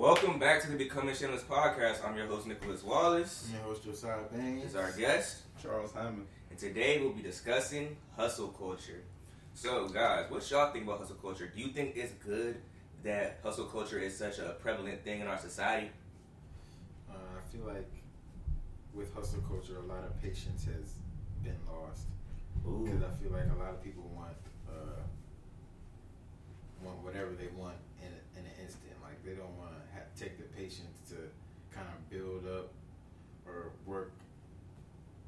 Welcome 0.00 0.38
back 0.38 0.62
to 0.62 0.70
the 0.70 0.78
Becoming 0.78 1.14
Shameless 1.14 1.42
podcast. 1.42 2.02
I'm 2.02 2.16
your 2.16 2.26
host, 2.26 2.46
Nicholas 2.46 2.82
Wallace. 2.82 3.48
I'm 3.48 3.56
your 3.56 3.64
host, 3.64 3.84
Josiah 3.84 4.22
Baines. 4.32 4.64
Is 4.64 4.74
our 4.74 4.90
guest. 4.92 5.42
Charles 5.62 5.92
Hyman. 5.92 6.24
And 6.48 6.58
today 6.58 6.98
we'll 7.02 7.12
be 7.12 7.20
discussing 7.20 7.98
hustle 8.16 8.48
culture. 8.48 9.02
So, 9.52 9.90
guys, 9.90 10.30
what 10.30 10.50
y'all 10.50 10.72
think 10.72 10.86
about 10.86 11.00
hustle 11.00 11.16
culture? 11.16 11.52
Do 11.54 11.60
you 11.60 11.68
think 11.68 11.98
it's 11.98 12.12
good 12.14 12.56
that 13.04 13.40
hustle 13.42 13.66
culture 13.66 13.98
is 13.98 14.16
such 14.16 14.38
a 14.38 14.56
prevalent 14.62 15.04
thing 15.04 15.20
in 15.20 15.26
our 15.26 15.36
society? 15.38 15.90
Uh, 17.10 17.16
I 17.36 17.54
feel 17.54 17.66
like 17.66 17.90
with 18.94 19.14
hustle 19.14 19.42
culture, 19.46 19.76
a 19.76 19.86
lot 19.86 20.02
of 20.04 20.18
patience 20.22 20.64
has 20.64 20.94
been 21.44 21.58
lost. 21.68 22.06
Because 22.64 23.02
I 23.02 23.22
feel 23.22 23.32
like 23.32 23.54
a 23.54 23.58
lot 23.62 23.68
of 23.68 23.84
people 23.84 24.10
want 24.16 24.32
uh, 24.66 25.02
want 26.82 27.04
whatever 27.04 27.32
they 27.36 27.48
want 27.54 27.76
in, 28.00 28.08
a, 28.08 28.40
in 28.40 28.46
an 28.46 28.56
instant. 28.64 28.96
Like 29.02 29.20
they 29.24 29.36
don't 29.36 29.52
want 29.58 29.72
to 29.76 29.82
ha- 29.92 30.08
take 30.16 30.38
the 30.38 30.48
patience 30.56 31.02
to 31.10 31.16
kind 31.74 31.88
of 31.88 31.99
build 32.10 32.46
up 32.46 32.70
or 33.46 33.70
work 33.86 34.12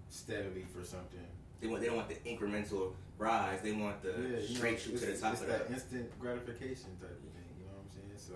steadily 0.09 0.65
for 0.75 0.85
something. 0.85 1.21
They 1.61 1.69
want 1.69 1.81
they 1.81 1.87
don't 1.89 1.97
want 1.97 2.09
the 2.09 2.17
incremental 2.29 2.93
rise. 3.19 3.61
They 3.63 3.73
want 3.73 4.03
the 4.03 4.11
Yeah, 4.11 4.57
straight 4.57 4.81
shoot 4.81 4.99
to 4.99 5.07
the 5.07 5.17
top 5.17 5.33
it's 5.35 5.43
of 5.43 5.49
that 5.49 5.69
the. 5.69 5.75
instant 5.75 6.19
gratification 6.21 6.91
type 7.01 7.11
of 7.11 7.33
thing. 7.33 7.49
You 7.59 7.67
know 7.67 7.73
what 7.79 7.87
I'm 7.87 7.93
saying? 7.93 8.17
So 8.17 8.35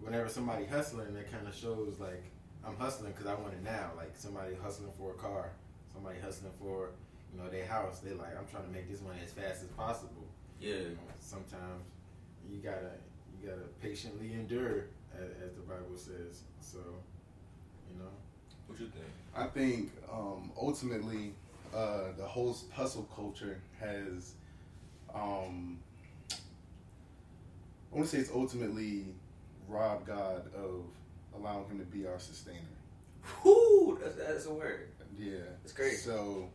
whenever 0.00 0.28
somebody 0.28 0.66
hustling, 0.66 1.14
that 1.14 1.30
kind 1.32 1.46
of 1.48 1.54
shows 1.54 1.96
like 1.98 2.22
I'm 2.64 2.76
hustling 2.76 3.12
because 3.12 3.26
I 3.26 3.34
want 3.34 3.54
it 3.54 3.64
now. 3.64 3.90
Like 3.96 4.12
somebody 4.14 4.54
hustling 4.62 4.92
for 4.98 5.12
a 5.12 5.14
car, 5.14 5.52
somebody 5.94 6.18
hustling 6.20 6.52
for 6.60 6.90
you 7.34 7.40
know 7.42 7.48
their 7.48 7.66
house. 7.66 8.00
They 8.00 8.12
like 8.12 8.36
I'm 8.38 8.46
trying 8.46 8.64
to 8.64 8.70
make 8.70 8.90
this 8.90 9.00
money 9.00 9.18
as 9.24 9.32
fast 9.32 9.62
as 9.62 9.68
possible. 9.70 10.28
Yeah. 10.60 10.74
You 10.74 10.88
know, 11.00 11.10
sometimes 11.20 11.82
you 12.48 12.58
gotta 12.58 12.92
you 13.40 13.48
gotta 13.48 13.66
patiently 13.80 14.34
endure, 14.34 14.86
as, 15.16 15.30
as 15.42 15.54
the 15.56 15.62
Bible 15.62 15.96
says. 15.96 16.42
So 16.60 16.78
you 17.92 17.98
know. 18.02 18.10
What 18.66 18.80
you 18.80 18.86
think? 18.86 19.06
I 19.34 19.46
think 19.46 19.92
um, 20.12 20.50
ultimately 20.60 21.32
uh, 21.74 22.12
the 22.16 22.24
whole 22.24 22.56
hustle 22.72 23.08
culture 23.14 23.60
has, 23.80 24.34
um, 25.14 25.78
I 26.32 27.96
want 27.96 28.08
to 28.08 28.16
say 28.16 28.20
it's 28.22 28.30
ultimately 28.34 29.06
robbed 29.68 30.06
God 30.06 30.42
of 30.54 30.84
allowing 31.36 31.66
Him 31.68 31.78
to 31.78 31.84
be 31.84 32.06
our 32.06 32.18
sustainer. 32.18 32.58
Whoo! 33.44 33.98
That's, 34.02 34.16
that's 34.16 34.46
a 34.46 34.52
word. 34.52 34.88
Yeah, 35.18 35.34
It's 35.64 35.72
great. 35.72 35.98
So, 35.98 36.48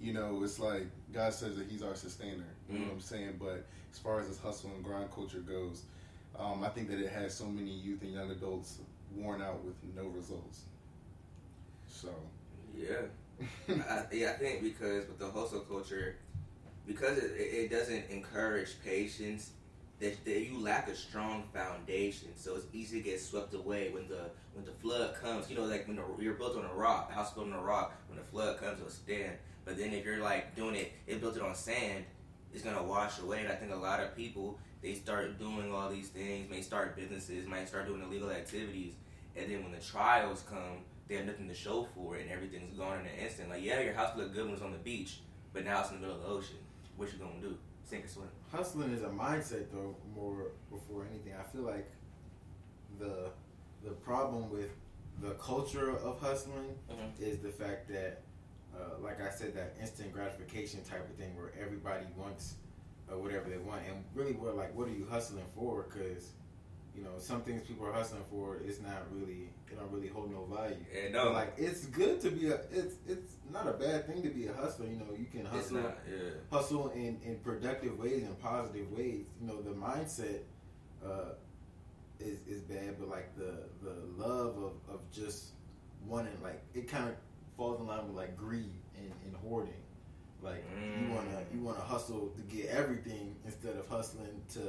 you 0.00 0.12
know, 0.12 0.42
it's 0.42 0.58
like 0.58 0.86
God 1.12 1.32
says 1.32 1.56
that 1.56 1.68
He's 1.68 1.82
our 1.82 1.94
sustainer. 1.94 2.44
You 2.68 2.78
know 2.78 2.84
Mhm. 2.84 2.88
what 2.88 2.94
I'm 2.94 3.00
saying? 3.00 3.36
But 3.38 3.64
as 3.92 3.98
far 3.98 4.20
as 4.20 4.28
this 4.28 4.38
hustle 4.38 4.70
and 4.74 4.84
grind 4.84 5.10
culture 5.12 5.38
goes, 5.40 5.82
um, 6.38 6.64
I 6.64 6.68
think 6.68 6.88
that 6.90 6.98
it 6.98 7.10
has 7.10 7.32
so 7.34 7.44
many 7.46 7.70
youth 7.70 8.02
and 8.02 8.12
young 8.12 8.30
adults 8.30 8.78
worn 9.16 9.42
out 9.42 9.64
with 9.64 9.74
no 9.96 10.04
results. 10.08 10.62
So, 11.88 12.08
Yeah. 12.76 13.02
I, 13.68 14.04
yeah, 14.12 14.30
I 14.30 14.32
think 14.34 14.62
because 14.62 15.06
with 15.08 15.18
the 15.18 15.28
hustle 15.30 15.60
culture, 15.60 16.16
because 16.86 17.18
it, 17.18 17.32
it 17.36 17.70
doesn't 17.70 18.10
encourage 18.10 18.76
patience, 18.84 19.50
that, 20.00 20.24
that 20.24 20.40
you 20.40 20.58
lack 20.60 20.88
a 20.88 20.94
strong 20.94 21.44
foundation. 21.52 22.28
So 22.36 22.56
it's 22.56 22.66
easy 22.72 22.98
to 23.02 23.04
get 23.04 23.20
swept 23.20 23.54
away 23.54 23.90
when 23.90 24.08
the 24.08 24.30
when 24.54 24.64
the 24.64 24.72
flood 24.72 25.14
comes. 25.20 25.50
You 25.50 25.56
know, 25.56 25.64
like 25.64 25.86
when 25.86 25.96
the, 25.96 26.04
you're 26.20 26.34
built 26.34 26.56
on 26.56 26.64
a 26.64 26.74
rock, 26.74 27.12
house 27.12 27.32
built 27.32 27.46
on 27.48 27.52
a 27.54 27.62
rock. 27.62 27.94
When 28.08 28.18
the 28.18 28.24
flood 28.24 28.58
comes, 28.58 28.78
it'll 28.80 28.90
stand. 28.90 29.32
But 29.64 29.78
then 29.78 29.92
if 29.92 30.04
you're 30.04 30.18
like 30.22 30.54
doing 30.56 30.74
it, 30.76 30.92
it 31.06 31.20
built 31.20 31.36
it 31.36 31.42
on 31.42 31.54
sand, 31.54 32.04
it's 32.52 32.62
gonna 32.62 32.82
wash 32.82 33.18
away. 33.20 33.40
And 33.40 33.48
I 33.48 33.54
think 33.56 33.72
a 33.72 33.76
lot 33.76 34.00
of 34.00 34.16
people 34.16 34.58
they 34.82 34.94
start 34.94 35.38
doing 35.38 35.72
all 35.72 35.88
these 35.90 36.08
things, 36.08 36.50
may 36.50 36.60
start 36.60 36.94
businesses, 36.96 37.46
might 37.46 37.66
start 37.68 37.86
doing 37.86 38.02
illegal 38.02 38.30
activities, 38.30 38.92
and 39.36 39.50
then 39.50 39.62
when 39.62 39.72
the 39.72 39.80
trials 39.80 40.44
come, 40.48 40.78
they 41.08 41.16
have 41.16 41.26
nothing 41.26 41.48
to 41.48 41.54
show 41.54 41.86
for 41.94 42.16
it, 42.16 42.22
and 42.22 42.30
everything's 42.30 42.76
gone 42.78 43.00
in 43.00 43.06
an 43.06 43.18
instant. 43.22 43.50
Like, 43.50 43.62
yeah, 43.62 43.80
your 43.80 43.92
house 43.94 44.16
looked 44.16 44.32
good 44.34 44.42
when 44.44 44.50
it 44.50 44.54
was 44.54 44.62
on 44.62 44.72
the 44.72 44.78
beach, 44.78 45.20
but 45.52 45.64
now 45.64 45.80
it's 45.80 45.90
in 45.90 45.96
the 45.96 46.00
middle 46.02 46.16
of 46.16 46.22
the 46.22 46.28
ocean. 46.28 46.56
What 46.96 47.12
you 47.12 47.18
gonna 47.18 47.40
do? 47.40 47.56
Sink 47.84 48.04
or 48.06 48.08
swim? 48.08 48.28
hustling 48.50 48.92
is 48.92 49.02
a 49.02 49.08
mindset 49.08 49.64
though 49.72 49.96
more 50.14 50.52
before 50.70 51.04
anything 51.10 51.32
i 51.38 51.42
feel 51.42 51.62
like 51.62 51.90
the 52.98 53.28
the 53.82 53.90
problem 53.90 54.48
with 54.48 54.70
the 55.20 55.30
culture 55.34 55.96
of 55.98 56.18
hustling 56.20 56.74
Mhm. 56.88 57.20
is 57.20 57.38
the 57.40 57.50
fact 57.50 57.88
that 57.88 58.22
uh, 58.76 58.98
like 59.02 59.20
i 59.20 59.28
said 59.30 59.54
that 59.54 59.74
instant 59.80 60.12
gratification 60.12 60.82
type 60.84 61.08
of 61.10 61.16
thing 61.16 61.36
where 61.36 61.52
everybody 61.60 62.06
wants 62.16 62.54
uh, 63.12 63.18
whatever 63.18 63.50
they 63.50 63.58
want 63.58 63.82
and 63.86 64.04
really 64.14 64.32
we're 64.32 64.52
like 64.52 64.74
what 64.74 64.88
are 64.88 64.92
you 64.92 65.06
hustling 65.10 65.44
for 65.54 65.82
because 65.82 66.32
you 66.96 67.02
know 67.02 67.10
some 67.18 67.42
things 67.42 67.62
people 67.62 67.86
are 67.86 67.92
hustling 67.92 68.22
for 68.30 68.58
it's 68.64 68.80
not 68.80 69.02
really 69.12 69.48
it 69.70 69.78
don't 69.78 69.90
really 69.90 70.08
hold 70.08 70.30
no 70.30 70.44
value 70.44 70.76
But, 70.92 71.12
no, 71.12 71.32
like 71.32 71.52
it's 71.56 71.86
good 71.86 72.20
to 72.20 72.30
be 72.30 72.48
a 72.50 72.54
it's 72.72 72.94
it's 73.08 73.34
not 73.52 73.66
a 73.66 73.72
bad 73.72 74.06
thing 74.06 74.22
to 74.22 74.28
be 74.30 74.46
a 74.46 74.52
hustler 74.52 74.86
you 74.86 74.96
know 74.96 75.12
you 75.18 75.26
can 75.26 75.44
hustle 75.44 75.78
not. 75.78 75.98
Yeah. 76.08 76.30
hustle 76.50 76.90
in, 76.90 77.18
in 77.24 77.36
productive 77.42 77.98
ways 77.98 78.22
and 78.22 78.38
positive 78.40 78.90
ways. 78.92 79.24
You 79.40 79.46
know, 79.48 79.60
the 79.60 79.70
mindset 79.72 80.40
uh, 81.04 81.32
is 82.20 82.38
is 82.46 82.60
bad, 82.62 82.96
but 82.98 83.08
like 83.08 83.34
the 83.36 83.64
the 83.82 83.94
love 84.16 84.56
of, 84.58 84.72
of 84.94 85.00
just 85.12 85.46
wanting 86.06 86.36
like 86.42 86.62
it 86.74 86.86
kind 86.88 87.08
of 87.08 87.14
falls 87.56 87.80
in 87.80 87.86
line 87.86 88.06
with 88.06 88.16
like 88.16 88.36
greed 88.36 88.78
and, 88.96 89.10
and 89.24 89.34
hoarding. 89.42 89.74
Like 90.42 90.62
you 91.00 91.06
Mm. 91.06 91.14
wanna 91.14 91.42
you 91.52 91.60
wanna 91.60 91.80
hustle 91.80 92.32
to 92.36 92.42
get 92.56 92.66
everything 92.66 93.34
instead 93.44 93.76
of 93.76 93.88
hustling 93.88 94.40
to 94.54 94.60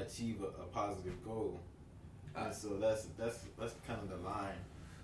achieve 0.00 0.42
a, 0.42 0.46
a 0.62 0.66
positive 0.66 1.22
goal. 1.24 1.60
Uh, 2.36 2.44
and 2.46 2.54
so 2.54 2.76
that's 2.80 3.06
that's 3.18 3.38
that's 3.58 3.74
kind 3.86 4.00
of 4.02 4.08
the 4.10 4.28
line 4.28 4.60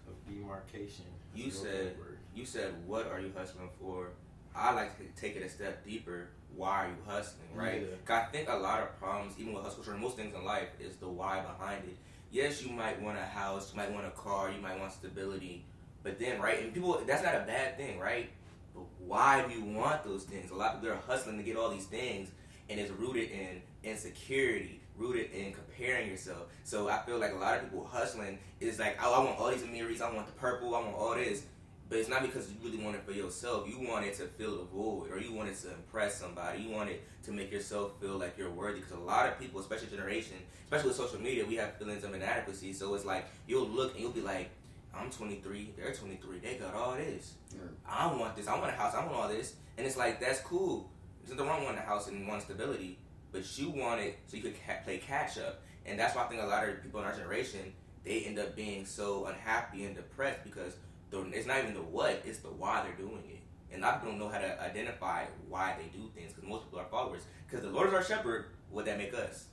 of 0.09 0.15
demarcation. 0.32 1.06
You 1.34 1.44
That's 1.44 1.60
a 1.60 1.65
real 1.65 1.72
said- 1.75 1.97
You 2.34 2.44
said, 2.47 2.75
"What 2.87 3.09
are 3.10 3.21
you 3.21 3.32
hustling 3.37 3.69
for?" 3.81 4.09
I 4.55 4.72
like 4.72 4.97
to 4.99 5.21
take 5.21 5.34
it 5.37 5.43
a 5.43 5.49
step 5.49 5.84
deeper. 5.84 6.28
Why 6.56 6.84
are 6.84 6.88
you 6.88 6.97
hustling, 7.06 7.49
right? 7.55 7.82
Yeah. 8.09 8.16
I 8.16 8.25
think 8.27 8.49
a 8.49 8.55
lot 8.55 8.81
of 8.82 8.97
problems, 9.00 9.34
even 9.38 9.53
with 9.53 9.65
hustle 9.65 9.82
culture, 9.82 9.99
most 9.99 10.16
things 10.16 10.32
in 10.34 10.44
life, 10.44 10.69
is 10.78 10.94
the 10.97 11.09
why 11.09 11.41
behind 11.41 11.82
it. 11.84 11.97
Yes, 12.31 12.62
you 12.65 12.72
might 12.72 13.00
want 13.03 13.19
a 13.19 13.22
house, 13.22 13.72
you 13.72 13.76
might 13.76 13.93
want 13.93 14.06
a 14.06 14.11
car, 14.11 14.53
you 14.53 14.61
might 14.61 14.78
want 14.78 14.93
stability, 14.93 15.65
but 16.05 16.21
then, 16.21 16.41
right? 16.41 16.62
And 16.62 16.72
people, 16.72 17.00
that's 17.05 17.25
not 17.25 17.34
a 17.34 17.41
bad 17.41 17.76
thing, 17.76 17.99
right? 17.99 18.31
But 18.75 18.84
why 19.05 19.44
do 19.47 19.53
you 19.53 19.65
want 19.65 20.05
those 20.05 20.22
things? 20.25 20.53
A 20.53 20.55
lot 20.55 20.75
of 20.76 20.81
people 20.81 20.97
are 20.97 21.00
hustling 21.00 21.37
to 21.38 21.43
get 21.43 21.56
all 21.56 21.71
these 21.71 21.87
things, 21.87 22.31
and 22.69 22.78
it's 22.78 22.93
rooted 22.93 23.31
in 23.32 23.61
insecurity, 23.82 24.81
rooted 24.97 25.31
in 25.32 25.53
comparing 25.53 26.09
yourself. 26.09 26.47
So 26.62 26.88
I 26.88 26.99
feel 26.99 27.19
like 27.19 27.32
a 27.32 27.37
lot 27.37 27.56
of 27.56 27.62
people 27.65 27.84
hustling 27.84 28.38
is 28.60 28.78
like, 28.78 28.97
oh, 29.03 29.15
I 29.15 29.25
want 29.25 29.38
all 29.38 29.50
these 29.50 29.62
Amiris, 29.62 30.00
I 30.00 30.12
want 30.15 30.27
the 30.27 30.32
purple, 30.32 30.75
I 30.75 30.81
want 30.81 30.94
all 30.94 31.15
this. 31.15 31.44
But 31.88 31.99
it's 31.99 32.09
not 32.09 32.22
because 32.22 32.50
you 32.50 32.56
really 32.62 32.82
want 32.82 32.97
it 32.97 33.03
for 33.05 33.12
yourself. 33.12 33.69
You 33.69 33.87
want 33.87 34.06
it 34.06 34.15
to 34.15 34.22
fill 34.22 34.62
a 34.62 34.65
void, 34.65 35.10
or 35.10 35.21
you 35.21 35.32
want 35.32 35.50
it 35.50 35.56
to 35.60 35.69
impress 35.75 36.19
somebody. 36.19 36.62
You 36.62 36.71
want 36.71 36.88
it 36.88 37.05
to 37.25 37.31
make 37.31 37.53
yourself 37.53 38.00
feel 38.00 38.16
like 38.16 38.38
you're 38.38 38.50
worthy. 38.50 38.81
Because 38.81 38.97
a 38.97 39.00
lot 39.00 39.28
of 39.28 39.38
people, 39.38 39.60
especially 39.60 39.88
generation, 39.88 40.38
especially 40.65 40.88
with 40.88 40.97
social 40.97 41.21
media, 41.21 41.44
we 41.44 41.56
have 41.56 41.76
feelings 41.76 42.03
of 42.03 42.15
inadequacy. 42.15 42.72
So 42.72 42.94
it's 42.94 43.05
like 43.05 43.26
you'll 43.47 43.69
look 43.69 43.93
and 43.93 44.00
you'll 44.00 44.12
be 44.12 44.22
like, 44.22 44.49
"I'm 44.94 45.11
23, 45.11 45.75
they're 45.76 45.93
23, 45.93 46.38
they 46.38 46.55
got 46.56 46.75
all 46.75 46.94
this. 46.94 47.34
Yeah. 47.53 47.61
I 47.87 48.06
want 48.06 48.34
this. 48.34 48.49
I 48.49 48.59
want 48.59 48.72
a 48.72 48.76
house. 48.76 48.94
I 48.94 49.05
want 49.05 49.15
all 49.15 49.28
this." 49.28 49.55
And 49.76 49.87
it's 49.87 49.99
like 49.99 50.21
that's 50.21 50.41
cool. 50.41 50.88
There's 51.21 51.37
nothing 51.37 51.50
wrong 51.50 51.61
with 51.61 51.66
wanting 51.66 51.82
a 51.82 51.87
house 51.87 52.09
and 52.09 52.26
wanting 52.26 52.44
stability, 52.47 52.99
but 53.34 53.59
you 53.59 53.69
want 53.69 54.00
it 54.00 54.17
so 54.27 54.37
you 54.37 54.43
could 54.45 54.55
ca- 54.65 54.78
play 54.84 54.97
catch 54.99 55.37
up. 55.39 55.61
And 55.84 55.99
that's 55.99 56.15
why 56.15 56.22
I 56.25 56.27
think 56.28 56.41
a 56.41 56.47
lot 56.47 56.67
of 56.67 56.81
people 56.83 57.00
in 57.00 57.06
our 57.06 57.15
generation 57.15 57.72
they 58.05 58.21
end 58.21 58.39
up 58.39 58.55
being 58.55 58.87
so 58.87 59.27
unhappy 59.27 59.84
and 59.87 59.97
depressed 59.97 60.45
because 60.45 60.77
the, 61.11 61.21
it's 61.33 61.47
not 61.47 61.59
even 61.59 61.75
the 61.75 61.81
what, 61.83 62.23
it's 62.25 62.39
the 62.39 62.49
why 62.49 62.83
they're 62.84 63.06
doing 63.06 63.23
it. 63.28 63.41
And 63.75 63.83
a 63.83 63.87
lot 63.87 63.94
of 63.97 64.00
people 64.03 64.19
don't 64.19 64.27
know 64.27 64.33
how 64.33 64.39
to 64.39 64.62
identify 64.62 65.25
why 65.49 65.75
they 65.78 65.89
do 65.99 66.09
things 66.15 66.33
because 66.33 66.49
most 66.49 66.65
people 66.65 66.78
are 66.78 66.87
followers. 66.91 67.23
Because 67.49 67.65
the 67.65 67.71
Lord 67.73 67.89
is 67.89 67.94
our 67.94 68.05
shepherd, 68.05 68.47
would 68.71 68.84
that 68.84 68.99
make 68.99 69.12
us? 69.15 69.47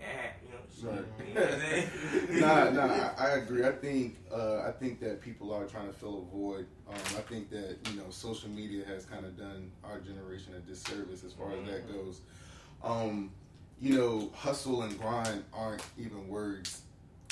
Eh, 0.00 0.04
you 0.42 0.48
know, 0.48 0.58
Right. 0.90 1.04
you 1.28 2.40
know 2.40 2.50
I'm 2.64 2.74
nah, 2.76 2.86
nah, 2.86 3.10
I, 3.16 3.26
I 3.26 3.28
agree. 3.36 3.64
I 3.64 3.70
think 3.70 4.16
uh, 4.32 4.62
I 4.66 4.72
think 4.72 4.98
that 5.00 5.20
people 5.20 5.52
are 5.52 5.64
trying 5.66 5.86
to 5.86 5.92
fill 5.92 6.26
a 6.28 6.36
void. 6.36 6.66
Um, 6.88 6.96
I 7.16 7.20
think 7.20 7.50
that 7.50 7.76
you 7.88 7.98
know 7.98 8.06
social 8.10 8.48
media 8.48 8.84
has 8.86 9.04
kind 9.04 9.24
of 9.24 9.38
done 9.38 9.70
our 9.84 10.00
generation 10.00 10.54
a 10.56 10.60
disservice 10.60 11.22
as 11.22 11.32
far 11.34 11.52
as 11.52 11.64
that 11.68 11.86
Mhm. 11.88 11.92
goes. 11.92 12.20
Um, 12.82 13.30
you 13.80 13.96
know, 13.96 14.30
hustle 14.34 14.82
and 14.82 14.98
grind 14.98 15.44
aren't 15.52 15.82
even 15.98 16.28
words 16.28 16.82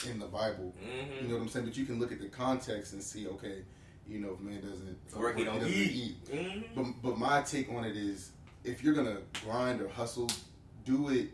in 0.09 0.19
the 0.19 0.27
Bible. 0.27 0.75
Mhm. 0.83 1.23
You 1.23 1.29
know 1.29 1.35
what 1.37 1.43
I'm 1.43 1.49
saying? 1.49 1.67
But 1.67 1.77
you 1.77 1.85
can 1.85 1.99
look 1.99 2.13
at 2.13 2.21
the 2.21 2.29
context 2.29 2.93
and 2.93 3.03
see, 3.03 3.27
okay, 3.29 3.63
you 4.09 4.19
know, 4.19 4.33
if 4.35 4.41
man 4.41 4.61
doesn't 4.61 4.99
Work, 5.17 5.37
he 5.39 5.45
don't 5.45 5.59
doesn't 5.61 5.73
eat. 5.73 6.25
Mhm. 6.27 6.65
But 6.75 6.85
but 7.03 7.19
my 7.19 7.43
take 7.43 7.71
on 7.71 7.85
it 7.85 7.97
is, 7.97 8.33
if 8.65 8.83
you're 8.83 8.95
gonna 8.95 9.19
grind 9.45 9.81
or 9.81 9.89
hustle, 9.89 10.29
do 10.85 11.09
it 11.11 11.31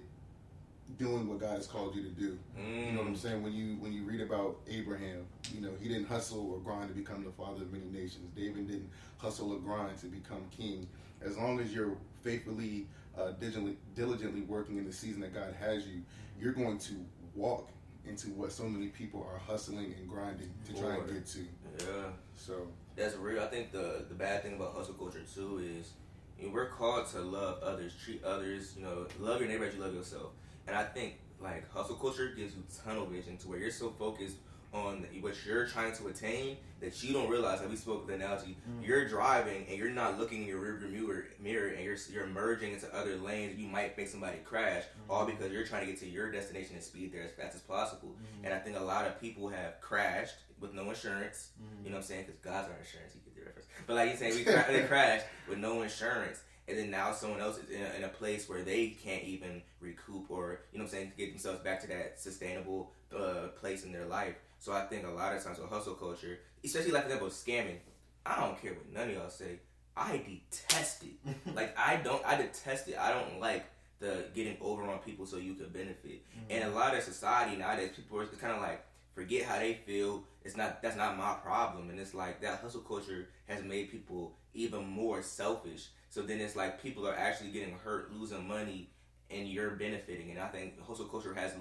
doing 0.98 1.28
what 1.28 1.40
God 1.40 1.56
has 1.56 1.66
called 1.66 1.94
you 1.96 2.02
to 2.02 2.08
do. 2.10 2.38
You 2.56 2.92
know 2.92 2.98
what 3.00 3.08
I'm 3.08 3.14
Mm. 3.14 3.18
saying? 3.18 3.42
When 3.42 3.52
you 3.52 3.76
when 3.76 3.92
you 3.92 4.04
read 4.04 4.20
about 4.20 4.60
Abraham, 4.68 5.26
you 5.54 5.60
know 5.60 5.72
he 5.80 5.88
didn't 5.88 6.06
hustle 6.06 6.50
or 6.52 6.58
grind 6.60 6.88
to 6.88 6.94
become 6.94 7.24
the 7.24 7.32
father 7.32 7.62
of 7.62 7.72
many 7.72 7.86
nations. 7.86 8.30
David 8.36 8.66
didn't 8.68 8.90
hustle 9.18 9.52
or 9.52 9.58
grind 9.58 9.98
to 9.98 10.06
become 10.06 10.42
king. 10.50 10.86
As 11.22 11.36
long 11.36 11.58
as 11.60 11.72
you're 11.72 11.96
faithfully, 12.22 12.86
uh, 13.18 13.32
diligently, 13.32 13.76
diligently 13.94 14.42
working 14.42 14.78
in 14.78 14.86
the 14.86 14.92
season 14.92 15.20
that 15.20 15.34
God 15.34 15.54
has 15.58 15.86
you, 15.86 16.02
you're 16.40 16.52
going 16.52 16.78
to 16.78 16.94
walk 17.34 17.70
into 18.06 18.28
what 18.28 18.52
so 18.52 18.64
many 18.64 18.88
people 18.88 19.26
are 19.30 19.38
hustling 19.38 19.94
and 19.98 20.08
grinding 20.08 20.52
to 20.66 20.80
try 20.80 20.94
and 20.94 21.06
get 21.08 21.26
to. 21.26 21.40
Yeah. 21.78 22.10
So 22.36 22.68
that's 22.94 23.16
real. 23.16 23.42
I 23.42 23.46
think 23.46 23.72
the 23.72 24.04
the 24.08 24.14
bad 24.14 24.42
thing 24.42 24.54
about 24.54 24.74
hustle 24.74 24.94
culture 24.94 25.22
too 25.34 25.62
is 25.78 25.92
you 26.38 26.46
know, 26.46 26.52
we're 26.52 26.68
called 26.68 27.06
to 27.08 27.20
love 27.20 27.62
others, 27.62 27.94
treat 28.02 28.22
others, 28.22 28.74
you 28.76 28.84
know, 28.84 29.06
love 29.18 29.40
your 29.40 29.48
neighbor 29.48 29.64
as 29.64 29.74
you 29.74 29.80
love 29.80 29.94
yourself. 29.94 30.30
And 30.66 30.76
I 30.76 30.84
think 30.84 31.18
like 31.40 31.70
hustle 31.72 31.96
culture 31.96 32.28
gives 32.36 32.54
you 32.54 32.62
tunnel 32.84 33.06
vision 33.06 33.36
to 33.38 33.48
where 33.48 33.58
you're 33.58 33.70
so 33.70 33.90
focused 33.98 34.36
on 34.72 35.06
what 35.20 35.34
you're 35.46 35.66
trying 35.66 35.94
to 35.96 36.08
attain 36.08 36.56
that 36.80 37.02
you 37.02 37.12
don't 37.12 37.28
realize. 37.28 37.60
Like 37.60 37.70
we 37.70 37.76
spoke 37.76 38.06
the 38.06 38.14
analogy, 38.14 38.56
mm. 38.68 38.86
you're 38.86 39.08
driving 39.08 39.66
and 39.68 39.78
you're 39.78 39.90
not 39.90 40.18
looking 40.18 40.42
in 40.42 40.48
your 40.48 40.60
rearview 40.60 40.90
mirror, 40.90 41.26
mirror, 41.40 41.68
and 41.68 41.84
you're 41.84 41.96
you're 42.12 42.26
merging 42.26 42.72
into 42.72 42.94
other 42.94 43.16
lanes. 43.16 43.58
You 43.58 43.68
might 43.68 43.96
make 43.96 44.08
somebody 44.08 44.38
crash, 44.44 44.82
mm. 44.82 45.12
all 45.12 45.26
because 45.26 45.52
you're 45.52 45.66
trying 45.66 45.86
to 45.86 45.92
get 45.92 46.00
to 46.00 46.08
your 46.08 46.30
destination 46.30 46.74
and 46.74 46.84
speed 46.84 47.12
there 47.12 47.22
as 47.22 47.32
fast 47.32 47.54
as 47.54 47.62
possible. 47.62 48.10
Mm. 48.10 48.46
And 48.46 48.54
I 48.54 48.58
think 48.58 48.76
a 48.76 48.82
lot 48.82 49.06
of 49.06 49.20
people 49.20 49.48
have 49.48 49.80
crashed 49.80 50.36
with 50.60 50.74
no 50.74 50.88
insurance. 50.88 51.50
You 51.82 51.90
know 51.90 51.96
what 51.96 52.02
I'm 52.02 52.06
saying? 52.06 52.24
Because 52.26 52.40
God's 52.40 52.68
our 52.68 52.78
insurance. 52.78 53.14
You 53.14 53.20
get 53.24 53.34
the 53.34 53.44
reference. 53.46 53.68
But 53.86 53.96
like 53.96 54.10
you 54.10 54.16
say, 54.16 54.36
we 54.36 54.44
cra- 54.44 54.66
they 54.70 54.82
crashed 54.88 55.26
with 55.48 55.58
no 55.58 55.82
insurance 55.82 56.40
and 56.68 56.78
then 56.78 56.90
now 56.90 57.12
someone 57.12 57.40
else 57.40 57.58
is 57.58 57.70
in 57.70 57.82
a, 57.82 57.96
in 57.98 58.04
a, 58.04 58.08
place 58.08 58.48
where 58.48 58.62
they 58.62 58.88
can't 58.88 59.24
even 59.24 59.62
recoup 59.80 60.30
or 60.30 60.60
you 60.72 60.78
know 60.78 60.84
what 60.84 60.92
I'm 60.92 60.98
saying 60.98 61.12
get 61.16 61.30
themselves 61.30 61.60
back 61.60 61.80
to 61.82 61.88
that 61.88 62.18
sustainable 62.18 62.92
uh, 63.16 63.48
place 63.58 63.84
in 63.84 63.92
their 63.92 64.06
life. 64.06 64.36
So 64.58 64.72
I 64.72 64.82
think 64.82 65.06
a 65.06 65.10
lot 65.10 65.34
of 65.34 65.42
times 65.42 65.58
with 65.58 65.70
hustle 65.70 65.94
culture, 65.94 66.38
especially 66.64 66.92
like 66.92 67.02
the 67.08 67.14
example 67.14 67.28
of 67.28 67.32
scamming, 67.32 67.78
I 68.24 68.40
don't 68.40 68.60
care 68.60 68.72
what 68.72 68.92
none 68.92 69.08
of 69.08 69.14
y'all 69.14 69.30
say. 69.30 69.60
I 69.96 70.18
detest 70.18 71.04
it. 71.04 71.14
like 71.54 71.76
I 71.78 71.96
don't, 71.96 72.24
I 72.26 72.36
detest 72.36 72.88
it. 72.88 72.98
I 72.98 73.12
don't 73.12 73.40
like 73.40 73.66
the 73.98 74.24
getting 74.34 74.56
over 74.60 74.82
on 74.82 74.98
people 74.98 75.26
so 75.26 75.36
you 75.38 75.54
can 75.54 75.68
benefit. 75.68 76.22
Mm-hmm. 76.26 76.50
And 76.50 76.64
a 76.64 76.70
lot 76.70 76.94
of 76.94 77.02
society 77.02 77.56
nowadays, 77.56 77.90
people 77.96 78.20
are 78.20 78.26
kind 78.26 78.54
of 78.54 78.60
like 78.60 78.84
forget 79.14 79.44
how 79.44 79.58
they 79.58 79.74
feel. 79.74 80.24
It's 80.44 80.56
not 80.56 80.82
that's 80.82 80.96
not 80.96 81.16
my 81.16 81.34
problem. 81.34 81.90
And 81.90 81.98
it's 81.98 82.14
like 82.14 82.40
that 82.42 82.60
hustle 82.60 82.82
culture 82.82 83.28
has 83.46 83.64
made 83.64 83.90
people 83.90 84.34
even 84.54 84.86
more 84.86 85.22
selfish. 85.22 85.88
So 86.10 86.22
then 86.22 86.40
it's 86.40 86.56
like 86.56 86.82
people 86.82 87.06
are 87.06 87.14
actually 87.14 87.50
getting 87.50 87.74
hurt, 87.74 88.12
losing 88.12 88.46
money, 88.46 88.90
and 89.30 89.48
you're 89.48 89.70
benefiting. 89.70 90.30
And 90.30 90.40
I 90.40 90.48
think 90.48 90.80
hustle 90.82 91.06
culture 91.06 91.34
has 91.34 91.52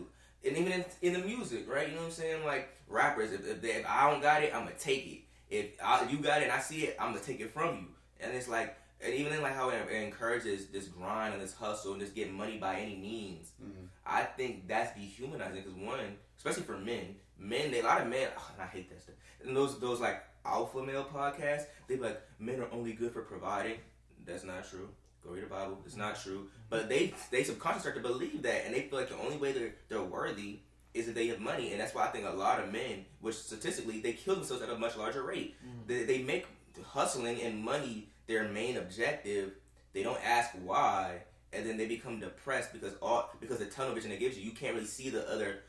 and 0.45 0.57
even 0.57 0.71
in, 0.71 0.85
in 1.01 1.13
the 1.13 1.19
music, 1.19 1.65
right? 1.67 1.87
You 1.87 1.95
know 1.95 2.01
what 2.01 2.07
I'm 2.07 2.11
saying? 2.11 2.45
Like 2.45 2.69
rappers, 2.87 3.31
if, 3.31 3.47
if, 3.47 3.61
they, 3.61 3.71
if 3.71 3.85
I 3.87 4.09
don't 4.09 4.21
got 4.21 4.43
it, 4.43 4.53
I'm 4.53 4.63
gonna 4.63 4.75
take 4.77 5.05
it. 5.05 5.21
If 5.49 5.65
I, 5.83 6.07
you 6.09 6.17
got 6.17 6.41
it 6.41 6.45
and 6.45 6.51
I 6.51 6.59
see 6.59 6.83
it, 6.83 6.97
I'm 6.99 7.11
gonna 7.11 7.23
take 7.23 7.39
it 7.39 7.51
from 7.51 7.75
you. 7.75 7.87
And 8.19 8.35
it's 8.35 8.47
like, 8.47 8.77
and 9.01 9.13
even 9.13 9.33
in 9.33 9.41
like 9.41 9.55
how 9.55 9.69
it, 9.69 9.87
it 9.91 10.03
encourages 10.03 10.67
this 10.67 10.87
grind 10.87 11.33
and 11.33 11.43
this 11.43 11.53
hustle 11.53 11.93
and 11.93 12.01
just 12.01 12.15
getting 12.15 12.33
money 12.33 12.57
by 12.57 12.75
any 12.75 12.95
means. 12.95 13.51
Mm-hmm. 13.61 13.85
I 14.05 14.23
think 14.23 14.67
that's 14.67 14.97
dehumanizing 14.97 15.63
because 15.63 15.73
one, 15.73 16.17
especially 16.37 16.63
for 16.63 16.77
men, 16.77 17.15
men, 17.37 17.71
they, 17.71 17.79
a 17.79 17.83
lot 17.83 18.01
of 18.01 18.07
men, 18.07 18.29
oh, 18.37 18.51
and 18.53 18.61
I 18.61 18.67
hate 18.67 18.89
that 18.89 19.01
stuff. 19.01 19.15
And 19.43 19.55
those 19.55 19.79
those 19.79 19.99
like 19.99 20.23
alpha 20.45 20.81
male 20.81 21.05
podcasts, 21.05 21.65
they 21.87 21.95
be 21.95 22.01
like 22.01 22.21
men 22.39 22.59
are 22.59 22.71
only 22.71 22.93
good 22.93 23.11
for 23.11 23.21
providing. 23.21 23.77
That's 24.25 24.43
not 24.43 24.67
true. 24.69 24.89
Go 25.25 25.33
read 25.33 25.43
the 25.43 25.47
Bible. 25.47 25.79
It's 25.85 25.97
not 25.97 26.21
true. 26.21 26.47
But 26.69 26.89
they 26.89 27.13
they 27.31 27.43
subconsciously 27.43 27.91
start 27.91 28.03
to 28.03 28.09
believe 28.09 28.41
that, 28.43 28.65
and 28.65 28.75
they 28.75 28.81
feel 28.81 28.99
like 28.99 29.09
the 29.09 29.17
only 29.17 29.37
way 29.37 29.51
they're 29.51 29.73
they're 29.89 30.03
worthy 30.03 30.59
is 30.93 31.07
that 31.07 31.15
they 31.15 31.27
have 31.27 31.39
money, 31.39 31.71
and 31.71 31.79
that's 31.79 31.93
why 31.93 32.05
I 32.05 32.07
think 32.07 32.25
a 32.25 32.29
lot 32.31 32.59
of 32.59 32.71
men, 32.71 33.05
which 33.19 33.35
statistically 33.35 33.99
they 33.99 34.13
kill 34.13 34.35
themselves 34.35 34.63
at 34.63 34.69
a 34.69 34.77
much 34.77 34.95
larger 34.95 35.23
rate. 35.23 35.55
Mm. 35.65 35.87
They, 35.87 36.03
they 36.03 36.23
make 36.23 36.47
hustling 36.81 37.41
and 37.41 37.61
money 37.61 38.07
their 38.27 38.47
main 38.47 38.77
objective. 38.77 39.51
They 39.93 40.03
don't 40.03 40.23
ask 40.25 40.51
why, 40.63 41.23
and 41.51 41.67
then 41.67 41.77
they 41.77 41.85
become 41.85 42.19
depressed 42.19 42.71
because 42.71 42.93
all 43.01 43.31
because 43.39 43.59
the 43.59 43.65
tunnel 43.65 43.93
vision 43.93 44.11
it 44.11 44.19
gives 44.19 44.37
you, 44.37 44.43
you 44.43 44.51
can't 44.51 44.75
really 44.75 44.87
see 44.87 45.09
the 45.09 45.29
other 45.29 45.63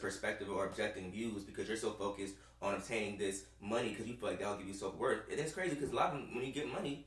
perspective 0.00 0.48
or 0.50 0.66
objecting 0.66 1.10
views 1.10 1.44
because 1.44 1.68
you're 1.68 1.76
so 1.76 1.90
focused 1.90 2.34
on 2.62 2.74
obtaining 2.74 3.16
this 3.16 3.44
money 3.60 3.90
because 3.90 4.06
you 4.06 4.14
feel 4.14 4.30
like 4.30 4.38
that'll 4.38 4.56
give 4.56 4.66
you 4.66 4.74
self 4.74 4.96
worth. 4.96 5.20
And 5.30 5.40
it's 5.40 5.52
crazy 5.52 5.74
because 5.74 5.92
a 5.92 5.96
lot 5.96 6.12
of 6.12 6.12
them, 6.14 6.34
when 6.34 6.44
you 6.44 6.52
get 6.52 6.72
money, 6.72 7.06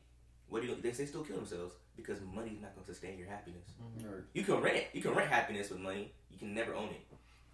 what 0.53 0.61
do 0.61 0.67
you? 0.67 0.77
They 0.79 0.91
say 0.91 1.07
still 1.07 1.23
kill 1.23 1.38
themselves 1.38 1.73
because 1.97 2.19
money's 2.21 2.61
not 2.61 2.75
going 2.75 2.85
to 2.85 2.94
sustain 2.94 3.17
your 3.17 3.27
happiness. 3.27 3.73
Mm-hmm. 3.81 4.19
You 4.33 4.44
can 4.44 4.61
rent. 4.61 4.83
You 4.94 5.01
can 5.01 5.15
rent 5.15 5.31
happiness 5.31 5.71
with 5.71 5.79
money. 5.79 6.13
You 6.29 6.38
can 6.38 6.53
never 6.53 6.75
own 6.75 6.89
it. 6.89 7.01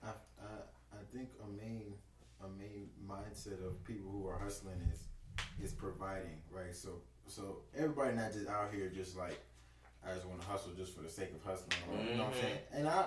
I, 0.04 0.08
I, 0.08 0.98
I 0.98 1.02
think 1.14 1.30
a 1.42 1.48
main 1.50 1.94
a 2.44 2.50
main 2.50 2.90
mindset 3.08 3.66
of 3.66 3.82
people 3.86 4.12
who 4.12 4.28
are 4.28 4.38
hustling 4.38 4.82
is 4.92 5.00
is 5.64 5.72
providing, 5.72 6.42
right? 6.52 6.76
So 6.76 7.02
so 7.26 7.60
everybody 7.74 8.18
not 8.18 8.34
just 8.34 8.50
out 8.50 8.74
here 8.74 8.92
just 8.94 9.16
like 9.18 9.40
I 10.06 10.14
just 10.14 10.26
want 10.26 10.42
to 10.42 10.48
hustle 10.48 10.74
just 10.74 10.94
for 10.94 11.02
the 11.02 11.10
sake 11.10 11.32
of 11.34 11.42
hustling. 11.50 11.80
Or, 11.90 12.00
mm-hmm. 12.00 12.12
You 12.12 12.18
know 12.18 12.26
what 12.26 12.36
I'm 12.36 12.42
saying? 12.42 12.58
Mm-hmm. 12.74 12.78
And 12.80 12.90
I 12.90 13.06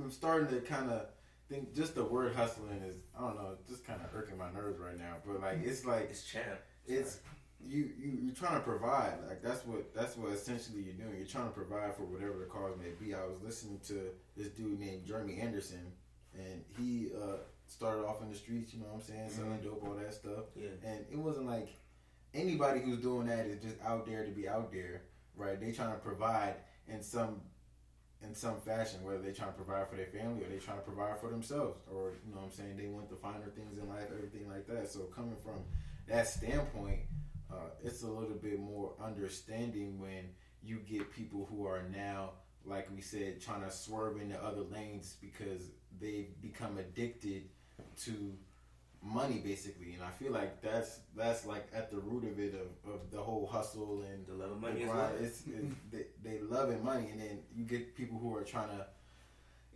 I'm 0.00 0.10
starting 0.12 0.48
to 0.56 0.60
kind 0.64 0.88
of 0.90 1.06
think 1.48 1.74
just 1.74 1.96
the 1.96 2.04
word 2.04 2.36
hustling 2.36 2.82
is 2.86 2.94
I 3.18 3.22
don't 3.22 3.34
know, 3.34 3.56
just 3.68 3.84
kind 3.84 4.00
of 4.00 4.14
irking 4.14 4.38
my 4.38 4.52
nerves 4.52 4.78
right 4.78 4.96
now. 4.96 5.16
But 5.26 5.40
like 5.40 5.58
it's 5.64 5.84
like 5.84 6.06
it's 6.08 6.22
champ. 6.22 6.60
It's 6.86 7.18
you 7.66 7.90
you 7.98 8.18
you're 8.22 8.34
trying 8.34 8.54
to 8.54 8.60
provide 8.60 9.14
like 9.28 9.42
that's 9.42 9.64
what 9.66 9.94
that's 9.94 10.16
what 10.16 10.32
essentially 10.32 10.82
you're 10.82 10.94
doing. 10.94 11.16
You're 11.16 11.26
trying 11.26 11.48
to 11.48 11.54
provide 11.54 11.94
for 11.96 12.02
whatever 12.04 12.38
the 12.38 12.46
cause 12.46 12.74
may 12.78 12.90
be. 13.04 13.14
I 13.14 13.24
was 13.24 13.40
listening 13.42 13.80
to 13.88 14.10
this 14.36 14.48
dude 14.48 14.80
named 14.80 15.06
jeremy 15.06 15.38
anderson 15.40 15.92
and 16.34 16.64
he 16.76 17.10
uh 17.14 17.36
started 17.66 18.04
off 18.04 18.22
in 18.22 18.30
the 18.30 18.36
streets 18.36 18.72
you 18.72 18.80
know 18.80 18.86
what 18.86 18.96
i'm 18.96 19.00
saying 19.02 19.28
selling 19.28 19.52
mm-hmm. 19.52 19.68
dope 19.68 19.84
all 19.86 19.94
that 19.94 20.14
stuff. 20.14 20.44
Yeah. 20.56 20.68
And 20.84 21.04
it 21.10 21.18
wasn't 21.18 21.46
like 21.46 21.68
anybody 22.34 22.80
who's 22.80 22.98
doing 22.98 23.26
that 23.26 23.46
is 23.46 23.62
just 23.62 23.76
out 23.84 24.06
there 24.06 24.24
to 24.24 24.30
be 24.30 24.48
out 24.48 24.72
there 24.72 25.02
right? 25.36 25.60
They 25.60 25.72
trying 25.72 25.92
to 25.92 25.98
provide 25.98 26.54
in 26.88 27.02
some 27.02 27.40
in 28.22 28.34
some 28.34 28.60
fashion 28.60 29.02
whether 29.02 29.18
they 29.18 29.32
trying 29.32 29.50
to 29.50 29.56
provide 29.56 29.88
for 29.88 29.96
their 29.96 30.06
family 30.06 30.44
or 30.44 30.48
they 30.48 30.58
trying 30.58 30.78
to 30.78 30.84
provide 30.84 31.18
for 31.18 31.28
themselves 31.28 31.80
or 31.92 32.12
you 32.24 32.32
know 32.32 32.38
what 32.38 32.44
i'm 32.44 32.52
saying 32.52 32.76
they 32.76 32.86
want 32.86 33.10
the 33.10 33.16
finer 33.16 33.50
things 33.56 33.76
in 33.76 33.88
life 33.88 34.06
everything 34.14 34.48
like 34.48 34.66
that. 34.66 34.88
So 34.88 35.00
coming 35.14 35.36
from 35.42 35.64
that 36.08 36.28
standpoint 36.28 37.00
uh, 37.52 37.70
it's 37.84 38.02
a 38.02 38.08
little 38.08 38.36
bit 38.36 38.58
more 38.58 38.92
understanding 39.04 40.00
when 40.00 40.30
you 40.62 40.78
get 40.78 41.12
people 41.12 41.46
who 41.50 41.66
are 41.66 41.82
now, 41.94 42.30
like 42.64 42.88
we 42.94 43.00
said, 43.00 43.40
trying 43.40 43.62
to 43.62 43.70
swerve 43.70 44.20
into 44.20 44.42
other 44.42 44.62
lanes 44.62 45.16
because 45.20 45.70
they've 46.00 46.30
become 46.40 46.78
addicted 46.78 47.44
to 48.04 48.34
money 49.02 49.42
basically. 49.44 49.94
And 49.94 50.02
i 50.02 50.10
feel 50.10 50.32
like 50.32 50.62
that's 50.62 51.00
that's 51.16 51.44
like 51.44 51.66
at 51.74 51.90
the 51.90 51.98
root 51.98 52.24
of 52.24 52.38
it 52.38 52.54
of, 52.54 52.92
of 52.92 53.10
the 53.10 53.20
whole 53.20 53.46
hustle 53.46 54.04
and 54.08 54.24
the 54.26 54.34
love 54.34 54.52
of 54.52 54.60
money 54.60 54.84
the 54.84 55.24
it's, 55.24 55.42
it's 55.46 55.74
they, 55.90 56.04
they 56.22 56.40
loving 56.40 56.84
money. 56.84 57.08
And 57.10 57.20
then 57.20 57.38
you 57.54 57.64
get 57.64 57.96
people 57.96 58.18
who 58.18 58.34
are 58.36 58.44
trying 58.44 58.68
to 58.68 58.86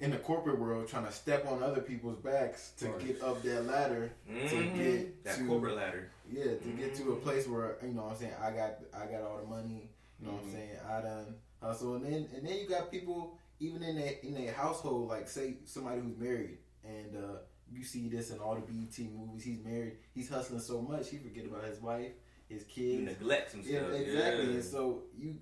in 0.01 0.11
the 0.11 0.19
corporate 0.19 0.59
world 0.59 0.89
trying 0.89 1.07
to 1.07 1.13
step 1.13 1.47
on 1.47 1.63
other 1.63 1.81
people's 1.81 2.19
backs 2.19 2.73
to 2.79 2.93
get 3.05 3.23
up 3.23 3.43
that 3.43 3.65
ladder 3.65 4.13
mm-hmm. 4.31 4.49
to 4.49 4.65
get 4.79 5.25
that 5.25 5.39
to, 5.39 5.47
corporate 5.47 5.77
ladder 5.77 6.11
yeah, 6.31 6.45
to 6.45 6.51
mm-hmm. 6.51 6.79
get 6.79 6.95
to 6.97 7.03
a 7.03 7.07
mm-hmm. 7.07 7.23
place 7.23 7.47
where 7.47 7.77
you 7.83 7.89
know 7.89 8.03
what 8.03 8.13
I'm 8.13 8.19
saying 8.19 8.35
I 8.43 8.51
got 8.51 8.79
I 8.95 9.07
got 9.07 9.23
all 9.23 9.39
the 9.39 9.47
money. 9.47 9.91
You 10.21 10.27
know 10.27 10.33
mm-hmm. 10.33 10.37
what 10.37 10.43
I'm 10.43 10.49
mm-hmm. 10.49 10.57
saying 10.57 10.71
I 10.89 11.01
done 11.01 11.35
hustle, 11.63 11.95
and 11.97 12.05
then 12.05 12.29
and 12.35 12.47
then 12.47 12.59
you 12.59 12.69
got 12.69 12.91
people 12.91 13.39
even 13.61 13.83
in 13.83 13.97
their 13.97 14.15
in 14.23 14.35
their 14.35 14.53
household, 14.53 15.09
like 15.09 15.29
say 15.29 15.57
somebody 15.65 16.01
who's 16.01 16.17
married, 16.17 16.59
and 16.85 17.17
uh, 17.17 17.39
you 17.71 17.85
see 17.85 18.09
this 18.09 18.31
in 18.31 18.39
all 18.39 18.55
the 18.55 18.61
BET 18.61 18.99
movies. 18.99 19.45
He's 19.45 19.65
married, 19.65 19.97
he's 20.15 20.29
hustling 20.29 20.61
so 20.61 20.81
much 20.81 21.11
he 21.11 21.19
forget 21.19 21.47
about 21.47 21.65
his 21.65 21.81
wife, 21.81 22.13
his 22.49 22.65
kids, 22.65 22.99
he 22.99 23.05
neglects 23.05 23.53
himself. 23.53 23.89
Yeah, 23.91 23.99
exactly. 23.99 24.45
Yeah. 24.47 24.51
And 24.55 24.65
so 24.65 25.03
you 25.17 25.37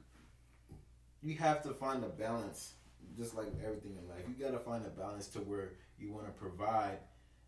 you 1.23 1.37
have 1.37 1.63
to 1.63 1.71
find 1.71 2.05
a 2.05 2.09
balance, 2.09 2.75
just 3.17 3.35
like 3.35 3.49
everything 3.65 3.97
in 4.01 4.09
life. 4.09 4.25
You 4.29 4.43
got 4.43 4.53
to 4.53 4.59
find 4.59 4.85
a 4.87 4.91
balance 4.91 5.29
to 5.29 5.39
where 5.39 5.73
you 5.99 6.13
want 6.13 6.27
to 6.27 6.33
provide, 6.33 6.99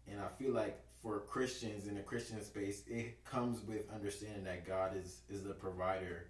and 0.08 0.20
I 0.20 0.28
feel 0.38 0.52
like 0.52 0.80
for 1.02 1.20
Christians 1.20 1.86
in 1.86 1.94
the 1.94 2.02
Christian 2.02 2.42
space, 2.42 2.82
it 2.86 3.24
comes 3.24 3.60
with 3.62 3.90
understanding 3.94 4.44
that 4.44 4.66
God 4.66 4.96
is 4.96 5.20
is 5.28 5.44
the 5.44 5.54
provider, 5.54 6.28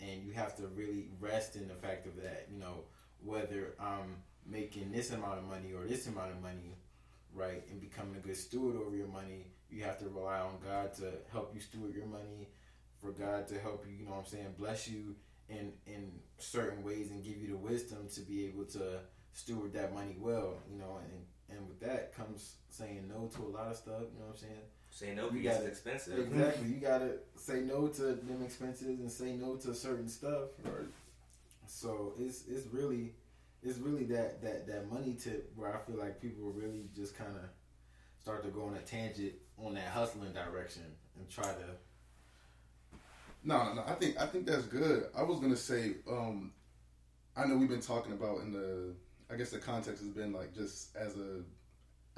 and 0.00 0.22
you 0.22 0.32
have 0.32 0.56
to 0.56 0.66
really 0.68 1.08
rest 1.20 1.56
in 1.56 1.68
the 1.68 1.74
fact 1.74 2.06
of 2.06 2.16
that. 2.22 2.48
You 2.50 2.58
know, 2.58 2.84
whether 3.24 3.74
I'm 3.80 4.16
making 4.46 4.92
this 4.92 5.10
amount 5.10 5.38
of 5.38 5.44
money 5.44 5.72
or 5.72 5.84
this 5.86 6.06
amount 6.06 6.30
of 6.30 6.42
money, 6.42 6.76
right, 7.34 7.62
and 7.70 7.80
becoming 7.80 8.16
a 8.16 8.20
good 8.20 8.36
steward 8.36 8.76
over 8.76 8.96
your 8.96 9.08
money, 9.08 9.46
you 9.70 9.82
have 9.82 9.98
to 9.98 10.08
rely 10.08 10.40
on 10.40 10.56
God 10.64 10.94
to 10.94 11.12
help 11.30 11.54
you 11.54 11.60
steward 11.60 11.94
your 11.94 12.06
money, 12.06 12.48
for 13.00 13.12
God 13.12 13.46
to 13.48 13.58
help 13.58 13.84
you. 13.88 13.96
You 13.96 14.04
know, 14.04 14.12
what 14.12 14.20
I'm 14.20 14.26
saying, 14.26 14.54
bless 14.58 14.88
you 14.88 15.16
in 15.48 15.72
in 15.86 16.12
certain 16.38 16.82
ways 16.82 17.10
and 17.10 17.24
give 17.24 17.36
you 17.36 17.48
the 17.48 17.56
wisdom 17.56 18.08
to 18.14 18.20
be 18.20 18.46
able 18.46 18.64
to 18.64 19.00
steward 19.32 19.72
that 19.74 19.94
money 19.94 20.16
well. 20.18 20.54
You 20.70 20.78
know, 20.78 20.98
and 21.02 21.56
and 21.56 21.68
with 21.68 21.80
that 21.80 22.14
comes 22.14 22.56
saying 22.68 23.08
no 23.08 23.28
to 23.36 23.42
a 23.42 23.50
lot 23.50 23.70
of 23.70 23.76
stuff. 23.76 24.02
You 24.12 24.20
know 24.20 24.26
what 24.26 24.32
I'm 24.32 24.36
saying? 24.36 24.60
Say 24.90 25.14
no 25.14 25.26
you 25.26 25.42
because 25.42 25.58
it's 25.60 25.68
expensive. 25.68 26.18
Exactly. 26.18 26.68
you 26.68 26.76
gotta 26.76 27.18
say 27.36 27.60
no 27.60 27.88
to 27.88 28.02
them 28.02 28.42
expenses 28.44 29.00
and 29.00 29.10
say 29.10 29.32
no 29.32 29.56
to 29.56 29.74
certain 29.74 30.08
stuff. 30.08 30.50
Right. 30.64 30.86
So 31.66 32.14
it's 32.18 32.46
it's 32.46 32.66
really 32.66 33.12
it's 33.62 33.78
really 33.78 34.04
that 34.04 34.42
that 34.42 34.66
that 34.66 34.90
money 34.90 35.16
tip 35.18 35.52
where 35.56 35.74
I 35.74 35.78
feel 35.90 35.98
like 36.00 36.20
people 36.20 36.52
really 36.52 36.88
just 36.94 37.16
kind 37.16 37.34
of 37.36 37.42
start 38.20 38.42
to 38.44 38.50
go 38.50 38.64
on 38.64 38.74
a 38.74 38.80
tangent 38.80 39.32
on 39.58 39.74
that 39.74 39.88
hustling 39.88 40.32
direction 40.32 40.84
and 41.16 41.28
try 41.28 41.44
to. 41.44 41.76
No, 43.44 43.72
no, 43.74 43.82
I 43.86 43.92
think 43.94 44.20
I 44.20 44.26
think 44.26 44.46
that's 44.46 44.64
good. 44.66 45.06
I 45.16 45.22
was 45.22 45.40
gonna 45.40 45.56
say, 45.56 45.94
um, 46.10 46.52
I 47.36 47.46
know 47.46 47.56
we've 47.56 47.68
been 47.68 47.80
talking 47.80 48.12
about 48.12 48.40
in 48.40 48.52
the 48.52 48.94
I 49.32 49.36
guess 49.36 49.50
the 49.50 49.58
context 49.58 50.02
has 50.02 50.10
been 50.12 50.32
like 50.32 50.54
just 50.54 50.94
as 50.96 51.16
a 51.16 51.42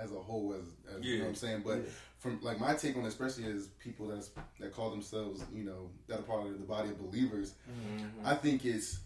as 0.03 0.12
a 0.12 0.19
whole, 0.19 0.55
as, 0.55 0.65
as 0.97 1.05
Yeah. 1.05 1.11
you 1.12 1.19
know 1.19 1.25
what 1.25 1.29
I'm 1.31 1.35
saying. 1.37 1.62
But 1.65 1.79
Yeah. 1.79 1.91
from 2.19 2.41
like 2.43 2.59
my 2.59 2.75
take 2.75 2.97
on, 2.97 3.05
it, 3.05 3.09
especially 3.09 3.45
as 3.53 3.67
people 3.79 4.09
that's 4.09 4.31
that 4.59 4.73
call 4.73 4.91
themselves, 4.91 5.43
you 5.53 5.65
know, 5.65 5.91
that 6.07 6.21
are 6.21 6.23
part 6.23 6.47
of 6.47 6.53
the 6.59 6.65
body 6.67 6.89
of 6.89 6.99
believers, 6.99 7.55
Mm-hmm. 7.71 8.27
I 8.27 8.35
think 8.35 8.65
it's 8.65 9.00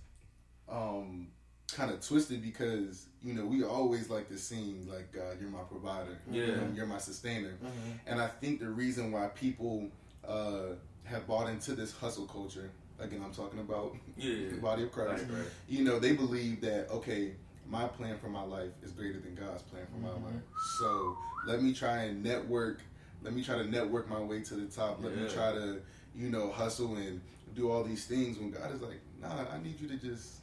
um 0.69 1.29
kind 1.73 1.91
of 1.91 2.01
twisted 2.07 2.41
because 2.43 3.07
you 3.23 3.35
know 3.35 3.45
we 3.45 3.65
always 3.65 4.09
like 4.09 4.29
to 4.29 4.39
sing 4.39 4.87
like 4.89 5.09
you're 5.41 5.51
my 5.51 5.63
provider, 5.65 6.17
you 6.31 6.41
Yeah. 6.43 6.55
know, 6.57 6.73
you're 6.75 6.87
my 6.87 6.99
sustainer, 6.99 7.55
Mhm. 7.63 7.99
and 8.07 8.21
I 8.21 8.29
think 8.29 8.61
the 8.61 8.71
reason 8.71 9.11
why 9.11 9.27
people 9.29 9.91
uh, 10.27 10.75
have 11.05 11.27
bought 11.27 11.49
into 11.49 11.75
this 11.75 11.93
hustle 11.97 12.27
culture, 12.27 12.71
again, 12.99 13.23
I'm 13.25 13.33
talking 13.33 13.61
about 13.61 13.97
Yeah. 14.17 14.49
the 14.51 14.57
body 14.57 14.83
of 14.85 14.93
Christ. 14.93 15.25
Right, 15.29 15.39
right. 15.41 15.49
You 15.69 15.85
know, 15.85 15.99
they 15.99 16.13
believe 16.15 16.61
that 16.63 16.91
okay, 16.91 17.35
my 17.69 17.87
plan 17.87 18.19
for 18.19 18.29
my 18.29 18.43
life 18.43 18.71
is 18.83 18.93
greater 18.93 19.21
than 19.21 19.35
God's 19.35 19.63
plan 19.63 19.87
for 19.87 19.99
Mhm. 19.99 20.03
my 20.03 20.27
life. 20.31 20.43
So 20.79 21.17
let 21.47 21.63
me 21.63 21.73
try 21.73 22.05
and 22.05 22.23
network. 22.23 22.81
Let 23.23 23.33
me 23.35 23.43
try 23.43 23.57
to 23.57 23.65
network 23.65 24.09
my 24.09 24.21
way 24.21 24.43
to 24.43 24.55
the 24.55 24.67
top. 24.67 25.03
Let 25.03 25.17
me 25.17 25.27
try 25.29 25.53
to, 25.53 25.81
you 26.15 26.29
know, 26.31 26.51
hustle 26.53 26.97
and 26.97 27.21
do 27.55 27.71
all 27.71 27.83
these 27.85 28.07
things. 28.07 28.39
When 28.39 28.51
God 28.51 28.73
is 28.75 28.81
like, 28.83 29.01
Nah, 29.23 29.47
I 29.51 29.59
need 29.63 29.81
you 29.81 29.89
to 29.89 29.97
just, 29.97 30.41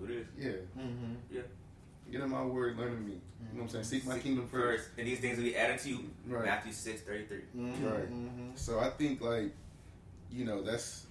Do 0.00 0.06
this. 0.06 0.26
yeah, 0.38 0.52
Mhm. 0.82 1.16
get 2.10 2.20
in 2.22 2.30
my 2.30 2.42
word, 2.44 2.78
learn 2.78 2.92
of 2.94 3.00
me. 3.00 3.12
You 3.12 3.18
know 3.18 3.54
what 3.54 3.62
I'm 3.64 3.68
saying? 3.68 3.84
Seek 3.84 4.06
my 4.06 4.14
Seek 4.14 4.22
kingdom 4.22 4.48
first. 4.48 4.84
First, 4.86 4.98
and 4.98 5.06
these 5.06 5.20
things 5.20 5.36
will 5.36 5.44
be 5.44 5.56
added 5.56 5.78
to 5.80 5.88
you. 5.90 6.10
Right. 6.26 6.44
Matthew 6.46 6.72
six 6.72 7.02
thirty 7.02 7.26
three. 7.26 7.42
Mhm. 7.54 7.90
Right. 7.92 8.10
Mhm. 8.10 8.58
So 8.58 8.80
I 8.80 8.88
think 8.90 9.20
like, 9.20 9.52
you 10.32 10.44
know, 10.44 10.62
that's 10.62 11.06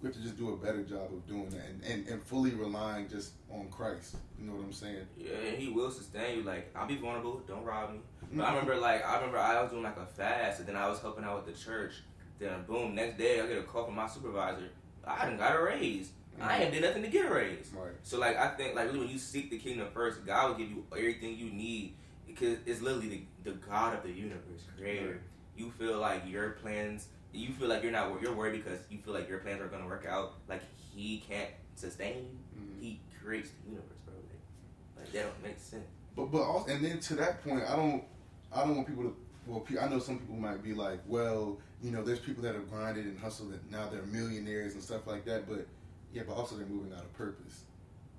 we 0.00 0.08
have 0.08 0.16
to 0.16 0.22
just 0.22 0.36
do 0.36 0.52
a 0.52 0.56
better 0.56 0.82
job 0.82 1.12
of 1.12 1.26
doing 1.26 1.48
that 1.50 1.64
and, 1.66 1.82
and, 1.84 2.08
and 2.08 2.22
fully 2.22 2.50
relying 2.50 3.08
just 3.08 3.32
on 3.50 3.68
Christ. 3.70 4.16
You 4.38 4.46
know 4.46 4.54
what 4.54 4.64
I'm 4.64 4.72
saying? 4.72 5.06
Yeah, 5.16 5.36
and 5.48 5.58
he 5.58 5.68
will 5.68 5.90
sustain 5.90 6.38
you. 6.38 6.42
Like 6.42 6.70
I'll 6.76 6.86
be 6.86 6.96
vulnerable. 6.96 7.42
Don't 7.46 7.64
rob 7.64 7.92
me. 7.92 8.00
But 8.32 8.42
I 8.42 8.46
mm-hmm. 8.48 8.56
remember, 8.56 8.76
like 8.80 9.06
I 9.06 9.16
remember, 9.16 9.38
I 9.38 9.62
was 9.62 9.70
doing 9.70 9.82
like 9.82 9.96
a 9.96 10.06
fast, 10.06 10.60
and 10.60 10.68
then 10.68 10.76
I 10.76 10.88
was 10.88 11.00
helping 11.00 11.24
out 11.24 11.44
with 11.44 11.54
the 11.54 11.64
church. 11.64 12.02
Then 12.38 12.64
boom, 12.66 12.94
next 12.94 13.18
day 13.18 13.40
I 13.40 13.46
get 13.46 13.58
a 13.58 13.62
call 13.62 13.86
from 13.86 13.94
my 13.94 14.06
supervisor. 14.08 14.68
I 15.06 15.24
didn't 15.24 15.38
got 15.38 15.56
a 15.56 15.62
raise. 15.62 16.10
I 16.40 16.64
ain't 16.64 16.72
did 16.72 16.82
nothing 16.82 17.02
to 17.02 17.08
get 17.08 17.26
a 17.26 17.32
raise. 17.32 17.70
Right. 17.74 17.92
So 18.02 18.18
like 18.18 18.36
I 18.36 18.48
think 18.48 18.74
like 18.74 18.86
really 18.86 19.00
when 19.00 19.08
you 19.08 19.18
seek 19.18 19.50
the 19.50 19.58
kingdom 19.58 19.88
first, 19.94 20.26
God 20.26 20.50
will 20.50 20.56
give 20.56 20.70
you 20.70 20.84
everything 20.92 21.36
you 21.38 21.50
need 21.50 21.94
because 22.26 22.58
it's 22.66 22.80
literally 22.80 23.28
the, 23.44 23.52
the 23.52 23.56
God 23.56 23.96
of 23.96 24.02
the 24.02 24.10
universe, 24.10 24.64
creator. 24.76 25.06
Right. 25.06 25.20
You 25.56 25.70
feel 25.70 25.98
like 25.98 26.22
your 26.26 26.50
plans, 26.50 27.08
you 27.34 27.52
feel 27.52 27.68
like 27.68 27.82
you're 27.82 27.92
not 27.92 28.20
you're 28.22 28.34
worried 28.34 28.62
because 28.64 28.80
you 28.90 28.98
feel 28.98 29.12
like 29.14 29.28
your 29.28 29.38
plans 29.38 29.60
are 29.60 29.66
gonna 29.66 29.86
work 29.86 30.06
out. 30.08 30.34
Like 30.48 30.62
He 30.94 31.22
can't 31.28 31.50
sustain. 31.74 32.38
Mhm. 32.56 32.80
He 32.80 33.00
creates 33.20 33.50
the 33.64 33.70
universe, 33.70 33.98
bro. 34.04 34.14
Like, 34.14 35.04
like 35.04 35.12
that 35.12 35.22
don't 35.24 35.42
make 35.42 35.58
sense. 35.58 35.84
But 36.16 36.26
but 36.26 36.42
also, 36.42 36.70
and 36.72 36.84
then 36.84 37.00
to 37.00 37.14
that 37.16 37.42
point, 37.44 37.64
I 37.68 37.76
don't 37.76 38.04
I 38.52 38.60
don't 38.64 38.76
want 38.76 38.88
people 38.88 39.04
to. 39.04 39.16
Well, 39.46 39.60
pe- 39.60 39.78
I 39.78 39.88
know 39.88 39.98
some 39.98 40.18
people 40.20 40.36
might 40.36 40.62
be 40.62 40.72
like, 40.72 41.00
well, 41.06 41.58
you 41.82 41.90
know, 41.90 42.02
there's 42.02 42.20
people 42.20 42.42
that 42.44 42.54
have 42.54 42.70
grinded 42.70 43.04
and 43.04 43.18
hustled 43.18 43.52
and 43.52 43.60
now 43.70 43.88
they're 43.90 44.02
millionaires 44.04 44.72
and 44.74 44.82
stuff 44.82 45.06
like 45.06 45.24
that. 45.26 45.46
But 45.48 45.66
yeah, 46.14 46.22
but 46.26 46.34
also 46.34 46.56
they're 46.56 46.66
moving 46.66 46.92
out 46.94 47.00
of 47.02 47.12
purpose. 47.14 47.64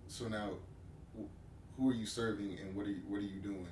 So 0.08 0.28
now, 0.28 0.52
wh- 1.18 1.24
who 1.78 1.90
are 1.90 1.94
you 1.96 2.06
serving 2.06 2.58
and 2.60 2.76
what 2.76 2.86
are 2.86 2.92
you 2.92 3.02
what 3.08 3.18
are 3.18 3.22
you 3.24 3.40
doing? 3.40 3.66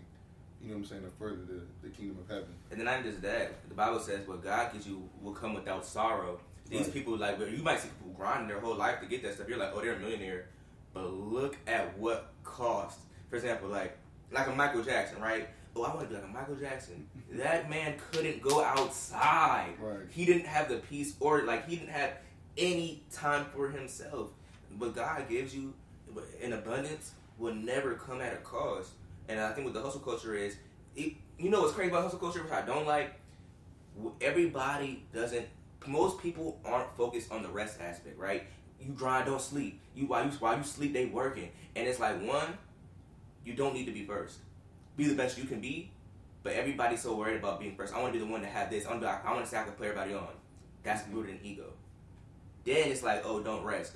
You 0.63 0.69
know 0.69 0.75
what 0.75 0.83
I'm 0.83 0.85
saying? 0.85 1.03
To 1.03 1.09
further 1.19 1.41
the, 1.45 1.61
the 1.87 1.89
kingdom 1.89 2.17
of 2.21 2.27
heaven. 2.29 2.47
And 2.71 2.79
then 2.79 2.85
not 2.85 3.03
just 3.03 3.21
that, 3.21 3.67
the 3.67 3.75
Bible 3.75 3.99
says 3.99 4.25
what 4.27 4.43
God 4.43 4.71
gives 4.71 4.87
you 4.87 5.07
will 5.21 5.33
come 5.33 5.53
without 5.53 5.85
sorrow. 5.85 6.39
These 6.69 6.81
Right. 6.85 6.93
people 6.93 7.17
like 7.17 7.37
you 7.39 7.61
might 7.61 7.79
see 7.81 7.89
people 7.89 8.13
grinding 8.17 8.47
their 8.47 8.59
whole 8.61 8.75
life 8.75 9.01
to 9.01 9.05
get 9.05 9.21
that 9.23 9.35
stuff. 9.35 9.49
You're 9.49 9.57
like, 9.57 9.71
oh, 9.73 9.81
they're 9.81 9.95
a 9.95 9.99
millionaire, 9.99 10.45
but 10.93 11.11
look 11.13 11.57
at 11.67 11.97
what 11.97 12.31
cost. 12.45 12.99
For 13.29 13.35
example, 13.35 13.67
like 13.69 13.97
like 14.31 14.47
a 14.47 14.55
Michael 14.55 14.81
Jackson, 14.83 15.21
right? 15.21 15.49
Oh, 15.75 15.83
I 15.83 15.89
want 15.93 16.01
to 16.01 16.07
be 16.07 16.15
like 16.15 16.23
a 16.23 16.27
Michael 16.27 16.55
Jackson. 16.55 17.07
That 17.33 17.67
man 17.69 17.95
couldn't 18.11 18.41
go 18.43 18.63
outside. 18.63 19.71
Right. 19.81 19.97
He 20.11 20.23
didn't 20.23 20.45
have 20.45 20.69
the 20.69 20.77
peace 20.77 21.15
or 21.19 21.41
like 21.43 21.67
he 21.67 21.75
didn't 21.75 21.89
have 21.91 22.11
any 22.57 23.03
time 23.11 23.45
for 23.55 23.69
himself. 23.69 24.29
But 24.79 24.95
God 24.95 25.27
gives 25.27 25.53
you 25.55 25.73
in 26.41 26.53
abundance 26.53 27.11
will 27.39 27.55
never 27.55 27.95
come 27.95 28.21
at 28.21 28.33
a 28.33 28.37
cost. 28.37 28.91
And 29.27 29.39
I 29.39 29.51
think 29.53 29.65
what 29.65 29.73
the 29.73 29.81
hustle 29.81 30.01
culture 30.01 30.35
is, 30.35 30.57
it, 30.95 31.13
you 31.37 31.49
know 31.49 31.61
what's 31.61 31.73
crazy 31.73 31.89
about 31.89 32.03
hustle 32.03 32.19
culture, 32.19 32.43
which 32.43 32.51
I 32.51 32.61
don't 32.61 32.85
like. 32.85 33.13
Everybody 34.21 35.03
doesn't. 35.13 35.45
Most 35.85 36.21
people 36.21 36.59
aren't 36.65 36.95
focused 36.95 37.31
on 37.31 37.43
the 37.43 37.49
rest 37.49 37.79
aspect, 37.81 38.17
right? 38.17 38.43
You 38.79 38.93
grind, 38.93 39.25
don't 39.25 39.41
sleep. 39.41 39.79
You 39.95 40.07
while 40.07 40.25
you 40.25 40.31
while 40.31 40.57
you 40.57 40.63
sleep, 40.63 40.93
they 40.93 41.05
working, 41.05 41.49
and 41.75 41.87
it's 41.87 41.99
like 41.99 42.21
one, 42.25 42.57
you 43.45 43.53
don't 43.53 43.73
need 43.73 43.85
to 43.85 43.91
be 43.91 44.05
first. 44.05 44.37
Be 44.97 45.05
the 45.05 45.15
best 45.15 45.37
you 45.37 45.45
can 45.45 45.59
be, 45.59 45.91
but 46.43 46.53
everybody's 46.53 47.01
so 47.01 47.15
worried 47.15 47.37
about 47.37 47.59
being 47.59 47.75
first. 47.75 47.93
I 47.93 48.01
want 48.01 48.13
to 48.13 48.19
be 48.19 48.25
the 48.25 48.31
one 48.31 48.41
to 48.41 48.47
have 48.47 48.69
this. 48.69 48.85
I 48.85 48.91
want 48.91 49.01
to, 49.01 49.09
I 49.09 49.31
want 49.31 49.43
to 49.43 49.49
say 49.49 49.57
I 49.57 49.63
can 49.63 49.73
play 49.73 49.87
everybody 49.87 50.13
on. 50.13 50.27
That's 50.83 51.07
rooted 51.09 51.35
in 51.35 51.45
ego. 51.45 51.73
Then 52.65 52.91
it's 52.91 53.03
like, 53.03 53.23
oh, 53.25 53.41
don't 53.41 53.63
rest. 53.63 53.93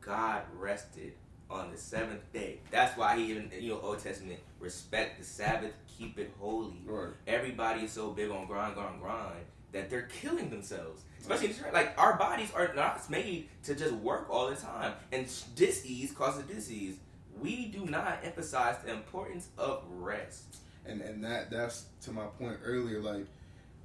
God 0.00 0.42
rested 0.58 1.14
on 1.50 1.70
the 1.70 1.78
seventh 1.78 2.30
day. 2.32 2.58
That's 2.70 2.96
why 2.96 3.16
he 3.16 3.30
even, 3.30 3.50
you 3.58 3.70
know, 3.70 3.80
Old 3.80 3.98
Testament, 4.00 4.40
respect 4.60 5.18
the 5.18 5.24
Sabbath, 5.24 5.72
keep 5.98 6.18
it 6.18 6.32
holy. 6.40 6.80
Right. 6.84 7.12
Everybody 7.26 7.82
is 7.82 7.92
so 7.92 8.10
big 8.10 8.30
on 8.30 8.46
grind, 8.46 8.74
grind, 8.74 9.00
grind 9.00 9.44
that 9.72 9.90
they're 9.90 10.08
killing 10.20 10.50
themselves. 10.50 11.02
Especially 11.20 11.48
this- 11.48 11.62
like 11.72 11.92
our 11.98 12.16
bodies 12.16 12.50
are 12.54 12.72
not 12.74 13.08
made 13.10 13.48
to 13.64 13.74
just 13.74 13.92
work 13.94 14.28
all 14.30 14.48
the 14.48 14.56
time, 14.56 14.94
and 15.12 15.26
disease 15.54 16.12
causes 16.12 16.44
disease. 16.44 16.96
We 17.38 17.66
do 17.66 17.84
not 17.84 18.20
emphasize 18.24 18.76
the 18.84 18.92
importance 18.92 19.48
of 19.58 19.82
rest. 19.90 20.56
and 20.86 21.00
and 21.02 21.22
that 21.24 21.50
that's 21.50 21.86
to 22.02 22.12
my 22.12 22.26
point 22.38 22.58
earlier 22.64 23.00
like 23.00 23.26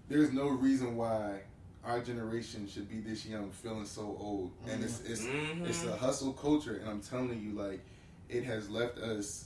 there's 0.07 0.31
no 0.31 0.47
reason 0.49 0.95
why 0.95 1.41
our 1.83 1.99
generation 1.99 2.67
should 2.67 2.87
be 2.89 2.99
this 2.99 3.25
young 3.25 3.49
feeling 3.51 3.85
so 3.85 4.15
old 4.19 4.51
and 4.69 4.83
it's 4.83 5.01
it's 5.01 5.23
Mhm. 5.23 5.67
it's 5.67 5.83
a 5.85 5.95
hustle 5.95 6.31
culture 6.33 6.75
and 6.75 6.87
i'm 6.89 7.01
telling 7.01 7.41
you 7.41 7.53
like 7.53 7.81
it 8.29 8.43
has 8.43 8.69
left 8.69 8.97
us 8.99 9.45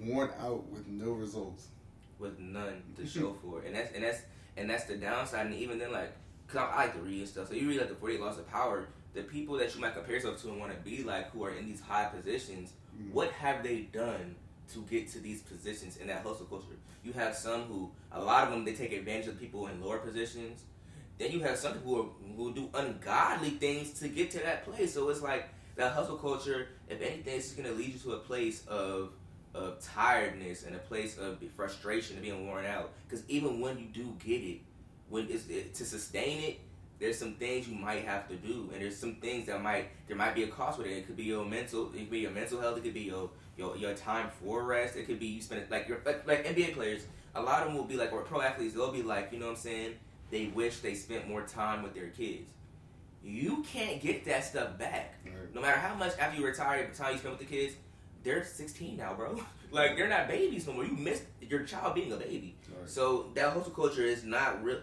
worn 0.00 0.30
out 0.40 0.66
with 0.68 0.86
no 0.88 1.12
results 1.12 1.68
with 2.18 2.38
none 2.38 2.82
to 2.96 3.06
show 3.06 3.32
for 3.42 3.60
it, 3.60 3.66
and 3.66 3.76
that's 3.76 3.92
and 3.94 4.02
that's 4.04 4.20
and 4.56 4.68
that's 4.68 4.84
the 4.84 4.96
downside. 4.96 5.46
And 5.46 5.54
even 5.54 5.78
then, 5.78 5.92
like, 5.92 6.12
cause 6.48 6.56
I, 6.56 6.64
I 6.66 6.76
like 6.84 6.94
to 6.94 6.98
read 7.00 7.20
and 7.20 7.28
stuff. 7.28 7.48
So 7.48 7.54
you 7.54 7.68
read 7.68 7.78
like 7.78 7.88
the 7.88 7.94
40 7.94 8.18
Laws 8.18 8.38
of 8.38 8.48
Power. 8.50 8.88
The 9.14 9.22
people 9.22 9.56
that 9.58 9.72
you 9.74 9.80
might 9.80 9.94
compare 9.94 10.16
yourself 10.16 10.42
to 10.42 10.48
and 10.48 10.58
want 10.60 10.72
to 10.72 10.78
be 10.78 11.02
like, 11.04 11.30
who 11.30 11.44
are 11.44 11.52
in 11.54 11.66
these 11.66 11.80
high 11.80 12.06
positions, 12.06 12.72
Mm. 13.00 13.12
what 13.12 13.30
have 13.30 13.62
they 13.62 13.82
done 13.92 14.34
to 14.72 14.82
get 14.90 15.08
to 15.12 15.20
these 15.20 15.42
positions 15.42 15.96
in 15.98 16.08
that 16.08 16.22
hustle 16.24 16.46
culture? 16.46 16.74
You 17.04 17.12
have 17.12 17.36
some 17.36 17.62
who, 17.62 17.90
a 18.10 18.20
lot 18.20 18.42
of 18.44 18.50
them, 18.52 18.64
they 18.64 18.74
take 18.74 18.92
advantage 18.92 19.28
of 19.28 19.38
people 19.38 19.68
in 19.68 19.80
lower 19.80 19.98
positions. 19.98 20.64
Then 21.18 21.32
you 21.32 21.40
have 21.40 21.56
some 21.56 21.74
people 21.74 22.14
who, 22.20 22.34
who 22.36 22.54
do 22.54 22.70
ungodly 22.74 23.50
things 23.50 23.98
to 24.00 24.08
get 24.08 24.30
to 24.32 24.38
that 24.38 24.64
place. 24.64 24.94
So 24.94 25.08
it's 25.08 25.20
like 25.20 25.48
that 25.76 25.92
hustle 25.92 26.16
culture. 26.16 26.68
If 26.88 27.02
anything, 27.02 27.36
it's 27.36 27.46
just 27.46 27.56
gonna 27.56 27.74
lead 27.74 27.94
you 27.94 27.98
to 28.00 28.12
a 28.12 28.18
place 28.18 28.66
of 28.66 29.10
of 29.54 29.80
tiredness 29.82 30.64
and 30.64 30.76
a 30.76 30.78
place 30.78 31.18
of 31.18 31.42
frustration 31.56 32.16
and 32.16 32.24
being 32.24 32.46
worn 32.46 32.66
out. 32.66 32.92
Because 33.08 33.24
even 33.28 33.60
when 33.60 33.78
you 33.78 33.86
do 33.86 34.14
get 34.24 34.42
it, 34.42 34.60
when 35.08 35.26
it's 35.28 35.48
it, 35.48 35.74
to 35.74 35.84
sustain 35.84 36.42
it, 36.44 36.60
there's 36.98 37.18
some 37.18 37.34
things 37.34 37.68
you 37.68 37.76
might 37.76 38.04
have 38.04 38.28
to 38.28 38.34
do, 38.34 38.68
and 38.72 38.82
there's 38.82 38.96
some 38.96 39.16
things 39.16 39.46
that 39.46 39.62
might 39.62 39.88
there 40.06 40.16
might 40.16 40.34
be 40.34 40.42
a 40.44 40.48
cost 40.48 40.78
with 40.78 40.88
it. 40.88 40.92
It 40.92 41.06
could 41.06 41.16
be 41.16 41.24
your 41.24 41.44
mental, 41.44 41.90
it 41.94 41.98
could 41.98 42.10
be 42.10 42.20
your 42.20 42.32
mental 42.32 42.60
health, 42.60 42.78
it 42.78 42.84
could 42.84 42.94
be 42.94 43.02
your 43.02 43.30
your, 43.56 43.76
your 43.76 43.94
time 43.94 44.30
for 44.42 44.64
rest, 44.64 44.96
it 44.96 45.06
could 45.06 45.18
be 45.18 45.26
you 45.26 45.40
spend 45.40 45.62
like 45.70 45.88
your 45.88 46.00
like, 46.04 46.26
like 46.26 46.44
NBA 46.44 46.74
players. 46.74 47.06
A 47.34 47.42
lot 47.42 47.62
of 47.62 47.68
them 47.68 47.76
will 47.76 47.84
be 47.84 47.96
like, 47.96 48.12
or 48.12 48.22
pro 48.22 48.40
athletes, 48.40 48.74
they'll 48.74 48.92
be 48.92 49.02
like, 49.02 49.32
you 49.32 49.38
know 49.38 49.46
what 49.46 49.52
I'm 49.52 49.58
saying? 49.58 49.94
They 50.30 50.46
wish 50.46 50.80
they 50.80 50.94
spent 50.94 51.28
more 51.28 51.42
time 51.42 51.82
with 51.82 51.94
their 51.94 52.08
kids. 52.08 52.50
You 53.22 53.64
can't 53.72 54.00
get 54.00 54.24
that 54.26 54.44
stuff 54.44 54.78
back. 54.78 55.14
Right. 55.24 55.54
No 55.54 55.60
matter 55.60 55.78
how 55.78 55.94
much 55.94 56.12
after 56.18 56.38
you 56.38 56.46
retire, 56.46 56.86
the 56.90 56.96
time 56.96 57.12
you 57.12 57.18
spend 57.18 57.38
with 57.38 57.48
the 57.48 57.54
kids, 57.54 57.74
they're 58.22 58.44
16 58.44 58.96
now, 58.96 59.14
bro. 59.14 59.40
like 59.70 59.96
they're 59.96 60.08
not 60.08 60.28
babies 60.28 60.66
no 60.66 60.74
more. 60.74 60.84
You 60.84 60.96
missed 60.96 61.24
your 61.40 61.64
child 61.64 61.94
being 61.94 62.12
a 62.12 62.16
baby. 62.16 62.56
Right. 62.68 62.88
So 62.88 63.30
that 63.34 63.52
hustle 63.52 63.72
culture 63.72 64.02
is 64.02 64.24
not 64.24 64.62
real. 64.62 64.80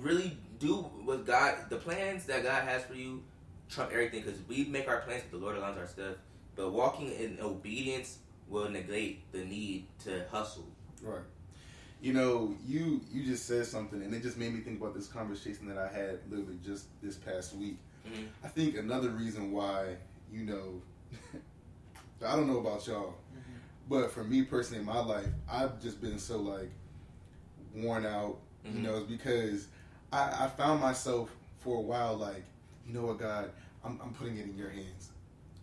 Really 0.00 0.38
do 0.58 0.76
what 0.76 1.26
God, 1.26 1.56
the 1.68 1.76
plans 1.76 2.24
that 2.26 2.42
God 2.42 2.64
has 2.64 2.84
for 2.84 2.94
you, 2.94 3.22
trump 3.68 3.90
everything. 3.92 4.22
Because 4.22 4.40
we 4.48 4.64
make 4.64 4.88
our 4.88 5.00
plans, 5.00 5.24
but 5.30 5.40
the 5.40 5.44
Lord 5.44 5.56
aligns 5.56 5.78
our 5.78 5.86
stuff. 5.86 6.16
But 6.56 6.70
walking 6.72 7.12
in 7.12 7.38
obedience 7.42 8.18
will 8.48 8.70
negate 8.70 9.30
the 9.32 9.44
need 9.44 9.86
to 10.04 10.24
hustle. 10.30 10.68
Right. 11.02 11.20
You 12.04 12.12
know, 12.12 12.54
you 12.66 13.00
you 13.10 13.24
just 13.24 13.46
said 13.46 13.64
something, 13.64 14.02
and 14.02 14.12
it 14.12 14.22
just 14.22 14.36
made 14.36 14.52
me 14.52 14.60
think 14.60 14.78
about 14.78 14.94
this 14.94 15.06
conversation 15.06 15.66
that 15.68 15.78
I 15.78 15.88
had 15.88 16.18
literally 16.30 16.58
just 16.62 16.84
this 17.02 17.16
past 17.16 17.56
week. 17.56 17.78
Mhm. 18.06 18.26
I 18.44 18.48
think 18.48 18.76
another 18.76 19.08
reason 19.08 19.52
why, 19.52 19.96
you 20.30 20.42
know, 20.44 20.82
I 22.26 22.36
don't 22.36 22.46
know 22.46 22.58
about 22.58 22.86
y'all, 22.86 23.14
but 23.88 24.10
for 24.10 24.22
me 24.22 24.42
personally 24.42 24.80
in 24.80 24.86
my 24.86 25.00
life, 25.00 25.28
I've 25.50 25.80
just 25.80 26.02
been 26.02 26.18
so 26.18 26.36
like 26.42 26.70
worn 27.74 28.04
out. 28.04 28.36
Mhm. 28.66 28.74
You 28.76 28.80
know, 28.82 29.04
because 29.04 29.68
I, 30.12 30.44
I 30.44 30.48
found 30.48 30.82
myself 30.82 31.30
for 31.60 31.78
a 31.78 31.80
while 31.80 32.16
like, 32.18 32.44
you 32.86 32.92
know 32.92 33.06
what, 33.06 33.18
God, 33.18 33.50
I'm, 33.82 33.98
I'm 34.02 34.12
putting 34.12 34.36
it 34.36 34.44
in 34.44 34.58
your 34.58 34.68
hands. 34.68 35.10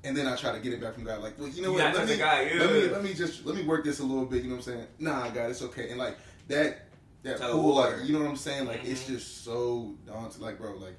and 0.04 0.18
then 0.18 0.26
I 0.26 0.36
try 0.36 0.52
to 0.54 0.60
get 0.60 0.74
it 0.74 0.82
back 0.82 0.96
from 0.96 1.04
God. 1.04 1.22
Like, 1.22 1.38
well, 1.40 1.50
you 1.50 1.62
know 1.62 1.70
You 1.70 1.76
what? 1.78 1.94
Let 1.94 2.08
me, 2.08 2.14
the 2.14 2.18
guy, 2.20 2.42
yeah. 2.52 2.60
let 2.62 2.72
me 2.74 2.88
let 2.90 3.04
me 3.04 3.14
just 3.14 3.46
let 3.46 3.56
me 3.56 3.62
work 3.64 3.84
this 3.84 4.00
a 4.00 4.04
little 4.04 4.26
bit. 4.26 4.42
You 4.42 4.50
know 4.50 4.56
what 4.56 4.68
I'm 4.68 4.74
saying? 4.74 4.88
Nah, 4.98 5.30
God, 5.30 5.52
it's 5.52 5.62
okay. 5.62 5.90
And 5.92 6.00
like 6.00 6.18
that 6.48 6.88
that 7.24 7.36
of 7.42 7.52
pull, 7.52 7.76
like 7.76 8.04
you 8.06 8.14
know 8.14 8.22
what 8.22 8.30
I'm 8.30 8.36
saying? 8.36 8.66
Like 8.68 8.84
it's 8.84 9.04
Mhm. 9.04 9.08
just 9.08 9.44
so 9.44 9.94
daunting. 10.06 10.42
Like, 10.42 10.58
bro, 10.60 10.76
like 10.78 10.98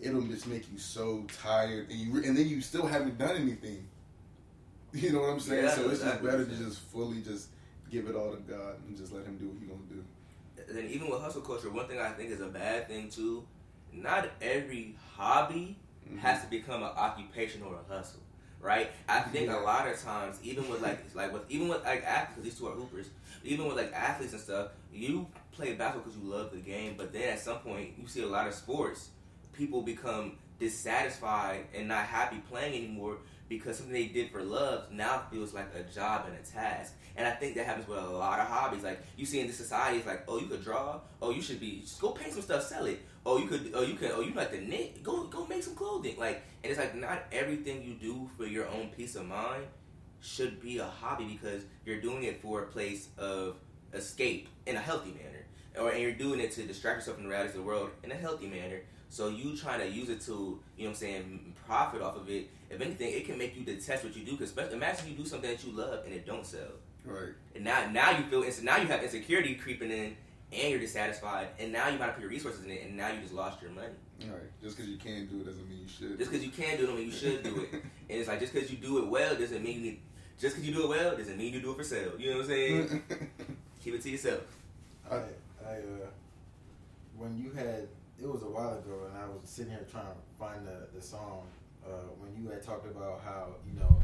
it'll 0.00 0.22
just 0.22 0.46
make 0.46 0.70
you 0.70 0.78
so 0.78 1.24
tired, 1.42 1.88
and 1.90 1.98
you 1.98 2.16
and 2.22 2.36
then 2.36 2.46
you 2.48 2.60
still 2.60 2.86
haven't 2.86 3.18
done 3.18 3.36
anything. 3.36 3.86
You 4.92 5.12
know 5.12 5.20
what 5.20 5.30
I'm 5.30 5.40
saying? 5.40 5.64
Yeah, 5.64 5.74
so 5.74 5.82
it's 5.90 6.00
exactly. 6.00 6.30
just 6.30 6.38
better 6.38 6.44
to 6.46 6.64
just 6.64 6.78
fully 6.80 7.20
just 7.20 7.48
give 7.90 8.06
it 8.08 8.14
all 8.14 8.30
to 8.30 8.38
God 8.38 8.76
and 8.86 8.96
just 8.96 9.12
let 9.12 9.26
Him 9.26 9.36
do 9.36 9.46
what 9.48 9.58
He 9.60 9.66
gonna 9.66 9.80
do. 9.90 10.04
then 10.72 10.88
even 10.90 11.10
with 11.10 11.20
hustle 11.20 11.42
culture, 11.42 11.68
one 11.70 11.86
thing 11.86 12.00
I 12.00 12.10
think 12.12 12.30
is 12.30 12.40
a 12.40 12.46
bad 12.48 12.88
thing 12.88 13.10
too. 13.10 13.46
Not 13.92 14.28
every 14.40 14.96
hobby 15.14 15.76
Mhm. 16.08 16.18
has 16.18 16.42
to 16.42 16.48
become 16.48 16.82
an 16.82 16.90
occupation 16.90 17.62
or 17.62 17.74
a 17.76 17.92
hustle, 17.94 18.20
right? 18.66 18.90
I 19.08 19.20
think 19.20 19.48
mm-hmm. 19.48 19.62
a 19.62 19.64
lot 19.64 19.88
of 19.88 19.98
times, 20.02 20.38
even 20.42 20.68
with 20.68 20.82
like 20.82 20.98
like 21.14 21.32
with 21.32 21.42
even 21.48 21.68
with 21.68 21.84
like 21.84 22.04
athletes, 22.04 22.42
these 22.42 22.58
two 22.58 22.66
are 22.66 22.72
hoopers. 22.72 23.06
Even 23.44 23.66
with 23.68 23.76
like 23.76 23.92
athletes 23.92 24.32
and 24.32 24.42
stuff, 24.42 24.70
you 24.92 25.26
play 25.52 25.74
basketball 25.74 26.02
because 26.02 26.18
you 26.18 26.28
love 26.28 26.50
the 26.50 26.58
game, 26.58 26.94
but 26.98 27.12
then 27.12 27.28
at 27.34 27.38
some 27.38 27.58
point, 27.58 27.90
you 27.96 28.08
see 28.08 28.22
a 28.22 28.26
lot 28.26 28.48
of 28.48 28.54
sports, 28.54 29.10
people 29.52 29.82
become 29.82 30.32
dissatisfied 30.58 31.66
and 31.74 31.86
not 31.86 32.04
happy 32.06 32.38
playing 32.50 32.74
anymore 32.74 33.18
because 33.48 33.76
something 33.76 33.94
they 33.94 34.06
did 34.06 34.30
for 34.30 34.42
love 34.42 34.90
now 34.90 35.22
feels 35.30 35.54
like 35.54 35.68
a 35.74 35.82
job 35.92 36.26
and 36.26 36.36
a 36.36 36.42
task. 36.42 36.94
And 37.16 37.26
I 37.26 37.30
think 37.30 37.54
that 37.54 37.66
happens 37.66 37.88
with 37.88 37.98
a 37.98 38.06
lot 38.06 38.40
of 38.40 38.46
hobbies. 38.46 38.82
Like 38.82 39.00
you 39.16 39.24
see 39.24 39.40
in 39.40 39.46
this 39.46 39.56
society, 39.56 39.98
it's 39.98 40.06
like, 40.06 40.24
oh, 40.28 40.38
you 40.38 40.46
could 40.46 40.62
draw. 40.62 41.00
Oh, 41.22 41.30
you 41.30 41.40
should 41.40 41.60
be 41.60 41.80
just 41.80 42.00
go 42.00 42.10
paint 42.10 42.32
some 42.32 42.42
stuff, 42.42 42.64
sell 42.64 42.86
it. 42.86 43.00
Oh, 43.24 43.38
you 43.38 43.48
could. 43.48 43.72
Oh, 43.74 43.82
you 43.82 43.94
can. 43.94 44.12
Oh, 44.14 44.20
you 44.20 44.32
like 44.34 44.52
to 44.52 44.60
knit. 44.60 45.02
Go, 45.02 45.24
go 45.24 45.46
make 45.46 45.62
some 45.62 45.74
clothing. 45.74 46.16
Like, 46.18 46.42
and 46.62 46.70
it's 46.70 46.78
like 46.78 46.94
not 46.94 47.24
everything 47.32 47.82
you 47.82 47.94
do 47.94 48.30
for 48.36 48.46
your 48.46 48.68
own 48.68 48.90
peace 48.96 49.16
of 49.16 49.26
mind 49.26 49.64
should 50.20 50.60
be 50.60 50.78
a 50.78 50.84
hobby 50.84 51.24
because 51.24 51.62
you're 51.84 52.00
doing 52.00 52.24
it 52.24 52.40
for 52.42 52.62
a 52.62 52.66
place 52.66 53.08
of 53.18 53.56
escape 53.92 54.48
in 54.66 54.76
a 54.76 54.80
healthy 54.80 55.10
manner, 55.10 55.46
or 55.78 55.90
and 55.90 56.02
you're 56.02 56.12
doing 56.12 56.40
it 56.40 56.52
to 56.52 56.62
distract 56.62 56.98
yourself 56.98 57.16
from 57.16 57.24
the 57.24 57.30
realities 57.30 57.54
of 57.56 57.62
the 57.62 57.66
world 57.66 57.90
in 58.02 58.12
a 58.12 58.14
healthy 58.14 58.46
manner. 58.46 58.80
So 59.08 59.28
you 59.28 59.56
trying 59.56 59.80
to 59.80 59.88
use 59.88 60.08
it 60.08 60.20
to, 60.22 60.32
you 60.76 60.84
know 60.84 60.84
what 60.84 60.88
I'm 60.88 60.94
saying, 60.94 61.54
profit 61.66 62.02
off 62.02 62.16
of 62.16 62.28
it. 62.28 62.50
If 62.68 62.80
anything, 62.80 63.12
it 63.12 63.24
can 63.26 63.38
make 63.38 63.56
you 63.56 63.64
detest 63.64 64.04
what 64.04 64.16
you 64.16 64.24
do. 64.24 64.36
Because 64.36 64.56
imagine 64.72 65.08
you 65.08 65.16
do 65.16 65.24
something 65.24 65.50
that 65.50 65.64
you 65.64 65.72
love 65.72 66.04
and 66.04 66.12
it 66.12 66.26
don't 66.26 66.44
sell. 66.44 66.72
Right. 67.04 67.30
And 67.54 67.64
now, 67.64 67.88
now 67.90 68.18
you 68.18 68.24
feel 68.24 68.42
inse- 68.42 68.62
now 68.62 68.78
you 68.78 68.86
have 68.88 69.02
insecurity 69.02 69.54
creeping 69.54 69.90
in, 69.90 70.16
and 70.52 70.70
you're 70.70 70.80
dissatisfied, 70.80 71.48
and 71.58 71.72
now 71.72 71.88
you 71.88 71.98
got 71.98 72.06
to 72.06 72.12
put 72.12 72.20
your 72.20 72.30
resources 72.30 72.64
in 72.64 72.70
it, 72.70 72.84
and 72.84 72.96
now 72.96 73.10
you 73.10 73.20
just 73.20 73.34
lost 73.34 73.60
your 73.62 73.70
money. 73.70 73.94
All 74.22 74.30
right. 74.30 74.62
Just 74.62 74.76
because 74.76 74.90
you 74.90 74.96
can 74.96 75.26
do 75.26 75.40
it 75.40 75.46
doesn't 75.46 75.68
mean 75.68 75.80
you 75.82 75.88
should. 75.88 76.18
Just 76.18 76.30
because 76.30 76.44
you 76.44 76.50
can 76.50 76.76
do 76.76 76.84
it, 76.84 76.86
don't 76.86 76.96
mean 76.96 77.06
you 77.06 77.12
should 77.12 77.42
do 77.42 77.60
it. 77.60 77.72
and 77.72 77.82
it's 78.08 78.28
like 78.28 78.40
just 78.40 78.52
because 78.52 78.70
you 78.70 78.78
do 78.78 78.98
it 78.98 79.08
well 79.08 79.34
doesn't 79.36 79.62
mean 79.62 79.84
you. 79.84 79.96
Just 80.38 80.56
because 80.56 80.68
you 80.68 80.74
do 80.74 80.84
it 80.84 80.88
well 80.88 81.16
doesn't 81.16 81.36
mean 81.36 81.52
you 81.52 81.60
do 81.60 81.72
it 81.72 81.76
for 81.76 81.84
sale. 81.84 82.12
You 82.18 82.30
know 82.30 82.36
what 82.36 82.44
I'm 82.44 82.48
saying? 82.48 83.02
Keep 83.84 83.94
it 83.94 84.02
to 84.02 84.10
yourself. 84.10 84.42
I, 85.10 85.16
I, 85.16 85.18
uh, 85.74 86.08
when 87.16 87.36
you 87.38 87.50
had, 87.52 87.88
it 88.20 88.26
was 88.26 88.42
a 88.42 88.48
while 88.48 88.78
ago, 88.78 89.06
and 89.08 89.16
I 89.16 89.26
was 89.26 89.40
sitting 89.44 89.72
here 89.72 89.86
trying 89.90 90.06
to 90.06 90.16
find 90.38 90.66
the, 90.66 90.88
the 90.94 91.02
song, 91.02 91.46
uh, 91.84 92.08
when 92.18 92.34
you 92.34 92.50
had 92.50 92.62
talked 92.62 92.86
about 92.86 93.20
how, 93.24 93.48
you 93.66 93.78
know, 93.78 94.02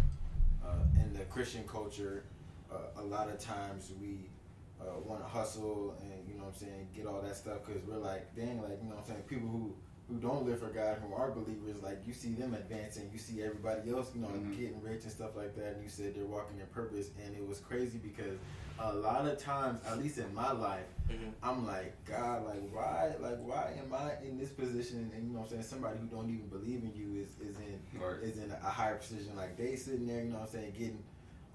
uh, 0.64 0.84
in 1.00 1.12
the 1.14 1.24
Christian 1.24 1.66
culture, 1.66 2.24
uh, 2.70 3.00
a 3.00 3.02
lot 3.02 3.28
of 3.28 3.38
times 3.38 3.90
we 4.00 4.28
uh, 4.80 4.98
want 5.04 5.22
to 5.22 5.26
hustle 5.28 5.96
and, 6.02 6.28
you 6.28 6.34
know 6.34 6.44
what 6.44 6.54
I'm 6.54 6.60
saying, 6.60 6.88
get 6.94 7.06
all 7.06 7.20
that 7.22 7.36
stuff 7.36 7.58
because 7.66 7.82
we're 7.86 7.96
like, 7.96 8.34
dang, 8.36 8.62
like, 8.62 8.78
you 8.82 8.88
know 8.88 8.96
what 8.96 9.04
I'm 9.04 9.06
saying, 9.06 9.22
people 9.22 9.48
who, 9.48 9.74
who 10.12 10.18
don't 10.20 10.44
live 10.44 10.60
for 10.60 10.68
God, 10.68 10.98
who 11.06 11.14
are 11.14 11.30
believers, 11.30 11.82
like, 11.82 11.98
you 12.06 12.12
see 12.12 12.32
them 12.34 12.54
advancing, 12.54 13.08
you 13.12 13.18
see 13.18 13.42
everybody 13.42 13.90
else, 13.90 14.10
you 14.14 14.20
know, 14.20 14.28
Mhm. 14.28 14.56
getting 14.56 14.82
rich 14.82 15.04
and 15.04 15.12
stuff 15.12 15.34
like 15.36 15.54
that, 15.56 15.74
and 15.74 15.82
you 15.82 15.88
said 15.88 16.14
they're 16.14 16.24
walking 16.26 16.58
in 16.60 16.66
purpose, 16.66 17.10
and 17.24 17.34
it 17.34 17.46
was 17.46 17.60
crazy 17.60 17.98
because 17.98 18.38
a 18.78 18.92
lot 18.92 19.26
of 19.26 19.38
times, 19.38 19.80
at 19.86 19.98
least 19.98 20.18
in 20.18 20.34
my 20.34 20.50
life, 20.52 20.86
hmm 21.08 21.30
I'm 21.42 21.66
like, 21.66 21.92
God, 22.04 22.44
like 22.44 22.62
why, 22.72 23.14
like 23.20 23.38
why 23.40 23.72
am 23.82 23.92
I 23.92 24.14
in 24.24 24.38
this 24.38 24.50
position? 24.50 25.10
And 25.14 25.26
you 25.26 25.32
know, 25.32 25.40
what 25.40 25.44
I'm 25.46 25.50
saying 25.50 25.62
somebody 25.64 25.98
who 25.98 26.06
don't 26.06 26.28
even 26.30 26.46
believe 26.48 26.82
in 26.84 26.92
you 26.94 27.20
is 27.22 27.30
is 27.40 27.56
in 27.58 28.00
Right. 28.00 28.22
is 28.22 28.38
in 28.38 28.50
a 28.50 28.56
higher 28.56 28.96
position. 28.96 29.34
Like 29.36 29.56
they 29.56 29.76
sitting 29.76 30.06
there, 30.06 30.22
you 30.22 30.30
know, 30.30 30.38
what 30.38 30.48
I'm 30.48 30.52
saying 30.52 30.72
getting 30.72 31.02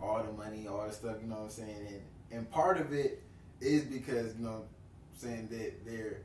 all 0.02 0.22
the 0.24 0.32
money, 0.34 0.68
all 0.68 0.86
the 0.86 0.92
stuff. 0.94 1.18
You 1.22 1.28
know, 1.28 1.36
what 1.38 1.44
I'm 1.46 1.50
saying, 1.50 1.88
and 1.88 2.02
and 2.32 2.52
part 2.52 2.78
of 2.80 2.92
it 2.94 3.24
is 3.62 3.84
because 3.86 4.36
you 4.38 4.44
know, 4.46 4.64
I'm 5.14 5.18
saying 5.18 5.48
that 5.52 5.86
their 5.86 6.18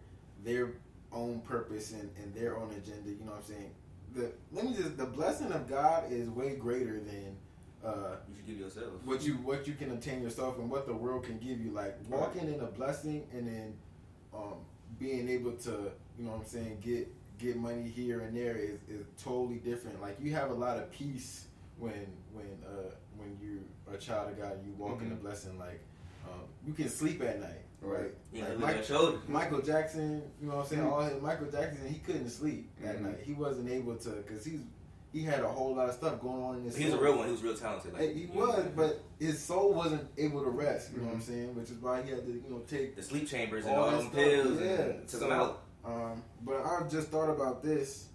their 0.45 0.73
own 1.15 1.41
purpose 1.41 1.93
and, 1.93 2.11
and 2.23 2.35
their 2.35 2.57
own 2.57 2.71
agenda. 2.73 3.11
You 3.11 3.25
know, 3.25 3.33
what 3.33 3.39
I'm 3.39 3.45
saying. 3.45 3.71
The 4.15 4.33
let 4.53 4.65
me 4.65 4.75
just 4.75 4.97
the 4.97 5.07
blessing 5.07 5.53
of 5.53 5.69
God 5.69 6.11
is 6.11 6.29
way 6.29 6.57
greater 6.57 7.01
than. 7.01 7.37
Uh, 7.85 8.15
You 8.37 8.43
give 8.47 8.61
yourself. 8.61 8.93
what 9.05 9.25
you 9.25 9.35
what 9.39 9.67
you 9.67 9.75
can 9.75 9.91
obtain 9.91 10.23
yourself 10.23 10.59
and 10.59 10.71
what 10.71 10.87
the 10.87 10.95
world 10.95 11.25
can 11.25 11.39
give 11.39 11.61
you. 11.61 11.73
Like 11.73 11.97
walking 12.09 12.47
in 12.53 12.61
a 12.61 12.67
blessing 12.67 13.27
and 13.33 13.47
then 13.49 13.75
um, 14.33 14.55
being 15.01 15.29
able 15.29 15.53
to, 15.53 15.91
you 16.17 16.25
know 16.25 16.31
what 16.31 16.41
I'm 16.41 16.47
saying, 16.47 16.79
get 16.81 17.13
get 17.39 17.57
money 17.57 17.89
here 17.89 18.21
and 18.21 18.37
there 18.37 18.57
is, 18.57 18.79
is 18.89 19.05
totally 19.21 19.57
different. 19.57 20.01
Like 20.01 20.17
you 20.21 20.33
have 20.33 20.51
a 20.51 20.55
lot 20.55 20.79
of 20.79 20.91
peace 20.93 21.47
when 21.79 22.07
when 22.33 22.47
uh, 22.65 22.91
when 23.17 23.37
you're 23.43 23.65
a 23.93 23.99
child 23.99 24.31
of 24.31 24.39
God 24.39 24.53
and 24.59 24.65
you 24.67 24.73
walk 24.79 25.03
in 25.03 25.11
a 25.11 25.17
blessing. 25.17 25.59
Like 25.59 25.81
um, 26.31 26.43
you 26.65 26.75
can 26.75 26.89
sleep 26.89 27.21
at 27.23 27.41
night, 27.41 27.65
right? 27.83 28.01
Right. 28.01 28.15
Yeah, 28.33 28.43
Like, 28.45 28.51
look 28.51 28.61
Mike- 28.61 28.71
at 28.71 28.77
your 28.77 28.85
shoulder. 28.99 29.19
Michael 29.29 29.61
Jackson, 29.63 30.23
you 30.41 30.49
know 30.49 30.57
what 30.57 30.63
I'm 30.65 30.69
saying? 30.71 30.83
Mhm. 30.83 30.93
All 30.93 31.01
his, 31.03 31.23
Michael 31.23 31.51
Jackson, 31.51 31.87
he 31.89 31.99
couldn't 31.99 32.31
sleep 32.31 32.71
at 32.85 32.97
Mhm. 32.99 33.01
night. 33.03 33.21
He 33.23 33.33
wasn't 33.35 33.69
able 33.71 33.97
to 33.97 34.11
because 34.11 34.45
he's 34.45 34.61
he 35.13 35.23
had 35.23 35.41
a 35.41 35.49
whole 35.49 35.75
lot 35.75 35.91
of 35.91 35.95
stuff 35.95 36.23
going 36.23 36.43
on 36.43 36.57
in 36.57 36.65
his. 36.65 36.75
He 36.75 36.87
was 36.87 36.95
a 36.95 36.99
real 36.99 37.19
one. 37.19 37.27
He 37.27 37.33
was 37.33 37.43
real 37.43 37.55
talented. 37.55 37.93
Like, 37.93 38.15
he 38.15 38.21
you 38.23 38.29
know 38.29 38.47
was, 38.47 38.65
but 38.75 39.03
his 39.19 39.43
soul 39.43 39.75
wasn't 39.75 40.09
able 40.17 40.43
to 40.43 40.49
rest. 40.49 40.91
You 40.93 41.01
know 41.01 41.09
what 41.09 41.15
I'm 41.17 41.21
Mhm. 41.21 41.25
saying? 41.27 41.55
Which 41.55 41.71
is 41.71 41.77
why 41.83 42.01
he 42.01 42.11
had 42.13 42.25
to, 42.25 42.33
you 42.33 42.45
know, 42.49 42.61
take. 42.61 42.97
the 42.97 43.03
sleep 43.03 43.29
chambers 43.29 43.67
and 43.67 43.75
all 43.77 43.91
all 43.91 43.99
them 43.99 44.11
pills 44.11 44.59
yeah. 44.59 44.71
and 44.71 45.01
took 45.07 45.21
So- 45.21 45.29
them 45.29 45.33
out. 45.39 45.63
Um, 45.85 46.23
but 46.41 46.65
I've 46.65 46.91
just 46.91 47.09
thought 47.09 47.29
about 47.29 47.63
this. 47.63 48.09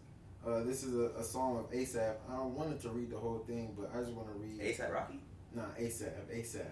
Uh, 0.43 0.63
this 0.63 0.84
is 0.84 0.95
a, 0.95 1.10
a 1.19 1.23
song 1.23 1.58
of 1.60 1.71
Asaph. 1.71 2.15
I 2.30 2.39
wanted 2.41 2.80
to 2.82 2.89
read 2.89 3.12
the 3.12 3.17
whole 3.19 3.39
thing, 3.45 3.75
but 3.77 3.91
I 3.93 3.99
just 4.01 4.13
want 4.13 4.30
to 4.30 4.34
read. 4.39 4.60
ASAP 4.60 4.91
Rocky. 4.91 5.21
Nah, 5.53 5.65
ASAP, 5.77 6.13
ASAP. 6.34 6.65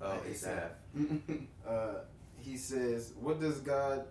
Oh, 0.00 0.08
Like 0.10 0.26
ASAP. 0.26 0.70
Uh, 1.66 1.94
he 2.42 2.56
says, 2.56 3.14
"What 3.20 3.40
does 3.40 3.60
God?" 3.60 4.06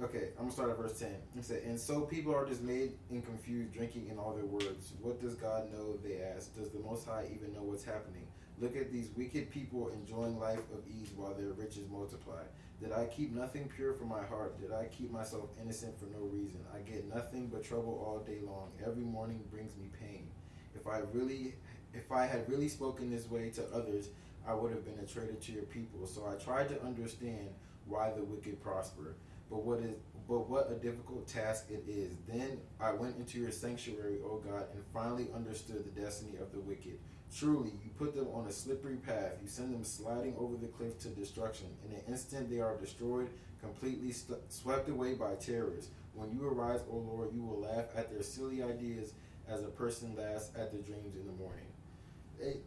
Okay, 0.00 0.28
I'm 0.36 0.44
gonna 0.44 0.52
start 0.52 0.70
at 0.70 0.78
verse 0.78 0.98
ten. 0.98 1.16
He 1.34 1.42
said, 1.42 1.62
"And 1.64 1.78
so 1.78 2.02
people 2.02 2.34
are 2.34 2.46
dismayed 2.46 2.98
and 3.10 3.24
confused, 3.24 3.72
drinking 3.72 4.08
in 4.08 4.18
all 4.18 4.34
their 4.34 4.46
words. 4.46 4.94
What 5.00 5.20
does 5.20 5.34
God 5.34 5.72
know?" 5.72 5.96
They 5.96 6.22
ask. 6.22 6.54
Does 6.54 6.70
the 6.70 6.78
Most 6.78 7.06
High 7.06 7.28
even 7.34 7.52
know 7.52 7.62
what's 7.62 7.84
happening? 7.84 8.26
Look 8.58 8.76
at 8.76 8.90
these 8.90 9.10
wicked 9.16 9.50
people 9.50 9.88
enjoying 9.88 10.38
life 10.38 10.62
of 10.72 10.86
ease 10.88 11.10
while 11.14 11.34
their 11.34 11.52
riches 11.52 11.88
multiply. 11.90 12.42
Did 12.80 12.92
I 12.92 13.06
keep 13.06 13.32
nothing 13.32 13.68
pure 13.68 13.94
for 13.94 14.04
my 14.04 14.22
heart? 14.22 14.58
Did 14.60 14.72
I 14.72 14.86
keep 14.86 15.10
myself 15.10 15.50
innocent 15.60 15.98
for 15.98 16.06
no 16.06 16.24
reason? 16.26 16.60
I 16.74 16.78
get 16.80 17.08
nothing 17.08 17.48
but 17.48 17.64
trouble 17.64 18.02
all 18.06 18.20
day 18.20 18.40
long. 18.40 18.70
Every 18.84 19.02
morning 19.02 19.42
brings 19.50 19.76
me 19.76 19.90
pain. 20.00 20.30
If 20.74 20.86
I 20.86 20.98
really, 21.12 21.54
if 21.92 22.12
I 22.12 22.26
had 22.26 22.48
really 22.48 22.68
spoken 22.68 23.10
this 23.10 23.28
way 23.28 23.50
to 23.50 23.66
others, 23.74 24.10
I 24.46 24.54
would 24.54 24.72
have 24.72 24.84
been 24.84 24.98
a 25.02 25.06
traitor 25.06 25.34
to 25.34 25.52
your 25.52 25.64
people. 25.64 26.06
So 26.06 26.26
I 26.26 26.42
tried 26.42 26.68
to 26.68 26.82
understand 26.82 27.48
why 27.86 28.10
the 28.10 28.22
wicked 28.22 28.62
prosper. 28.62 29.16
But 29.50 29.62
what 29.62 29.80
is 29.80 29.94
but 30.28 30.48
what 30.50 30.72
a 30.72 30.74
difficult 30.74 31.28
task 31.28 31.66
it 31.70 31.84
is. 31.86 32.16
Then 32.26 32.58
I 32.80 32.92
went 32.92 33.16
into 33.16 33.38
your 33.38 33.52
sanctuary, 33.52 34.18
O 34.24 34.38
God, 34.38 34.66
and 34.74 34.82
finally 34.92 35.28
understood 35.32 35.84
the 35.84 36.00
destiny 36.00 36.36
of 36.38 36.50
the 36.52 36.58
wicked. 36.58 36.98
Truly, 37.34 37.70
you 37.84 37.90
put 37.96 38.14
them 38.14 38.26
on 38.34 38.46
a 38.46 38.52
slippery 38.52 38.96
path. 38.96 39.34
You 39.40 39.48
send 39.48 39.72
them 39.72 39.84
sliding 39.84 40.34
over 40.36 40.56
the 40.56 40.66
cliff 40.66 40.98
to 41.00 41.08
destruction. 41.08 41.68
In 41.88 41.94
an 41.94 42.02
instant, 42.08 42.50
they 42.50 42.60
are 42.60 42.76
destroyed, 42.76 43.28
completely 43.60 44.10
st- 44.10 44.40
swept 44.48 44.88
away 44.88 45.14
by 45.14 45.34
terrors. 45.34 45.90
When 46.14 46.32
you 46.32 46.48
arise, 46.48 46.80
O 46.90 46.96
Lord, 46.96 47.30
you 47.32 47.42
will 47.42 47.60
laugh 47.60 47.96
at 47.96 48.12
their 48.12 48.22
silly 48.22 48.62
ideas 48.62 49.12
as 49.48 49.62
a 49.62 49.68
person 49.68 50.16
laughs 50.16 50.50
at 50.56 50.72
their 50.72 50.82
dreams 50.82 51.14
in 51.14 51.26
the 51.26 51.32
morning. 51.32 51.66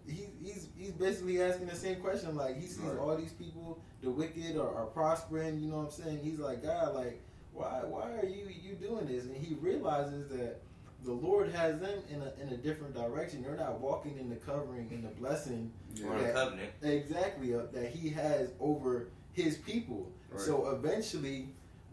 He, 0.07 0.25
he's 0.43 0.69
he's 0.75 0.91
basically 0.91 1.41
asking 1.41 1.67
the 1.67 1.75
same 1.75 1.99
question. 1.99 2.35
Like 2.35 2.55
he 2.59 2.67
sees 2.67 2.79
Right. 2.79 2.97
all 2.97 3.15
these 3.15 3.33
people, 3.33 3.79
the 4.01 4.09
wicked, 4.09 4.57
are, 4.57 4.73
are 4.73 4.85
prospering. 4.87 5.59
You 5.59 5.69
know 5.69 5.77
what 5.77 5.85
I'm 5.97 6.03
saying? 6.03 6.19
He's 6.23 6.39
like, 6.39 6.63
God, 6.63 6.95
like, 6.95 7.21
why 7.53 7.81
why 7.85 8.11
are 8.13 8.25
you 8.25 8.47
you 8.49 8.73
doing 8.75 9.05
this? 9.07 9.25
And 9.25 9.35
he 9.37 9.55
realizes 9.55 10.27
that 10.29 10.61
the 11.05 11.13
Lord 11.13 11.51
has 11.51 11.79
them 11.79 11.99
in 12.09 12.21
a 12.21 12.33
in 12.41 12.49
a 12.49 12.57
different 12.57 12.95
direction. 12.95 13.43
They're 13.43 13.55
not 13.55 13.79
walking 13.79 14.17
in 14.17 14.29
the 14.29 14.35
covering 14.37 14.87
and 14.91 15.03
the 15.03 15.09
blessing 15.09 15.71
We're 16.03 16.13
on 16.13 16.19
Yeah. 16.21 16.27
a 16.29 16.33
covenant. 16.33 16.71
exactly 16.81 17.53
uh, 17.53 17.63
that 17.73 17.89
He 17.91 18.09
has 18.09 18.49
over 18.59 19.09
His 19.33 19.57
people. 19.57 20.11
Right. 20.31 20.41
So 20.41 20.69
eventually, 20.69 21.49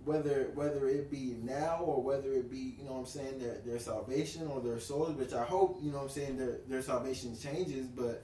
whether 0.06 0.52
whether 0.54 0.88
it 0.88 1.10
be 1.10 1.36
now 1.42 1.80
or 1.84 2.00
whether 2.00 2.32
it 2.32 2.48
be 2.48 2.76
you 2.78 2.84
know 2.84 2.92
what 2.92 3.00
I'm 3.00 3.06
saying 3.06 3.40
their 3.40 3.58
their 3.66 3.78
salvation 3.80 4.46
or 4.46 4.60
their 4.60 4.78
souls, 4.78 5.16
which 5.16 5.32
I 5.32 5.44
hope 5.44 5.80
you 5.82 5.90
know 5.90 5.98
what 5.98 6.04
I'm 6.04 6.10
saying 6.10 6.38
their 6.38 6.58
their 6.68 6.80
salvation 6.80 7.36
changes, 7.36 7.86
but 7.86 8.22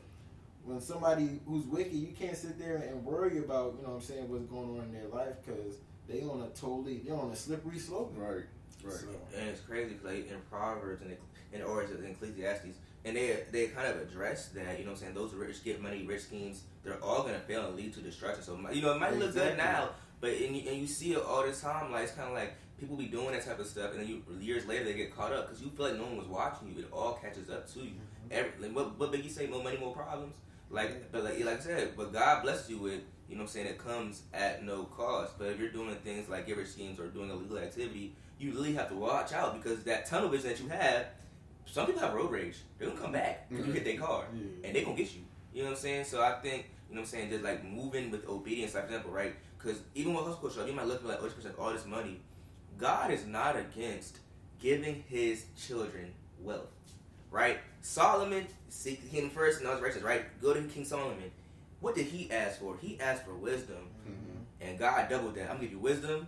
when 0.64 0.80
somebody 0.80 1.40
who's 1.44 1.64
wicked, 1.64 1.92
you 1.92 2.14
can't 2.16 2.36
sit 2.36 2.56
there 2.56 2.76
and 2.76 3.04
worry 3.04 3.38
about 3.38 3.74
you 3.76 3.82
know 3.82 3.94
what 3.94 3.96
I'm 3.96 4.00
saying 4.00 4.30
what's 4.30 4.44
going 4.44 4.78
on 4.78 4.84
in 4.84 4.92
their 4.92 5.08
life 5.08 5.34
because 5.44 5.74
they 6.08 6.22
on 6.22 6.42
a 6.42 6.48
totally 6.58 6.98
they're 7.04 7.16
on 7.16 7.32
a 7.32 7.36
slippery 7.36 7.80
slope. 7.80 8.14
Right. 8.16 8.44
Right. 8.84 8.94
So, 8.94 9.08
And 9.38 9.48
it's 9.48 9.60
crazy 9.60 9.94
because 9.94 10.04
like 10.04 10.30
in 10.30 10.38
Proverbs 10.50 11.02
and 11.02 11.16
in 11.52 11.62
Origins 11.62 12.04
in 12.04 12.12
Ecclesiastes, 12.12 12.78
and 13.04 13.16
they 13.16 13.42
they 13.50 13.66
kind 13.66 13.88
of 13.88 14.00
address 14.00 14.48
that. 14.50 14.78
You 14.78 14.84
know, 14.84 14.92
what 14.92 14.98
I'm 14.98 15.04
saying 15.04 15.14
those 15.14 15.34
rich 15.34 15.64
get 15.64 15.82
money, 15.82 16.04
rich 16.04 16.22
schemes, 16.22 16.62
they're 16.84 17.02
all 17.02 17.22
gonna 17.22 17.40
fail 17.40 17.66
and 17.66 17.76
lead 17.76 17.92
to 17.94 18.00
destruction. 18.00 18.44
So 18.44 18.56
you 18.72 18.82
know, 18.82 18.92
it 18.94 19.00
might 19.00 19.18
look 19.18 19.34
good 19.34 19.56
now, 19.56 19.90
but 20.22 20.30
and 20.30 20.56
you, 20.56 20.70
and 20.70 20.80
you 20.80 20.86
see 20.86 21.12
it 21.12 21.22
all 21.22 21.44
the 21.44 21.52
time. 21.52 21.92
Like 21.92 22.04
it's 22.04 22.12
kind 22.12 22.28
of 22.28 22.34
like 22.34 22.54
people 22.80 22.96
be 22.96 23.06
doing 23.06 23.32
that 23.32 23.44
type 23.44 23.58
of 23.58 23.66
stuff, 23.66 23.90
and 23.90 24.00
then 24.00 24.08
you 24.08 24.22
years 24.40 24.64
later 24.66 24.84
they 24.84 24.94
get 24.94 25.14
caught 25.14 25.32
up 25.32 25.48
because 25.48 25.62
you 25.62 25.70
feel 25.70 25.88
like 25.88 25.96
no 25.96 26.04
one 26.04 26.16
was 26.16 26.28
watching 26.28 26.68
you. 26.68 26.80
It 26.80 26.88
all 26.90 27.14
catches 27.14 27.50
up 27.50 27.70
to 27.74 27.80
you. 27.80 27.90
Mm-hmm. 27.90 28.28
Every, 28.30 28.50
like, 28.60 28.74
what 28.74 28.98
what 28.98 29.12
Biggie 29.12 29.30
say? 29.30 29.48
More 29.48 29.62
money, 29.62 29.76
more 29.76 29.92
problems. 29.92 30.34
Like, 30.70 31.12
but 31.12 31.24
like, 31.24 31.44
like 31.44 31.58
I 31.58 31.62
said, 31.62 31.92
but 31.96 32.14
God 32.14 32.42
blesses 32.42 32.70
you 32.70 32.78
with, 32.78 33.02
you 33.28 33.36
know 33.36 33.42
what 33.42 33.42
I'm 33.42 33.48
saying, 33.48 33.66
it 33.66 33.78
comes 33.78 34.22
at 34.32 34.64
no 34.64 34.84
cost. 34.84 35.38
But 35.38 35.48
if 35.48 35.60
you're 35.60 35.68
doing 35.68 35.94
things 35.96 36.30
like 36.30 36.46
giver 36.46 36.64
schemes 36.64 36.98
or 36.98 37.08
doing 37.08 37.28
illegal 37.28 37.58
activity, 37.58 38.14
you 38.38 38.52
really 38.52 38.72
have 38.72 38.88
to 38.88 38.94
watch 38.94 39.34
out 39.34 39.60
because 39.62 39.84
that 39.84 40.06
tunnel 40.06 40.30
vision 40.30 40.48
that 40.48 40.60
you 40.60 40.68
have, 40.68 41.06
some 41.66 41.86
people 41.86 42.00
have 42.00 42.14
road 42.14 42.30
rage. 42.30 42.56
They're 42.78 42.88
gonna 42.88 43.00
come 43.00 43.12
back 43.12 43.46
when 43.50 43.58
you 43.58 43.64
mm-hmm. 43.64 43.74
hit 43.74 43.84
their 43.84 43.98
car 43.98 44.24
Yeah. 44.34 44.66
and 44.66 44.74
they 44.74 44.82
gonna 44.82 44.96
get 44.96 45.14
you. 45.14 45.20
You 45.52 45.62
know 45.62 45.68
what 45.68 45.76
I'm 45.76 45.82
saying? 45.82 46.04
So 46.06 46.22
I 46.22 46.32
think, 46.40 46.70
you 46.88 46.94
know 46.94 47.02
what 47.02 47.08
I'm 47.08 47.10
saying, 47.10 47.30
just 47.30 47.44
like 47.44 47.64
moving 47.64 48.10
with 48.10 48.26
obedience, 48.26 48.74
like 48.74 48.84
for 48.84 48.88
example, 48.88 49.12
right? 49.12 49.34
Because 49.62 49.80
even 49.94 50.14
with 50.14 50.24
hustle 50.24 50.40
culture, 50.40 50.66
you 50.66 50.72
might 50.72 50.86
look 50.86 51.02
at 51.02 51.08
like, 51.08 51.18
oh, 51.20 51.24
this 51.24 51.34
person, 51.34 51.50
has 51.50 51.58
all 51.58 51.72
this 51.72 51.86
money. 51.86 52.20
God 52.78 53.10
is 53.10 53.26
not 53.26 53.56
against 53.56 54.18
giving 54.60 55.04
his 55.08 55.44
children 55.56 56.12
wealth, 56.40 56.70
right? 57.30 57.58
Solomon 57.80 58.46
seek 58.68 59.02
the 59.02 59.08
kingdom 59.08 59.30
first 59.30 59.58
and 59.60 59.68
all 59.68 59.74
his 59.74 59.82
righteousness, 59.82 60.04
right? 60.04 60.40
Go 60.40 60.54
to 60.54 60.62
King 60.62 60.84
Solomon. 60.84 61.30
What 61.80 61.94
did 61.94 62.06
he 62.06 62.30
ask 62.30 62.60
for? 62.60 62.76
He 62.80 62.98
asked 63.00 63.24
for 63.24 63.34
wisdom, 63.34 63.88
Mhm. 64.06 64.44
and 64.60 64.78
God 64.78 65.08
doubled 65.08 65.34
that. 65.34 65.42
I'm 65.42 65.56
gonna 65.56 65.62
give 65.62 65.72
you 65.72 65.78
wisdom 65.78 66.26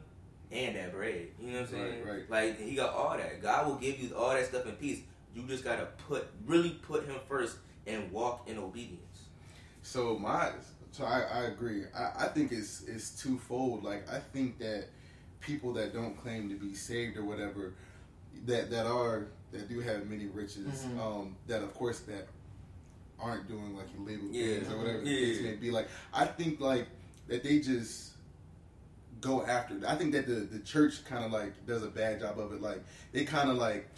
and 0.51 0.77
that 0.77 0.92
bread. 0.92 1.29
You 1.40 1.47
know 1.49 1.61
what 1.61 1.68
I'm 1.68 1.75
saying? 1.75 2.05
Right, 2.05 2.29
right. 2.29 2.31
Like 2.31 2.61
he 2.61 2.75
got 2.75 2.92
all 2.92 3.16
that. 3.16 3.40
God 3.42 3.66
will 3.66 3.77
give 3.77 3.99
you 3.99 4.16
all 4.16 4.31
that 4.31 4.47
stuff 4.47 4.66
in 4.66 4.73
peace. 4.77 5.01
You 5.35 5.42
just 5.44 5.64
gotta 5.64 5.87
put 6.09 6.27
really 6.47 6.70
put 6.70 7.07
him 7.07 7.16
first 7.29 7.57
and 7.87 8.11
walk 8.12 8.49
in 8.49 8.59
obedience. 8.59 9.01
So 9.83 10.18
my, 10.18 10.51
so 10.94 11.04
I, 11.04 11.22
I 11.22 11.40
agree. 11.46 11.83
I, 11.92 12.24
I 12.24 12.28
think 12.28 12.52
it's 12.52 12.83
it's 12.87 13.20
twofold. 13.20 13.83
Like 13.83 14.09
I 14.09 14.20
think 14.20 14.59
that 14.61 14.85
people 15.40 15.72
that 15.72 15.92
don't 15.92 16.16
claim 16.22 16.48
to 16.50 16.54
be 16.54 16.72
saved 16.74 17.16
or 17.16 17.24
whatever, 17.24 17.74
that 18.46 18.70
that 18.70 18.87
are 18.87 19.26
that 19.50 19.68
do 19.68 19.80
have 19.80 20.07
many 20.09 20.26
riches, 20.26 20.85
Mhm. 20.87 21.00
um, 21.00 21.37
that 21.48 21.62
of 21.62 21.74
course 21.74 21.98
that 22.11 22.28
aren't 23.18 23.48
doing 23.48 23.76
like 23.76 23.87
illegal 23.98 24.28
Yeah. 24.30 24.59
things 24.61 24.72
or 24.72 24.78
whatever 24.78 25.00
the 25.00 25.11
Yeah. 25.11 25.33
case 25.35 25.42
may 25.42 25.54
be. 25.57 25.72
Like 25.72 25.88
I 26.12 26.26
think 26.26 26.61
like 26.61 26.87
that 27.26 27.42
they 27.42 27.59
just 27.59 28.12
go 29.20 29.44
after. 29.44 29.80
I 29.88 29.96
think 29.96 30.12
that 30.12 30.26
the 30.28 30.35
the 30.57 30.61
church 30.61 31.04
kind 31.04 31.24
of 31.24 31.33
like 31.33 31.66
does 31.66 31.83
a 31.83 31.88
bad 31.88 32.20
job 32.20 32.38
of 32.38 32.52
it. 32.52 32.62
Like 32.62 32.85
they 33.11 33.24
kind 33.24 33.50
of 33.50 33.57
like, 33.57 33.88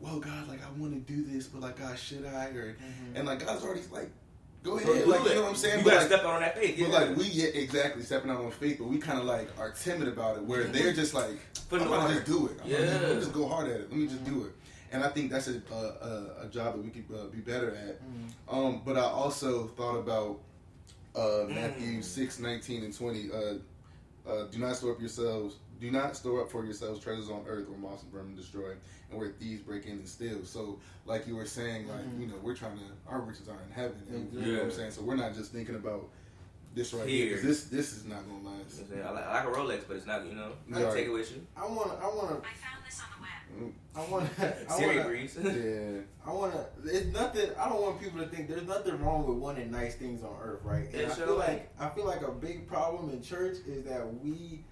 well, 0.00 0.20
God, 0.20 0.48
like 0.48 0.60
I 0.64 0.70
want 0.80 0.94
to 1.06 1.12
do 1.14 1.22
this, 1.22 1.48
but 1.48 1.60
like, 1.60 1.78
God, 1.78 1.98
should 1.98 2.24
I? 2.24 2.46
Or 2.46 2.74
and 3.14 3.26
like 3.26 3.44
God's 3.44 3.62
already 3.62 3.82
like, 3.90 4.10
go 4.66 4.78
ahead, 4.78 5.06
like 5.06 5.24
you 5.24 5.34
know 5.34 5.42
what 5.42 5.50
I'm 5.50 5.54
saying? 5.56 5.78
You 5.78 5.84
But, 5.84 5.90
gotta 5.90 6.00
like, 6.00 6.08
step 6.08 6.20
out 6.24 6.34
on 6.34 6.40
that 6.42 6.58
faith. 6.58 6.78
Yeah. 6.78 6.86
but 6.90 7.08
like 7.08 7.16
we 7.16 7.24
yeah, 7.24 7.46
exactly 7.48 8.02
stepping 8.02 8.30
out 8.30 8.40
on 8.40 8.50
faith, 8.50 8.78
but 8.78 8.88
we 8.88 8.98
kind 8.98 9.18
of 9.18 9.24
like 9.24 9.48
are 9.58 9.70
timid 9.70 10.08
about 10.08 10.36
it. 10.36 10.42
Where 10.44 10.64
they're 10.64 10.92
just 10.92 11.14
like, 11.14 11.38
Put 11.68 11.80
I'm 11.82 11.88
gonna 11.88 12.14
just 12.14 12.26
do 12.26 12.46
it. 12.46 12.58
I'm 12.62 12.70
gonna 12.70 12.84
just, 12.86 12.92
Yeah. 12.92 13.06
let 13.08 13.14
me 13.16 13.20
just 13.20 13.32
go 13.32 13.48
hard 13.48 13.68
at 13.68 13.80
it. 13.80 13.90
Let 13.90 13.98
me 13.98 14.06
just 14.06 14.24
do 14.24 14.44
it. 14.44 14.52
And 14.92 15.02
I 15.02 15.08
think 15.08 15.30
that's 15.30 15.48
a 15.48 15.60
a, 15.72 16.44
a, 16.44 16.48
job 16.48 16.74
that 16.76 16.82
we 16.84 16.90
could 16.90 17.04
uh, 17.14 17.26
be 17.26 17.38
better 17.38 17.74
at. 17.74 18.00
Um, 18.48 18.82
but 18.84 18.96
I 18.96 19.02
also 19.02 19.68
thought 19.76 19.96
about 19.96 20.40
uh, 21.14 21.46
Matthew 21.48 21.98
Mm. 22.00 22.04
six 22.04 22.38
nineteen 22.38 22.84
and 22.84 22.96
twenty. 22.96 23.30
Uh, 23.32 23.54
uh, 24.30 24.44
do 24.50 24.58
not 24.58 24.76
store 24.76 24.92
up 24.92 25.00
yourselves. 25.00 25.56
Do 25.80 25.90
not 25.90 26.16
store 26.16 26.40
up 26.42 26.50
for 26.50 26.64
yourselves 26.64 27.00
treasures 27.00 27.28
on 27.28 27.44
earth 27.46 27.68
where 27.68 27.78
moss 27.78 28.02
and 28.02 28.10
vermin 28.12 28.34
destroy, 28.34 28.70
and 29.10 29.18
where 29.18 29.28
thieves 29.30 29.60
break 29.62 29.84
in 29.86 29.92
and 29.92 30.08
steal. 30.08 30.44
So, 30.44 30.78
like 31.04 31.26
you 31.26 31.36
were 31.36 31.44
saying, 31.46 31.88
like 31.88 32.00
Mhm. 32.00 32.20
you 32.20 32.26
know, 32.28 32.36
we're 32.42 32.54
trying 32.56 32.78
to 32.78 32.84
our 33.08 33.20
riches 33.20 33.48
are 33.48 33.60
in 33.66 33.72
heaven, 33.72 34.02
and 34.08 34.32
you 34.32 34.40
know 34.40 34.46
Yeah. 34.46 34.56
what 34.58 34.64
I'm 34.64 34.70
saying. 34.72 34.90
So 34.92 35.02
we're 35.02 35.16
not 35.16 35.34
just 35.34 35.52
thinking 35.52 35.74
about 35.74 36.08
this 36.74 36.92
right 36.94 37.08
here 37.08 37.26
Here. 37.26 37.36
because 37.36 37.42
this 37.46 37.64
this 37.64 37.92
is 37.96 38.04
not 38.04 38.22
gonna 38.28 38.56
last. 38.56 38.80
I'm 38.80 38.88
saying? 38.88 39.02
I 39.04 39.10
like, 39.10 39.26
I 39.26 39.44
like 39.44 39.54
a 39.54 39.58
Rolex, 39.58 39.84
but 39.88 39.96
it's 39.96 40.06
not. 40.06 40.24
You 40.26 40.34
know, 40.34 40.52
you 40.68 40.74
Right. 40.76 40.84
can 40.84 40.94
take 40.94 41.06
it 41.06 41.10
with 41.12 41.30
you. 41.34 41.46
I 41.56 41.66
want 41.66 41.90
to. 41.90 41.96
I 41.96 42.06
want 42.06 42.28
to. 42.42 42.48
I 42.48 42.52
found 42.54 42.84
this 42.86 43.00
on 43.00 43.08
the 43.16 43.64
web. 43.66 43.72
I 43.94 44.10
want 44.10 44.36
to. 44.36 44.70
I 44.72 44.76
Siri 44.78 44.96
want 44.96 44.98
to. 45.02 45.04
breeze. 45.08 45.38
Yeah, 45.42 46.00
I 46.26 46.32
want 46.32 46.52
to. 46.54 46.66
It's 46.96 47.06
nothing. 47.14 47.50
I 47.58 47.68
don't 47.68 47.80
want 47.82 48.00
people 48.00 48.20
to 48.20 48.26
think 48.28 48.48
there's 48.48 48.66
nothing 48.66 48.98
wrong 49.02 49.26
with 49.26 49.38
wanting 49.38 49.70
nice 49.70 49.94
things 49.94 50.22
on 50.22 50.36
earth, 50.42 50.60
right? 50.64 50.84
And 50.86 50.94
Yeah, 50.94 51.10
I 51.10 51.14
sure. 51.14 51.26
feel 51.26 51.36
like 51.38 51.70
I 51.78 51.88
feel 51.90 52.04
like 52.06 52.22
a 52.22 52.32
big 52.32 52.66
problem 52.66 53.10
in 53.10 53.22
church 53.22 53.56
is 53.66 53.84
that 53.84 54.22
we 54.22 54.64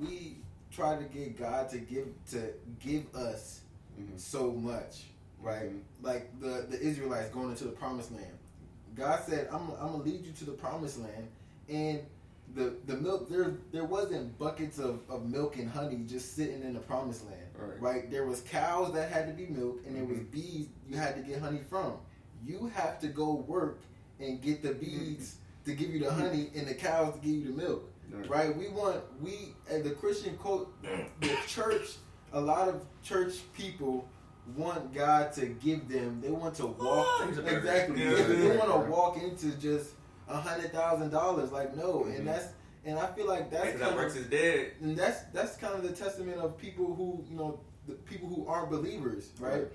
we 0.00 0.38
try 0.70 0.96
to 0.96 1.04
get 1.04 1.38
God 1.38 1.68
to 1.70 1.78
give 1.78 2.08
to 2.30 2.52
give 2.80 3.14
us 3.14 3.60
Mhm. 3.98 4.18
so 4.18 4.52
much, 4.52 5.04
right? 5.40 5.70
Mhm. 5.70 5.80
Like 6.02 6.40
the 6.40 6.66
the 6.68 6.80
Israelites 6.80 7.30
going 7.30 7.50
into 7.50 7.64
the 7.64 7.70
promised 7.72 8.12
land. 8.12 8.38
God 8.94 9.22
said, 9.26 9.48
"I'm 9.52 9.70
I'm 9.72 9.92
gonna 9.92 10.02
lead 10.02 10.24
you 10.24 10.32
to 10.32 10.44
the 10.44 10.52
promised 10.52 10.98
land," 10.98 11.28
and 11.68 12.00
the 12.54 12.76
the 12.86 12.96
milk 12.96 13.28
there 13.28 13.54
there 13.72 13.84
wasn't 13.84 14.38
buckets 14.38 14.78
of, 14.78 15.00
of 15.10 15.26
milk 15.28 15.56
and 15.56 15.68
honey 15.68 16.04
just 16.06 16.34
sitting 16.34 16.62
in 16.62 16.74
the 16.74 16.80
promised 16.80 17.24
land, 17.26 17.40
Right. 17.58 17.80
right? 17.80 18.10
There 18.10 18.24
was 18.26 18.40
cows 18.42 18.92
that 18.94 19.10
had 19.10 19.26
to 19.26 19.32
be 19.32 19.46
milked, 19.52 19.86
and 19.86 19.96
there 19.96 20.04
was 20.04 20.18
bees 20.30 20.68
you 20.88 20.96
had 20.96 21.16
to 21.16 21.22
get 21.22 21.40
honey 21.40 21.60
from. 21.68 21.94
You 22.44 22.66
have 22.74 23.00
to 23.00 23.08
go 23.08 23.34
work 23.34 23.80
and 24.20 24.40
get 24.40 24.62
the 24.62 24.72
bees 24.74 25.36
to 25.64 25.74
give 25.74 25.90
you 25.90 25.98
the 26.00 26.12
honey 26.12 26.50
and 26.54 26.66
the 26.68 26.74
cows 26.74 27.14
to 27.14 27.20
give 27.20 27.34
you 27.34 27.44
the 27.52 27.56
milk 27.62 27.90
Right. 28.10 28.28
right? 28.30 28.56
We 28.56 28.68
want 28.68 29.02
we 29.20 29.54
as 29.68 29.82
the 29.82 29.90
Christian 29.90 30.36
quote 30.36 30.72
the 31.20 31.36
church. 31.46 31.96
A 32.32 32.40
lot 32.40 32.68
of 32.68 32.82
church 33.02 33.34
people 33.56 34.08
want 34.56 34.92
God 34.94 35.32
to 35.34 35.46
give 35.46 35.88
them. 35.88 36.20
They 36.20 36.30
want 36.30 36.54
to 36.56 36.66
walk 36.66 37.20
Things 37.24 37.38
are 37.38 37.42
better. 37.42 37.58
exactly. 37.58 38.02
Yeah. 38.02 38.10
They, 38.14 38.22
they 38.22 38.48
Right, 38.50 38.58
want 38.58 38.70
to 38.72 38.78
right. 38.78 38.88
walk 38.90 39.22
into 39.22 39.52
just 39.58 39.90
a 40.28 40.36
hundred 40.38 40.72
thousand 40.72 41.10
dollars. 41.10 41.50
Like 41.52 41.76
no, 41.76 42.00
Mhm. 42.04 42.18
and 42.18 42.26
that's 42.28 42.48
and 42.84 42.98
I 42.98 43.06
feel 43.08 43.26
like 43.26 43.50
that's 43.50 43.70
kind 43.70 43.80
that 43.80 43.96
works 43.96 44.14
of 44.16 44.22
is 44.22 44.26
dead. 44.28 44.72
and 44.80 44.96
that's 44.96 45.22
that's 45.32 45.56
kind 45.56 45.74
of 45.74 45.82
the 45.82 45.92
testament 45.92 46.38
of 46.38 46.56
people 46.58 46.94
who 46.94 47.24
you 47.30 47.36
know 47.36 47.60
the 47.88 47.94
people 47.94 48.28
who 48.28 48.46
aren't 48.46 48.70
believers, 48.70 49.30
right? 49.40 49.52
Right. 49.54 49.68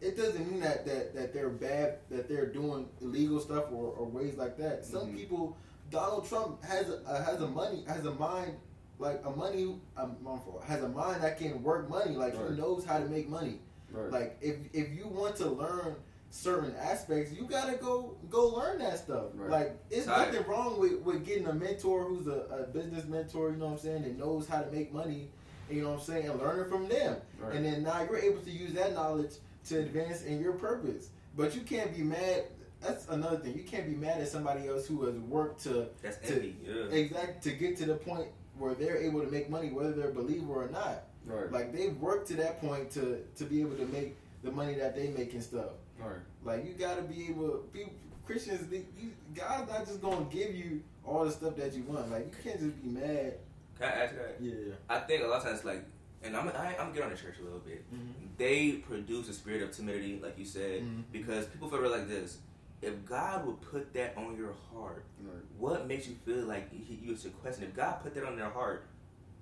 It 0.00 0.16
doesn't 0.18 0.50
mean 0.50 0.60
that, 0.60 0.84
that 0.86 1.14
that 1.14 1.32
they're 1.32 1.48
bad, 1.48 1.98
that 2.10 2.28
they're 2.28 2.46
doing 2.46 2.88
illegal 3.00 3.40
stuff 3.40 3.64
or, 3.72 3.92
or 3.94 4.06
ways 4.06 4.36
like 4.36 4.56
that. 4.58 4.84
Some 4.84 5.08
Mhm. 5.08 5.16
people, 5.16 5.56
Donald 5.94 6.28
Trump 6.28 6.62
has 6.64 6.90
a, 6.90 7.22
has 7.24 7.40
a 7.40 7.46
money 7.48 7.84
has 7.88 8.04
a 8.04 8.12
mind 8.12 8.52
like 8.98 9.20
a 9.24 9.30
money 9.30 9.76
um, 9.96 10.16
my 10.22 10.36
fault, 10.38 10.62
has 10.66 10.82
a 10.82 10.88
mind 10.88 11.22
that 11.22 11.38
can 11.38 11.62
work 11.62 11.88
money. 11.88 12.14
Like 12.16 12.34
Right. 12.38 12.50
he 12.50 12.56
knows 12.56 12.84
how 12.84 12.98
to 12.98 13.06
make 13.06 13.28
money. 13.28 13.58
Right. 13.90 14.10
Like 14.12 14.38
if 14.40 14.56
if 14.72 14.90
you 14.96 15.06
want 15.08 15.36
to 15.36 15.46
learn 15.48 15.96
certain 16.30 16.74
aspects, 16.76 17.32
you 17.32 17.44
gotta 17.44 17.76
go 17.76 18.16
go 18.30 18.48
learn 18.48 18.78
that 18.80 18.98
stuff. 18.98 19.26
Right. 19.34 19.50
Like 19.50 19.76
it's 19.90 20.06
Tight. 20.06 20.32
nothing 20.32 20.46
wrong 20.50 20.78
with, 20.80 21.00
with 21.00 21.24
getting 21.24 21.46
a 21.46 21.52
mentor 21.52 22.04
who's 22.04 22.26
a, 22.26 22.40
a 22.50 22.62
business 22.72 23.04
mentor, 23.06 23.50
you 23.50 23.56
know 23.56 23.66
what 23.66 23.72
I'm 23.72 23.78
saying, 23.78 24.02
that 24.02 24.18
knows 24.18 24.48
how 24.48 24.60
to 24.62 24.70
make 24.70 24.92
money, 24.92 25.28
you 25.70 25.82
know 25.82 25.90
what 25.92 26.00
I'm 26.00 26.04
saying, 26.04 26.28
and 26.28 26.40
learning 26.40 26.68
from 26.70 26.88
them. 26.88 27.16
Right. 27.40 27.54
And 27.54 27.64
then 27.64 27.82
now 27.84 28.02
you're 28.02 28.18
able 28.18 28.40
to 28.42 28.50
use 28.50 28.72
that 28.74 28.94
knowledge 28.94 29.32
to 29.68 29.78
advance 29.80 30.22
in 30.22 30.40
your 30.40 30.52
purpose. 30.54 31.10
But 31.36 31.54
you 31.56 31.62
can't 31.62 31.92
be 31.96 32.02
mad 32.02 32.44
that's 32.86 33.08
another 33.08 33.38
thing. 33.38 33.54
You 33.56 33.64
can't 33.64 33.86
be 33.86 33.94
mad 33.94 34.20
at 34.20 34.28
somebody 34.28 34.68
else 34.68 34.86
who 34.86 35.04
has 35.06 35.14
worked 35.16 35.62
to 35.64 35.88
That's 36.02 36.18
To- 36.28 36.34
envy. 36.34 36.56
Yeah. 36.64 36.84
exact 36.90 37.42
to 37.44 37.50
get 37.52 37.76
to 37.78 37.86
the 37.86 37.94
point 37.94 38.28
where 38.58 38.74
they're 38.74 38.98
able 38.98 39.20
to 39.22 39.30
make 39.30 39.50
money, 39.50 39.70
whether 39.70 39.92
they're 39.92 40.10
a 40.10 40.14
believer 40.14 40.52
or 40.64 40.68
not. 40.68 41.04
right. 41.26 41.50
Like 41.50 41.72
they've 41.72 41.96
worked 41.98 42.28
to 42.28 42.34
that 42.36 42.60
point 42.60 42.90
to 42.92 43.24
to 43.36 43.44
be 43.44 43.60
able 43.60 43.76
to 43.76 43.86
make 43.86 44.16
the 44.42 44.50
money 44.52 44.74
that 44.74 44.94
they 44.94 45.08
make 45.08 45.32
and 45.32 45.42
stuff. 45.42 45.70
right. 45.98 46.18
Like 46.44 46.64
you 46.66 46.74
got 46.74 46.96
to 46.96 47.02
be 47.02 47.26
able. 47.30 47.64
Be, 47.72 47.86
Christians, 48.26 48.66
they, 48.70 48.84
you, 48.98 49.10
God's 49.34 49.70
not 49.70 49.84
just 49.86 50.00
gonna 50.00 50.24
give 50.30 50.54
you 50.54 50.82
all 51.04 51.24
the 51.26 51.30
stuff 51.30 51.56
that 51.56 51.74
you 51.74 51.82
want. 51.82 52.10
Like 52.10 52.26
you 52.26 52.32
can't 52.42 52.58
just 52.60 52.82
be 52.82 52.88
mad. 52.88 53.34
Can 53.78 53.88
I 53.88 53.92
ask 54.04 54.14
that? 54.14 54.36
Yeah. 54.40 54.74
I 54.88 55.00
think 55.00 55.22
a 55.24 55.26
lot 55.26 55.38
of 55.38 55.44
times, 55.44 55.64
like, 55.64 55.84
and 56.22 56.34
I'm 56.36 56.48
I, 56.48 56.74
I'm 56.78 56.92
get 56.94 57.02
on 57.02 57.10
the 57.10 57.16
church 57.16 57.34
a 57.40 57.44
little 57.44 57.58
bit. 57.58 57.84
Mm-hmm. 57.92 58.26
They 58.38 58.72
produce 58.88 59.28
a 59.28 59.34
spirit 59.34 59.62
of 59.62 59.72
timidity, 59.72 60.20
like 60.22 60.38
you 60.38 60.44
said, 60.46 60.82
Mhm. 60.82 61.02
because 61.12 61.46
people 61.46 61.68
feel 61.68 61.86
like 61.90 62.08
this. 62.08 62.38
If 62.84 63.04
God 63.06 63.46
would 63.46 63.60
put 63.60 63.92
that 63.94 64.14
on 64.16 64.36
your 64.36 64.52
heart, 64.72 65.04
Right. 65.20 65.34
what 65.58 65.86
makes 65.86 66.06
you 66.06 66.14
feel 66.24 66.44
like 66.44 66.70
he, 66.72 66.94
you 67.02 67.16
should 67.16 67.38
question? 67.40 67.64
If 67.64 67.74
God 67.74 68.00
put 68.02 68.14
that 68.14 68.24
on 68.24 68.36
their 68.36 68.50
heart, 68.50 68.86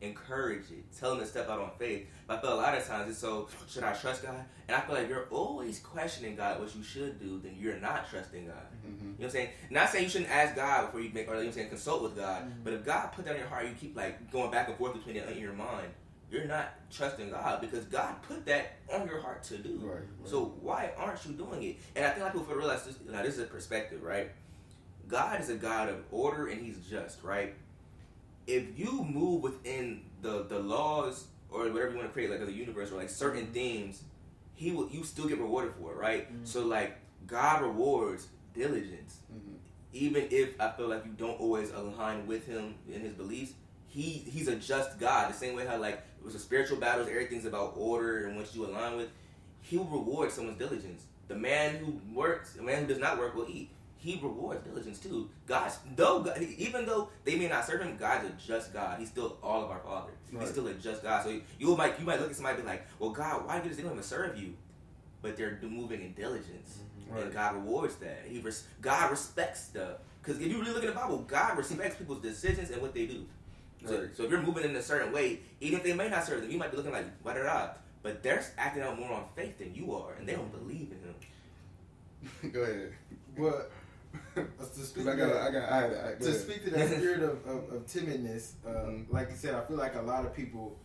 encourage 0.00 0.70
it. 0.70 0.84
Tell 0.98 1.10
them 1.10 1.20
to 1.20 1.26
step 1.26 1.48
out 1.48 1.60
on 1.60 1.70
faith. 1.78 2.06
But 2.26 2.38
I 2.38 2.40
feel 2.40 2.54
a 2.54 2.56
lot 2.56 2.76
of 2.76 2.84
times 2.86 3.08
it's 3.10 3.18
so, 3.18 3.48
should 3.68 3.84
I 3.84 3.92
trust 3.92 4.22
God? 4.22 4.44
And 4.68 4.76
I 4.76 4.80
feel 4.80 4.96
like 4.96 5.08
you're 5.08 5.26
always 5.30 5.78
questioning 5.78 6.34
God 6.34 6.60
what 6.60 6.74
you 6.74 6.82
should 6.82 7.20
do, 7.20 7.38
then 7.40 7.54
you're 7.58 7.76
not 7.78 8.08
trusting 8.10 8.46
God. 8.46 8.56
Mhm. 8.84 9.00
You 9.00 9.06
know 9.06 9.14
what 9.18 9.24
I'm 9.26 9.30
saying? 9.30 9.50
Not 9.70 9.88
saying 9.90 10.04
you 10.04 10.10
shouldn't 10.10 10.30
ask 10.30 10.56
God 10.56 10.86
before 10.86 11.00
you 11.00 11.10
make, 11.12 11.28
or 11.28 11.34
you 11.34 11.34
know 11.34 11.38
what 11.40 11.46
I'm 11.46 11.52
saying, 11.52 11.68
consult 11.68 12.02
with 12.02 12.16
God. 12.16 12.42
Mhm. 12.44 12.64
But 12.64 12.72
if 12.72 12.84
God 12.84 13.12
put 13.12 13.24
that 13.26 13.32
on 13.34 13.38
your 13.38 13.46
heart, 13.48 13.66
you 13.66 13.74
keep 13.74 13.96
like 13.96 14.30
going 14.32 14.50
back 14.50 14.68
and 14.68 14.76
forth 14.76 14.94
between 14.94 15.16
it 15.16 15.28
in 15.28 15.38
your 15.38 15.52
mind. 15.52 15.92
You're 16.32 16.46
not 16.46 16.72
trusting 16.90 17.30
God 17.30 17.60
because 17.60 17.84
God 17.84 18.22
put 18.22 18.46
that 18.46 18.76
on 18.90 19.06
your 19.06 19.20
heart 19.20 19.42
to 19.44 19.58
do. 19.58 19.78
Right, 19.82 19.96
right. 19.96 20.04
So 20.24 20.54
why 20.62 20.90
aren't 20.96 21.24
you 21.26 21.32
doing 21.32 21.62
it? 21.62 21.76
And 21.94 22.06
I 22.06 22.08
think 22.08 22.20
a 22.20 22.24
lot 22.24 22.34
of 22.34 22.40
people 22.40 22.56
realize 22.56 22.84
this. 22.86 22.96
Now 23.06 23.22
this 23.22 23.34
is 23.34 23.40
a 23.40 23.44
perspective, 23.44 24.02
right? 24.02 24.30
God 25.08 25.42
is 25.42 25.50
a 25.50 25.56
God 25.56 25.90
of 25.90 25.96
order 26.10 26.46
and 26.46 26.64
He's 26.64 26.78
just, 26.88 27.22
right? 27.22 27.54
If 28.46 28.78
you 28.78 29.04
move 29.04 29.42
within 29.42 30.04
the 30.22 30.44
the 30.44 30.58
laws 30.58 31.26
or 31.50 31.68
whatever 31.68 31.90
you 31.90 31.96
want 31.96 32.08
to 32.08 32.12
create, 32.14 32.30
like 32.30 32.40
of 32.40 32.46
the 32.46 32.52
universe 32.52 32.90
or 32.90 32.96
like 32.96 33.10
certain 33.10 33.48
themes, 33.48 34.02
he 34.54 34.72
will 34.72 34.88
you 34.88 35.04
still 35.04 35.26
get 35.28 35.38
rewarded 35.38 35.74
for 35.74 35.92
it, 35.92 35.96
right? 35.96 36.32
Mm-hmm. 36.32 36.44
So 36.46 36.64
like 36.64 36.96
God 37.26 37.60
rewards 37.60 38.28
diligence. 38.54 39.18
Mm-hmm. 39.30 39.56
Even 39.92 40.28
if 40.30 40.58
I 40.58 40.70
feel 40.70 40.88
like 40.88 41.04
you 41.04 41.12
don't 41.12 41.38
always 41.38 41.70
align 41.72 42.26
with 42.26 42.46
him 42.46 42.76
in 42.90 43.02
his 43.02 43.12
beliefs, 43.12 43.52
he 43.92 44.24
he's 44.30 44.48
a 44.48 44.56
just 44.56 44.98
God. 44.98 45.30
The 45.30 45.36
same 45.36 45.54
way 45.54 45.66
how 45.66 45.76
like 45.76 46.02
it 46.18 46.24
was 46.24 46.34
a 46.34 46.38
spiritual 46.38 46.78
battles, 46.78 47.08
everything's 47.08 47.44
about 47.44 47.74
order 47.76 48.26
and 48.26 48.36
what 48.36 48.54
you 48.54 48.64
align 48.64 48.96
with. 48.96 49.08
He 49.60 49.76
will 49.76 49.84
reward 49.84 50.32
someone's 50.32 50.58
diligence. 50.58 51.04
The 51.28 51.34
man 51.34 51.76
who 51.76 52.00
works, 52.14 52.54
the 52.54 52.62
man 52.62 52.82
who 52.82 52.86
does 52.86 52.98
not 52.98 53.18
work 53.18 53.34
will 53.34 53.46
eat. 53.48 53.70
He 53.98 54.18
rewards 54.20 54.66
diligence 54.66 54.98
too. 54.98 55.28
God's 55.46 55.78
though 55.94 56.22
God, 56.22 56.40
even 56.40 56.86
though 56.86 57.10
they 57.24 57.36
may 57.36 57.48
not 57.48 57.66
serve 57.66 57.82
him, 57.82 57.96
God's 57.98 58.28
a 58.28 58.32
just 58.44 58.72
God. 58.72 58.98
He's 58.98 59.08
still 59.08 59.36
all 59.42 59.62
of 59.62 59.70
our 59.70 59.80
Father. 59.80 60.12
Right. 60.32 60.40
He's 60.40 60.50
still 60.50 60.66
a 60.66 60.74
just 60.74 61.02
God. 61.02 61.22
So 61.22 61.38
you 61.58 61.76
might 61.76 62.00
you 62.00 62.06
might 62.06 62.18
look 62.18 62.30
at 62.30 62.36
somebody 62.36 62.56
and 62.56 62.64
be 62.64 62.70
like, 62.70 62.86
"Well, 62.98 63.10
God, 63.10 63.46
why 63.46 63.60
do 63.60 63.68
this? 63.68 63.76
They 63.76 63.82
don't 63.82 63.92
even 63.92 64.02
serve 64.02 64.38
you," 64.38 64.54
but 65.20 65.36
they're 65.36 65.58
moving 65.62 66.02
in 66.02 66.14
diligence, 66.14 66.78
mm-hmm. 66.78 67.14
right. 67.14 67.24
and 67.24 67.32
God 67.32 67.54
rewards 67.56 67.96
that. 67.96 68.22
He 68.26 68.40
res- 68.40 68.66
God 68.80 69.10
respects 69.10 69.64
stuff 69.64 69.98
because 70.22 70.40
if 70.40 70.50
you 70.50 70.60
really 70.60 70.72
look 70.72 70.84
at 70.84 70.94
the 70.94 70.98
Bible, 70.98 71.18
God 71.18 71.58
respects 71.58 71.96
people's 71.96 72.22
decisions 72.22 72.70
and 72.70 72.80
what 72.80 72.94
they 72.94 73.06
do. 73.06 73.26
So, 73.86 74.00
right. 74.00 74.16
so 74.16 74.24
if 74.24 74.30
you're 74.30 74.42
moving 74.42 74.64
in 74.64 74.76
a 74.76 74.82
certain 74.82 75.12
way, 75.12 75.40
even 75.60 75.78
if 75.78 75.84
they 75.84 75.92
may 75.92 76.08
not 76.08 76.24
serve 76.24 76.42
them, 76.42 76.50
you 76.50 76.58
might 76.58 76.70
be 76.70 76.76
looking 76.76 76.92
like 76.92 77.06
what 77.22 77.34
da 77.34 77.42
da. 77.42 77.70
But 78.02 78.22
they're 78.22 78.44
acting 78.58 78.82
out 78.82 78.98
more 78.98 79.12
on 79.12 79.24
faith 79.36 79.58
than 79.58 79.74
you 79.74 79.94
are, 79.94 80.14
and 80.14 80.28
they 80.28 80.34
don't 80.34 80.52
believe 80.52 80.90
in 80.92 82.48
him. 82.48 82.50
Go 82.52 82.62
ahead. 82.62 82.92
Well, 83.36 83.66
to 84.34 84.80
speak, 84.80 85.06
I 85.06 85.16
got, 85.16 85.36
I 85.36 85.50
got, 85.50 85.72
I, 85.72 85.86
I, 85.86 86.14
to 86.14 86.32
speak 86.32 86.64
to 86.64 86.70
that 86.70 86.88
spirit 86.90 87.22
of, 87.22 87.30
of, 87.46 87.72
of 87.72 87.86
timidness, 87.86 88.52
um, 88.66 88.74
mm-hmm. 88.74 89.14
like 89.14 89.30
I 89.30 89.34
said, 89.34 89.54
I 89.54 89.64
feel 89.64 89.76
like 89.76 89.94
a 89.94 90.02
lot 90.02 90.24
of 90.24 90.34
people 90.34 90.78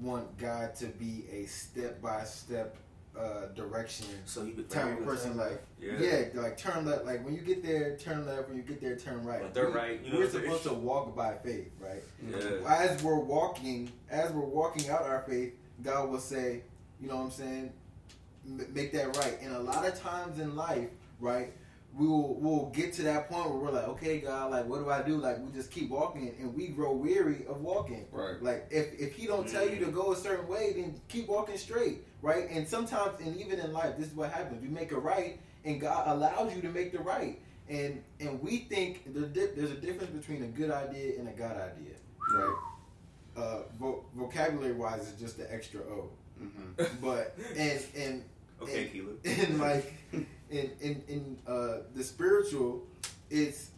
want 0.00 0.36
God 0.38 0.74
to 0.76 0.86
be 0.86 1.24
a 1.30 1.46
step 1.46 2.00
by 2.00 2.24
step 2.24 2.76
uh, 3.18 3.46
direction. 3.54 4.06
So 4.26 4.44
you 4.44 4.52
could 4.52 4.70
type 4.70 4.98
of 4.98 5.04
person 5.04 5.36
like 5.36 5.62
yeah. 5.80 5.92
yeah. 6.00 6.24
like 6.34 6.56
turn 6.56 6.86
left. 6.86 7.04
Like 7.04 7.24
when 7.24 7.34
you 7.34 7.40
get 7.40 7.62
there, 7.62 7.96
turn 7.96 8.26
left. 8.26 8.48
When 8.48 8.56
you 8.56 8.62
get 8.62 8.80
there, 8.80 8.96
turn 8.96 9.24
right. 9.24 9.42
When 9.42 9.52
they're 9.52 9.70
right. 9.70 10.00
You 10.04 10.12
know 10.12 10.18
we're 10.18 10.30
supposed 10.30 10.64
to 10.64 10.74
walk 10.74 11.14
by 11.16 11.34
faith, 11.44 11.70
right? 11.80 12.02
Yeah. 12.28 12.66
As 12.68 13.02
we're 13.02 13.18
walking, 13.18 13.90
as 14.10 14.32
we're 14.32 14.42
walking 14.42 14.88
out 14.90 15.02
our 15.02 15.24
faith, 15.28 15.54
God 15.82 16.10
will 16.10 16.20
say, 16.20 16.62
you 17.00 17.08
know 17.08 17.16
what 17.16 17.24
I'm 17.24 17.30
saying, 17.30 17.72
make 18.44 18.92
that 18.92 19.16
right. 19.16 19.38
And 19.40 19.54
a 19.54 19.60
lot 19.60 19.86
of 19.86 19.98
times 20.00 20.38
in 20.38 20.56
life, 20.56 20.88
right, 21.20 21.52
we 21.96 22.06
will 22.06 22.34
we'll 22.34 22.66
get 22.66 22.92
to 22.94 23.02
that 23.02 23.28
point 23.28 23.50
where 23.50 23.58
we're 23.58 23.70
like, 23.70 23.88
okay, 23.88 24.18
God, 24.20 24.50
like, 24.50 24.66
what 24.66 24.78
do 24.78 24.90
I 24.90 25.02
do? 25.02 25.16
Like, 25.16 25.38
we 25.44 25.50
just 25.52 25.70
keep 25.70 25.90
walking, 25.90 26.34
and 26.38 26.54
we 26.54 26.68
grow 26.68 26.92
weary 26.92 27.44
of 27.48 27.60
walking. 27.60 28.06
Right. 28.12 28.42
Like, 28.42 28.68
if 28.70 28.98
if 28.98 29.14
He 29.14 29.26
don't 29.26 29.48
tell 29.48 29.68
you 29.68 29.84
to 29.84 29.90
go 29.90 30.12
a 30.12 30.16
certain 30.16 30.48
way, 30.48 30.74
then 30.76 31.00
keep 31.08 31.28
walking 31.28 31.56
straight. 31.56 32.04
Right. 32.20 32.50
And 32.50 32.66
sometimes, 32.66 33.20
and 33.20 33.36
even 33.40 33.60
in 33.60 33.72
life, 33.72 33.96
this 33.96 34.08
is 34.08 34.14
what 34.14 34.32
happens. 34.32 34.62
You 34.62 34.70
make 34.70 34.92
a 34.92 34.98
right, 34.98 35.38
and 35.64 35.80
God 35.80 36.08
allows 36.08 36.54
you 36.54 36.62
to 36.62 36.68
make 36.68 36.92
the 36.92 36.98
right. 36.98 37.38
And 37.68 38.02
and 38.18 38.42
we 38.42 38.58
think 38.58 39.02
there's 39.06 39.70
a 39.70 39.74
difference 39.74 40.10
between 40.10 40.42
a 40.42 40.48
good 40.48 40.70
idea 40.70 41.18
and 41.18 41.28
a 41.28 41.32
God 41.32 41.56
idea. 41.56 41.94
Right. 42.32 42.56
Uh, 43.36 43.62
vo- 43.78 44.04
vocabulary 44.16 44.72
wise, 44.72 45.08
it's 45.08 45.20
just 45.20 45.36
the 45.36 45.52
extra 45.52 45.80
O. 45.82 46.10
Mm-hmm. 46.42 46.84
But 47.04 47.36
and 47.56 47.80
and 47.96 48.24
okay, 48.62 48.90
and, 49.24 49.38
and 49.38 49.60
like 49.60 49.94
in 50.50 50.70
in 50.80 51.02
in 51.08 51.38
uh, 51.46 51.78
the 51.94 52.02
spiritual, 52.02 52.86
it's 53.30 53.70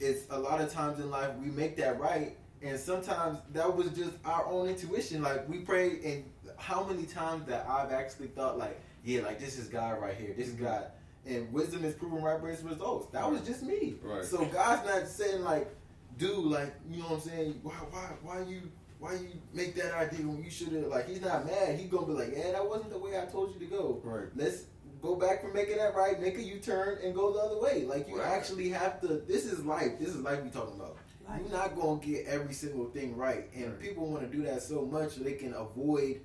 it's 0.00 0.26
a 0.30 0.38
lot 0.38 0.60
of 0.60 0.72
times 0.72 1.00
in 1.00 1.10
life 1.10 1.30
we 1.40 1.50
make 1.50 1.76
that 1.76 1.98
right, 1.98 2.36
and 2.64 2.80
sometimes 2.80 3.38
that 3.52 3.76
was 3.76 3.88
just 3.90 4.12
our 4.24 4.46
own 4.46 4.68
intuition. 4.68 5.22
Like 5.22 5.48
we 5.48 5.58
pray, 5.58 6.00
and 6.04 6.24
how 6.56 6.84
many 6.84 7.04
times 7.04 7.46
that 7.46 7.66
I've 7.68 7.92
actually 7.92 8.28
thought 8.28 8.58
like, 8.58 8.80
yeah, 9.04 9.20
like 9.22 9.38
this 9.38 9.58
is 9.58 9.68
God 9.68 10.00
right 10.00 10.16
here, 10.16 10.34
this 10.36 10.48
is. 10.48 10.54
God, 10.54 10.86
and 11.26 11.52
wisdom 11.52 11.84
is 11.84 11.94
proven 11.94 12.22
right 12.22 12.40
by 12.40 12.50
its 12.50 12.62
results. 12.62 13.10
That 13.12 13.30
was 13.30 13.42
just 13.42 13.62
me. 13.62 13.94
Right. 14.02 14.24
So 14.24 14.44
God's 14.46 14.86
not 14.86 15.08
saying 15.08 15.42
like, 15.42 15.68
do 16.18 16.32
like 16.40 16.74
you 16.90 16.98
know 16.98 17.08
what 17.08 17.14
I'm 17.14 17.20
saying? 17.20 17.60
Why 17.62 17.74
why 17.90 18.08
why 18.22 18.42
you 18.42 18.62
why 18.98 19.14
you 19.14 19.28
make 19.52 19.74
that 19.76 19.92
idea 19.94 20.26
when 20.26 20.42
you 20.42 20.50
should 20.50 20.72
have 20.72 20.84
like 20.84 21.08
he's 21.08 21.20
not 21.20 21.46
mad. 21.46 21.78
He's 21.78 21.90
gonna 21.90 22.06
be 22.06 22.12
like, 22.12 22.32
yeah, 22.34 22.52
that 22.52 22.66
wasn't 22.66 22.90
the 22.90 22.98
way 22.98 23.20
I 23.20 23.26
told 23.26 23.52
you 23.52 23.60
to 23.60 23.66
go. 23.66 24.00
Right. 24.02 24.28
Let's 24.34 24.64
go 25.02 25.16
back 25.16 25.42
from 25.42 25.52
making 25.52 25.76
that 25.76 25.94
right, 25.94 26.18
make 26.20 26.38
a 26.38 26.42
U 26.42 26.58
turn, 26.60 26.98
and 27.02 27.14
go 27.14 27.32
the 27.32 27.40
other 27.40 27.60
way. 27.60 27.84
Like 27.84 28.08
you 28.08 28.18
right. 28.18 28.28
actually 28.28 28.70
have 28.70 29.00
to. 29.02 29.22
This 29.26 29.44
is 29.44 29.64
life. 29.64 29.98
This 29.98 30.08
is 30.08 30.16
life 30.16 30.42
we 30.42 30.50
talking 30.50 30.80
about. 30.80 30.96
You're 31.28 31.50
not 31.50 31.76
gonna 31.76 32.00
get 32.00 32.26
every 32.26 32.52
single 32.52 32.86
thing 32.86 33.16
right, 33.16 33.48
and 33.54 33.72
right. 33.72 33.80
people 33.80 34.06
want 34.06 34.30
to 34.30 34.36
do 34.36 34.44
that 34.44 34.62
so 34.62 34.82
much 34.82 35.12
so 35.12 35.22
they 35.22 35.34
can 35.34 35.54
avoid, 35.54 36.20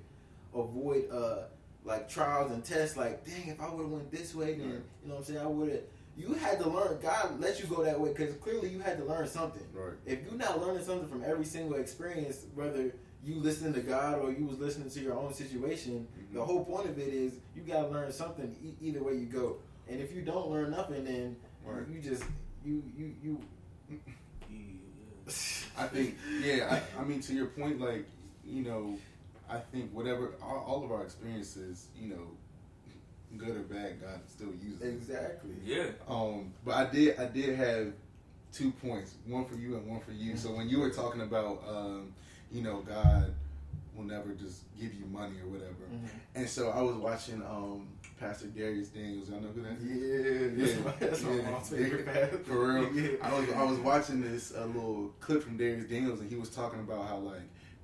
avoid 0.54 1.10
uh 1.10 1.44
like 1.84 2.08
trials 2.08 2.52
and 2.52 2.64
tests. 2.64 2.96
Like, 2.96 3.24
dang, 3.24 3.48
if 3.48 3.60
I 3.60 3.70
would 3.70 3.82
have 3.82 3.90
went 3.90 4.10
this 4.10 4.34
way, 4.34 4.54
then 4.54 4.66
right. 4.66 4.80
you 5.02 5.08
know 5.08 5.14
what 5.14 5.18
I'm 5.18 5.24
saying. 5.24 5.38
I 5.38 5.46
would 5.46 5.70
have. 5.70 5.82
You 6.16 6.34
had 6.34 6.58
to 6.58 6.68
learn. 6.68 6.98
God 7.00 7.40
let 7.40 7.60
you 7.60 7.66
go 7.66 7.82
that 7.84 7.98
way 7.98 8.10
because 8.10 8.34
clearly 8.36 8.68
you 8.68 8.80
had 8.80 8.98
to 8.98 9.04
learn 9.04 9.26
something. 9.26 9.66
Right. 9.72 9.94
If 10.04 10.22
you're 10.22 10.34
not 10.34 10.60
learning 10.60 10.84
something 10.84 11.08
from 11.08 11.24
every 11.24 11.44
single 11.46 11.78
experience, 11.78 12.44
whether 12.54 12.92
you 13.24 13.34
listening 13.36 13.74
to 13.74 13.80
God 13.80 14.18
or 14.18 14.32
you 14.32 14.46
was 14.46 14.58
listening 14.58 14.90
to 14.90 15.00
your 15.00 15.14
own 15.14 15.32
situation. 15.32 16.06
Mm-hmm. 16.18 16.34
The 16.36 16.44
whole 16.44 16.64
point 16.64 16.88
of 16.88 16.98
it 16.98 17.08
is 17.08 17.34
you 17.54 17.62
got 17.62 17.82
to 17.82 17.88
learn 17.88 18.12
something 18.12 18.56
e- 18.62 18.74
either 18.80 19.02
way 19.02 19.14
you 19.14 19.26
go. 19.26 19.56
And 19.88 20.00
if 20.00 20.14
you 20.14 20.22
don't 20.22 20.48
learn 20.48 20.70
nothing, 20.70 21.04
then 21.04 21.36
right. 21.64 21.82
you 21.90 22.00
just 22.00 22.22
you 22.64 22.82
you 22.96 23.14
you. 23.22 23.40
I 25.78 25.86
think 25.86 26.16
yeah. 26.40 26.82
I, 26.98 27.00
I, 27.00 27.04
mean 27.04 27.20
to 27.22 27.34
your 27.34 27.46
point, 27.46 27.80
like 27.80 28.04
you 28.44 28.62
know, 28.62 28.98
I 29.48 29.58
think 29.58 29.92
whatever 29.92 30.32
all, 30.42 30.64
all 30.66 30.84
of 30.84 30.92
our 30.92 31.02
experiences, 31.02 31.86
you 31.98 32.08
know, 32.08 32.26
good 33.36 33.56
or 33.56 33.60
bad, 33.60 34.00
God 34.00 34.20
still 34.26 34.52
uses 34.62 34.82
exactly. 34.82 35.52
Yeah. 35.64 35.86
Um, 36.08 36.52
but 36.64 36.74
I 36.74 36.90
did 36.90 37.18
I 37.18 37.26
did 37.26 37.56
have 37.56 37.92
two 38.52 38.72
points, 38.72 39.14
one 39.26 39.44
for 39.44 39.56
you 39.56 39.76
and 39.76 39.86
one 39.86 40.00
for 40.00 40.12
you. 40.12 40.36
So 40.36 40.50
when 40.50 40.68
you 40.68 40.80
were 40.80 40.90
talking 40.90 41.20
about 41.20 41.62
um, 41.68 42.12
you 42.50 42.62
know, 42.62 42.80
God 42.80 43.32
will 43.94 44.04
never 44.04 44.30
just 44.30 44.62
give 44.80 44.94
you 44.94 45.04
money 45.06 45.36
or 45.40 45.48
whatever. 45.48 45.84
Mm-hmm. 45.92 46.06
And 46.34 46.48
so 46.48 46.70
I 46.70 46.80
was 46.80 46.96
watching 46.96 47.42
um, 47.42 47.88
Pastor 48.20 48.48
Dharius 48.48 48.92
Daniels. 48.92 49.30
Y'all 49.30 49.40
know 49.40 49.48
who 49.48 49.62
that 49.62 49.78
is? 49.80 50.78
Yeah, 50.78 50.90
yeah, 50.90 50.92
that's 51.00 51.22
my, 51.22 51.32
yeah. 51.32 51.60
favorite 51.60 52.46
For 52.46 52.74
real, 52.74 52.92
yeah. 52.92 53.10
I 53.22 53.40
was 53.40 53.50
I 53.50 53.62
was 53.64 53.78
watching 53.78 54.20
this 54.20 54.52
a 54.52 54.64
uh, 54.64 54.66
little 54.66 55.14
clip 55.20 55.42
from 55.42 55.58
Dharius 55.58 55.88
Daniels, 55.88 56.20
and 56.20 56.28
he 56.28 56.36
was 56.36 56.50
talking 56.50 56.80
about 56.80 57.08
how 57.08 57.16
like 57.16 57.40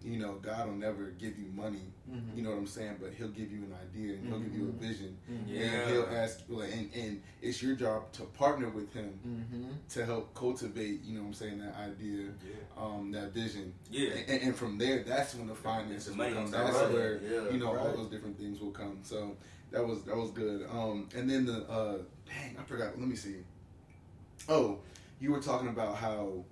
you 0.06 0.20
know, 0.20 0.34
God 0.40 0.68
will 0.68 0.74
never 0.74 1.06
give 1.18 1.36
you 1.36 1.46
money. 1.52 1.82
Mm-hmm. 2.10 2.36
You 2.38 2.44
know 2.44 2.50
what 2.50 2.58
I'm 2.58 2.66
saying? 2.66 2.96
But 3.00 3.12
He'll 3.14 3.28
give 3.28 3.50
you 3.50 3.64
an 3.64 3.74
idea 3.74 4.14
and 4.14 4.26
He'll 4.26 4.36
mm-hmm. 4.36 4.44
give 4.44 4.54
you 4.54 4.68
a 4.68 4.70
mm-hmm. 4.70 4.86
vision. 4.86 5.16
Yeah. 5.46 5.62
And 5.62 5.90
He'll 5.90 6.06
ask, 6.06 6.42
like, 6.48 6.72
and, 6.72 6.90
and 6.94 7.22
it's 7.42 7.60
your 7.60 7.74
job 7.74 8.12
to 8.12 8.22
partner 8.22 8.68
with 8.68 8.92
Him 8.92 9.18
mm-hmm. 9.26 9.70
to 9.90 10.06
help 10.06 10.32
cultivate. 10.34 11.02
You 11.02 11.16
know 11.16 11.22
what 11.22 11.28
I'm 11.28 11.34
saying? 11.34 11.58
That 11.58 11.74
idea, 11.76 12.26
yeah. 12.44 12.82
um, 12.82 13.10
that 13.12 13.32
vision. 13.32 13.74
Yeah. 13.90 14.10
And, 14.28 14.42
and, 14.42 14.56
from 14.56 14.78
there, 14.78 15.02
that's 15.02 15.34
when 15.34 15.48
the 15.48 15.56
finances 15.56 16.16
will 16.16 16.32
come. 16.32 16.50
That's 16.52 16.76
right. 16.76 16.92
where 16.92 17.20
you 17.50 17.58
know 17.58 17.74
right. 17.74 17.86
all 17.86 17.96
those 17.96 18.08
different 18.08 18.38
things 18.38 18.60
will 18.60 18.70
come. 18.70 19.00
So 19.02 19.36
that 19.70 19.86
was 19.86 20.02
that 20.04 20.16
was 20.16 20.30
good. 20.30 20.66
Um, 20.70 21.08
and 21.14 21.28
then 21.28 21.46
the 21.46 21.68
uh, 21.68 21.98
dang, 22.26 22.56
I 22.58 22.62
forgot. 22.64 22.98
Let 22.98 23.08
me 23.08 23.16
see. 23.16 23.36
Oh, 24.48 24.78
you 25.20 25.32
were 25.32 25.40
talking 25.40 25.68
about 25.68 25.96
how. 25.96 26.44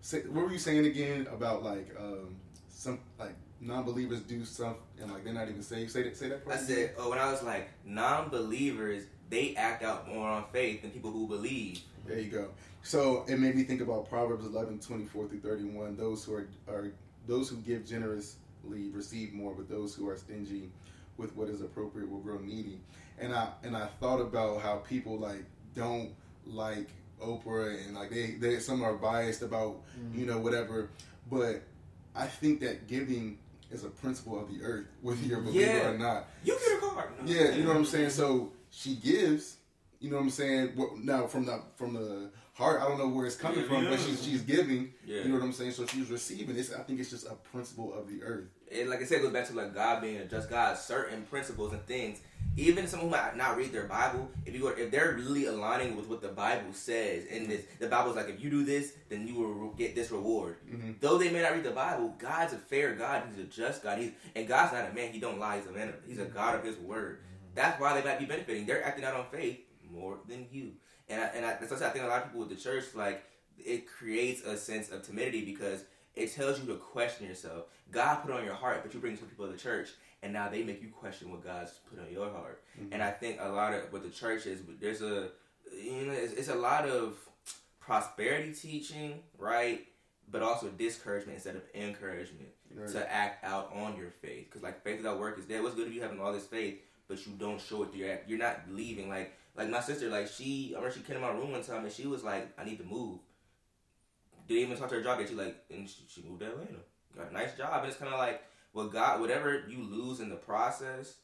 Say, 0.00 0.20
what 0.22 0.44
were 0.44 0.52
you 0.52 0.58
saying 0.58 0.86
again 0.86 1.26
about 1.32 1.62
like? 1.62 1.94
Um, 1.98 2.36
some 2.78 3.00
like 3.18 3.34
non-believers 3.60 4.20
do 4.20 4.44
stuff 4.44 4.76
and 5.00 5.10
like 5.10 5.24
they're 5.24 5.32
not 5.32 5.48
even 5.48 5.62
saved. 5.62 5.90
Say 5.90 6.04
that. 6.04 6.16
Say 6.16 6.28
that. 6.28 6.42
I 6.48 6.56
said 6.56 6.94
oh, 6.96 7.10
when 7.10 7.18
I 7.18 7.30
was 7.30 7.42
like 7.42 7.68
non-believers, 7.84 9.04
they 9.30 9.54
act 9.56 9.82
out 9.82 10.08
more 10.08 10.28
on 10.28 10.44
faith 10.52 10.82
than 10.82 10.92
people 10.92 11.10
who 11.10 11.26
believe. 11.26 11.80
There 12.06 12.20
you 12.20 12.30
go. 12.30 12.48
So 12.82 13.24
it 13.28 13.38
made 13.38 13.54
me 13.56 13.64
think 13.64 13.80
about 13.80 14.08
Proverbs 14.08 14.46
11, 14.46 14.78
24 14.78 15.28
through 15.28 15.40
31. 15.40 15.96
Those 15.96 16.24
who 16.24 16.34
are, 16.34 16.48
are 16.68 16.92
those 17.26 17.48
who 17.48 17.56
give 17.56 17.84
generously 17.84 18.36
receive 18.92 19.34
more, 19.34 19.52
but 19.54 19.68
those 19.68 19.94
who 19.94 20.08
are 20.08 20.16
stingy 20.16 20.70
with 21.18 21.36
what 21.36 21.48
is 21.48 21.60
appropriate 21.60 22.10
will 22.10 22.20
grow 22.20 22.38
needy. 22.38 22.80
And 23.18 23.34
I 23.34 23.48
and 23.62 23.76
I 23.76 23.86
thought 24.00 24.20
about 24.20 24.62
how 24.62 24.76
people 24.76 25.18
like 25.18 25.44
don't 25.74 26.12
like 26.46 26.88
Oprah 27.20 27.84
and 27.84 27.94
like 27.94 28.10
they, 28.10 28.32
they 28.32 28.58
some 28.60 28.82
are 28.82 28.94
biased 28.94 29.42
about 29.42 29.82
mm-hmm. 29.98 30.18
you 30.18 30.26
know 30.26 30.38
whatever, 30.38 30.90
but 31.30 31.62
I 32.14 32.26
think 32.26 32.60
that 32.60 32.86
giving 32.86 33.38
is 33.70 33.84
a 33.84 33.88
principle 33.88 34.40
of 34.40 34.48
the 34.48 34.64
earth, 34.64 34.86
whether 35.02 35.20
you're 35.20 35.40
a 35.40 35.42
believer 35.42 35.72
yeah. 35.72 35.90
or 35.90 35.98
not. 35.98 36.28
You 36.42 36.58
get 36.58 36.78
a 36.78 36.80
card. 36.80 37.10
No. 37.22 37.32
Yeah, 37.32 37.54
you 37.54 37.62
know 37.64 37.68
what 37.68 37.76
I'm 37.76 37.84
saying. 37.84 38.10
So 38.10 38.52
she 38.70 38.94
gives. 38.94 39.56
You 40.00 40.10
know 40.10 40.16
what 40.16 40.22
I'm 40.22 40.30
saying. 40.30 40.72
Now 41.02 41.26
from 41.26 41.44
the 41.46 41.60
from 41.74 41.94
the 41.94 42.30
heart, 42.58 42.82
I 42.82 42.88
don't 42.88 42.98
know 42.98 43.08
where 43.08 43.24
it's 43.24 43.36
coming 43.36 43.60
yeah, 43.60 43.66
from, 43.66 43.84
yeah. 43.84 43.90
but 43.90 44.00
she's 44.00 44.22
she's 44.22 44.42
giving. 44.42 44.92
You 45.06 45.24
know 45.24 45.34
what 45.34 45.44
I'm 45.44 45.52
saying. 45.52 45.72
So 45.72 45.86
she's 45.86 46.10
receiving. 46.10 46.56
It's 46.56 46.72
I 46.72 46.82
think 46.82 47.00
it's 47.00 47.10
just 47.10 47.26
a 47.26 47.34
principle 47.34 47.94
of 47.94 48.08
the 48.08 48.22
earth. 48.22 48.48
And 48.70 48.90
like 48.90 49.00
I 49.00 49.04
said, 49.04 49.18
it 49.18 49.22
goes 49.22 49.32
back 49.32 49.46
to 49.48 49.54
like 49.54 49.74
God 49.74 50.02
being 50.02 50.16
a 50.16 50.26
just 50.26 50.50
God. 50.50 50.76
Certain 50.76 51.22
principles 51.22 51.72
and 51.72 51.84
things 51.86 52.20
even 52.58 52.88
someone 52.88 53.08
who 53.08 53.16
might 53.16 53.36
not 53.36 53.56
read 53.56 53.72
their 53.72 53.84
Bible, 53.84 54.28
if 54.44 54.54
you 54.54 54.66
are, 54.66 54.76
if 54.76 54.90
they're 54.90 55.14
really 55.14 55.46
aligning 55.46 55.96
with 55.96 56.08
what 56.08 56.20
the 56.20 56.28
Bible 56.28 56.72
says, 56.72 57.24
and 57.30 57.48
this 57.48 57.62
the 57.78 57.86
Bible's 57.86 58.16
like, 58.16 58.28
if 58.28 58.42
you 58.42 58.50
do 58.50 58.64
this, 58.64 58.94
then 59.08 59.28
you 59.28 59.34
will 59.34 59.70
get 59.72 59.94
this 59.94 60.10
reward. 60.10 60.56
Mm-hmm. 60.68 60.92
Though 61.00 61.18
they 61.18 61.30
may 61.30 61.42
not 61.42 61.52
read 61.52 61.62
the 61.62 61.70
Bible, 61.70 62.14
God's 62.18 62.54
a 62.54 62.58
fair 62.58 62.94
God. 62.94 63.22
He's 63.28 63.38
a 63.38 63.46
just 63.46 63.82
God. 63.82 63.98
He's 63.98 64.10
and 64.34 64.48
God's 64.48 64.72
not 64.72 64.90
a 64.90 64.92
man. 64.92 65.12
He 65.12 65.20
don't 65.20 65.38
lie. 65.38 65.58
He's 65.58 65.66
a 65.66 65.72
man. 65.72 65.94
He's 66.06 66.18
a 66.18 66.24
God 66.24 66.56
of 66.56 66.64
His 66.64 66.76
word. 66.78 67.20
That's 67.54 67.80
why 67.80 67.98
they 67.98 68.06
might 68.06 68.18
be 68.18 68.26
benefiting. 68.26 68.66
They're 68.66 68.84
acting 68.84 69.04
out 69.04 69.14
on 69.14 69.26
faith 69.30 69.60
more 69.90 70.18
than 70.28 70.46
you. 70.50 70.72
And 71.08 71.20
I, 71.20 71.24
and 71.34 71.46
I, 71.46 71.50
I 71.52 71.90
think 71.90 72.04
a 72.04 72.08
lot 72.08 72.18
of 72.18 72.24
people 72.24 72.40
with 72.40 72.50
the 72.50 72.56
church 72.56 72.84
like 72.94 73.24
it 73.58 73.88
creates 73.88 74.42
a 74.42 74.56
sense 74.56 74.90
of 74.90 75.02
timidity 75.02 75.44
because 75.44 75.84
it 76.14 76.34
tells 76.34 76.60
you 76.60 76.66
to 76.66 76.74
question 76.74 77.26
yourself. 77.26 77.64
God 77.90 78.16
put 78.16 78.30
on 78.32 78.44
your 78.44 78.54
heart, 78.54 78.80
but 78.82 78.92
you 78.92 79.00
bring 79.00 79.16
some 79.16 79.28
people 79.28 79.46
to 79.46 79.52
the 79.52 79.58
church, 79.58 79.88
and 80.22 80.32
now 80.32 80.48
they 80.48 80.62
make 80.62 80.82
you 80.82 80.88
question 80.88 81.30
what 81.30 81.42
God's 81.42 81.72
put 81.88 81.98
on 81.98 82.12
your 82.12 82.30
heart. 82.30 82.62
Mm-hmm. 82.78 82.92
And 82.92 83.02
I 83.02 83.10
think 83.10 83.38
a 83.40 83.48
lot 83.48 83.72
of 83.72 83.92
what 83.92 84.02
the 84.02 84.10
church 84.10 84.46
is, 84.46 84.60
there's 84.80 85.02
a 85.02 85.30
you 85.72 86.06
know, 86.06 86.12
it's, 86.12 86.32
it's 86.34 86.48
a 86.48 86.54
lot 86.54 86.88
of 86.88 87.16
prosperity 87.80 88.52
teaching, 88.52 89.20
right? 89.38 89.86
But 90.30 90.42
also 90.42 90.68
discouragement 90.68 91.36
instead 91.36 91.56
of 91.56 91.62
encouragement 91.74 92.50
right. 92.74 92.88
to 92.90 93.12
act 93.12 93.44
out 93.44 93.72
on 93.74 93.96
your 93.96 94.10
faith. 94.10 94.46
Because 94.46 94.62
like 94.62 94.82
faith 94.82 94.98
without 94.98 95.18
work 95.18 95.38
is 95.38 95.44
dead. 95.44 95.62
What's 95.62 95.74
good 95.74 95.88
if 95.88 95.94
you 95.94 96.02
having 96.02 96.20
all 96.20 96.32
this 96.32 96.46
faith, 96.46 96.80
but 97.08 97.26
you 97.26 97.32
don't 97.38 97.60
show 97.60 97.82
it 97.82 97.92
through 97.92 98.02
your? 98.02 98.18
You're 98.26 98.38
not 98.38 98.60
leaving. 98.70 99.08
Like 99.08 99.32
like 99.58 99.70
my 99.70 99.80
sister, 99.80 100.08
like 100.08 100.28
she, 100.28 100.72
I 100.72 100.78
remember 100.78 100.96
she 100.96 101.02
came 101.02 101.16
to 101.16 101.20
my 101.20 101.30
room 101.30 101.50
one 101.50 101.62
time 101.62 101.84
and 101.84 101.92
she 101.92 102.06
was 102.06 102.22
like, 102.22 102.48
I 102.56 102.64
need 102.64 102.78
to 102.78 102.84
move. 102.84 103.18
Didn't 104.46 104.62
even 104.62 104.78
talk 104.78 104.88
to 104.90 104.94
her 104.94 105.02
job 105.02 105.18
yet. 105.18 105.28
She 105.28 105.34
like, 105.34 105.56
and 105.68 105.88
she, 105.88 106.04
she 106.08 106.22
moved 106.22 106.40
to 106.40 106.46
Atlanta. 106.46 106.78
Got 107.16 107.30
a 107.30 107.34
nice 107.34 107.56
job. 107.56 107.82
And 107.82 107.88
it's 107.88 107.98
kind 107.98 108.12
of 108.12 108.20
like, 108.20 108.40
well, 108.72 108.86
God, 108.86 109.20
whatever 109.20 109.64
you 109.68 109.82
lose 109.82 110.20
in 110.20 110.28
the 110.30 110.36
process, 110.36 111.16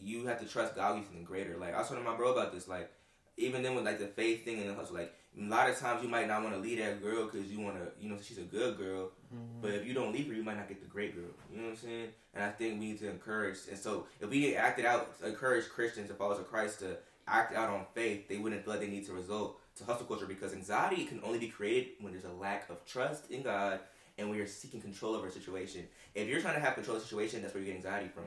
you 0.00 0.24
have 0.26 0.40
to 0.40 0.46
trust 0.46 0.74
God 0.74 0.96
with 0.96 1.04
something 1.04 1.24
greater. 1.24 1.58
Like 1.58 1.74
I 1.74 1.78
was 1.78 1.88
talking 1.88 2.02
to 2.02 2.10
my 2.10 2.16
bro 2.16 2.32
about 2.32 2.54
this. 2.54 2.66
Like 2.66 2.90
even 3.36 3.62
then 3.62 3.74
with 3.74 3.84
like 3.84 3.98
the 3.98 4.06
faith 4.06 4.46
thing 4.46 4.60
and 4.60 4.70
the 4.70 4.74
hustle, 4.74 4.96
like 4.96 5.14
a 5.40 5.44
lot 5.48 5.68
of 5.68 5.78
times 5.78 6.02
you 6.02 6.08
might 6.08 6.28
not 6.28 6.42
want 6.42 6.54
to 6.54 6.60
leave 6.60 6.78
that 6.78 7.02
girl 7.02 7.24
because 7.24 7.50
you 7.50 7.60
want 7.60 7.76
to, 7.76 7.90
you 8.00 8.08
know, 8.08 8.16
she's 8.22 8.38
a 8.38 8.42
good 8.42 8.78
girl. 8.78 9.10
Mm-hmm. 9.34 9.60
But 9.60 9.72
if 9.72 9.86
you 9.86 9.92
don't 9.92 10.12
leave 10.12 10.28
her, 10.28 10.34
you 10.34 10.44
might 10.44 10.56
not 10.56 10.68
get 10.68 10.80
the 10.80 10.88
great 10.88 11.14
girl. 11.14 11.30
You 11.50 11.58
know 11.58 11.64
what 11.64 11.70
I'm 11.70 11.76
saying? 11.76 12.08
And 12.34 12.44
I 12.44 12.50
think 12.50 12.78
we 12.78 12.86
need 12.86 13.00
to 13.00 13.10
encourage. 13.10 13.58
And 13.68 13.78
so 13.78 14.06
if 14.20 14.30
we 14.30 14.54
acted 14.54 14.84
out, 14.84 15.14
encourage 15.24 15.68
Christians 15.68 16.10
followers 16.16 16.38
of 16.38 16.48
Christ 16.48 16.80
to 16.80 16.98
act 17.26 17.54
out 17.54 17.70
on 17.70 17.84
faith, 17.94 18.28
they 18.28 18.36
wouldn't 18.36 18.64
feel 18.64 18.74
like 18.74 18.80
they 18.80 18.88
need 18.88 19.06
to 19.06 19.12
result 19.12 19.60
to 19.76 19.84
hustle 19.84 20.06
culture 20.06 20.26
because 20.26 20.52
anxiety 20.52 21.04
can 21.04 21.20
only 21.24 21.38
be 21.38 21.48
created 21.48 21.94
when 22.00 22.12
there's 22.12 22.24
a 22.24 22.32
lack 22.32 22.70
of 22.70 22.84
trust 22.86 23.30
in 23.30 23.42
God 23.42 23.80
and 24.18 24.28
when 24.28 24.38
you're 24.38 24.46
seeking 24.46 24.80
control 24.80 25.14
over 25.14 25.26
a 25.26 25.32
situation. 25.32 25.84
If 26.14 26.28
you're 26.28 26.40
trying 26.40 26.54
to 26.54 26.60
have 26.60 26.74
control 26.74 26.96
of 26.96 27.02
the 27.02 27.08
situation, 27.08 27.42
that's 27.42 27.54
where 27.54 27.62
you 27.62 27.66
get 27.66 27.76
anxiety 27.76 28.08
from 28.08 28.24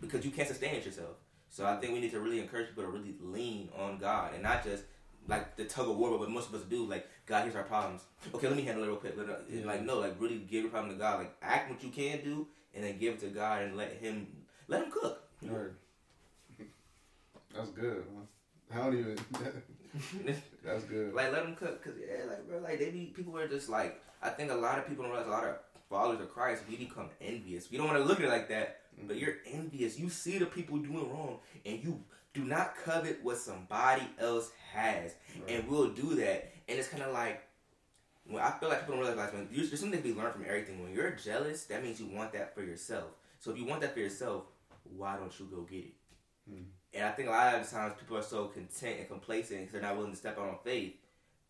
because 0.00 0.24
you 0.24 0.30
can't 0.30 0.46
sustain 0.46 0.74
it 0.74 0.86
yourself. 0.86 1.16
So 1.48 1.66
I 1.66 1.76
think 1.76 1.92
we 1.92 2.00
need 2.00 2.12
to 2.12 2.20
really 2.20 2.40
encourage 2.40 2.68
people 2.68 2.84
to 2.84 2.90
really 2.90 3.14
lean 3.20 3.70
on 3.76 3.98
God 3.98 4.34
and 4.34 4.42
not 4.42 4.64
just 4.64 4.84
like 5.28 5.56
the 5.56 5.64
tug 5.64 5.88
of 5.88 5.96
war, 5.96 6.18
what 6.18 6.30
most 6.30 6.48
of 6.48 6.54
us 6.54 6.62
do. 6.62 6.84
Like 6.86 7.08
God, 7.26 7.44
here's 7.44 7.56
our 7.56 7.62
problems. 7.62 8.02
Okay, 8.34 8.48
let 8.48 8.56
me 8.56 8.62
handle 8.62 8.84
it 8.84 8.88
real 8.88 8.96
quick. 8.96 9.16
Uh, 9.18 9.34
yeah. 9.50 9.64
Like 9.64 9.84
no, 9.84 9.98
like 10.00 10.16
really 10.18 10.38
give 10.38 10.62
your 10.62 10.70
problem 10.70 10.92
to 10.92 10.98
God. 10.98 11.18
Like 11.18 11.36
act 11.42 11.70
what 11.70 11.82
you 11.82 11.90
can 11.90 12.20
do, 12.22 12.46
and 12.74 12.84
then 12.84 12.98
give 12.98 13.14
it 13.14 13.20
to 13.20 13.26
God 13.28 13.62
and 13.62 13.76
let 13.76 13.94
Him 13.94 14.26
let 14.68 14.82
Him 14.84 14.90
cook. 14.90 15.22
Right. 15.42 15.70
That's 17.54 17.70
good. 17.70 18.04
Huh? 18.14 18.80
How 18.80 18.90
do 18.90 18.96
you? 18.96 19.16
That's 20.64 20.84
good. 20.84 21.14
Like 21.14 21.32
let 21.32 21.44
them 21.44 21.54
cook, 21.54 21.84
cause 21.84 21.94
yeah, 22.00 22.24
like 22.28 22.48
bro, 22.48 22.58
like 22.58 22.78
they 22.78 22.90
be 22.90 23.12
people 23.14 23.36
are 23.38 23.48
just 23.48 23.68
like 23.68 24.02
I 24.22 24.30
think 24.30 24.50
a 24.50 24.54
lot 24.54 24.78
of 24.78 24.88
people 24.88 25.04
don't 25.04 25.12
realize 25.12 25.28
a 25.28 25.30
lot 25.30 25.44
of 25.44 25.56
followers 25.88 26.20
of 26.20 26.30
Christ 26.30 26.64
we 26.68 26.76
become 26.76 27.10
envious. 27.20 27.70
We 27.70 27.78
don't 27.78 27.86
want 27.86 27.98
to 27.98 28.04
look 28.04 28.18
at 28.18 28.26
it 28.26 28.30
like 28.30 28.48
that. 28.48 28.80
But 29.06 29.16
you're 29.16 29.36
envious. 29.46 29.98
You 29.98 30.08
see 30.08 30.38
the 30.38 30.46
people 30.46 30.78
doing 30.78 31.10
wrong, 31.10 31.38
and 31.64 31.82
you 31.82 32.00
do 32.32 32.44
not 32.44 32.76
covet 32.76 33.20
what 33.22 33.38
somebody 33.38 34.02
else 34.18 34.50
has, 34.72 35.14
right. 35.36 35.48
and 35.48 35.68
we'll 35.68 35.90
do 35.90 36.14
that. 36.16 36.52
And 36.68 36.78
it's 36.78 36.88
kind 36.88 37.02
of 37.02 37.12
like 37.12 37.42
when 38.26 38.42
I 38.42 38.50
feel 38.52 38.68
like 38.68 38.80
people 38.80 38.96
don't 38.96 39.06
realize 39.06 39.32
when 39.32 39.48
there's 39.52 39.78
something 39.78 40.02
to 40.02 40.08
be 40.08 40.14
learned 40.14 40.34
from 40.34 40.44
everything. 40.46 40.82
When 40.82 40.92
you're 40.92 41.10
jealous, 41.10 41.64
that 41.64 41.82
means 41.82 42.00
you 42.00 42.06
want 42.06 42.32
that 42.32 42.54
for 42.54 42.62
yourself. 42.62 43.10
So 43.38 43.50
if 43.50 43.58
you 43.58 43.66
want 43.66 43.82
that 43.82 43.92
for 43.92 44.00
yourself, 44.00 44.44
why 44.96 45.16
don't 45.16 45.38
you 45.38 45.46
go 45.46 45.62
get 45.62 45.84
it? 45.84 45.94
Hmm. 46.48 46.62
And 46.92 47.04
I 47.04 47.10
think 47.10 47.28
a 47.28 47.32
lot 47.32 47.54
of 47.54 47.68
times 47.68 47.94
people 47.98 48.16
are 48.16 48.22
so 48.22 48.46
content 48.46 49.00
and 49.00 49.08
complacent 49.08 49.60
because 49.60 49.72
they're 49.72 49.82
not 49.82 49.96
willing 49.96 50.12
to 50.12 50.16
step 50.16 50.38
out 50.38 50.48
on 50.48 50.58
faith 50.64 50.94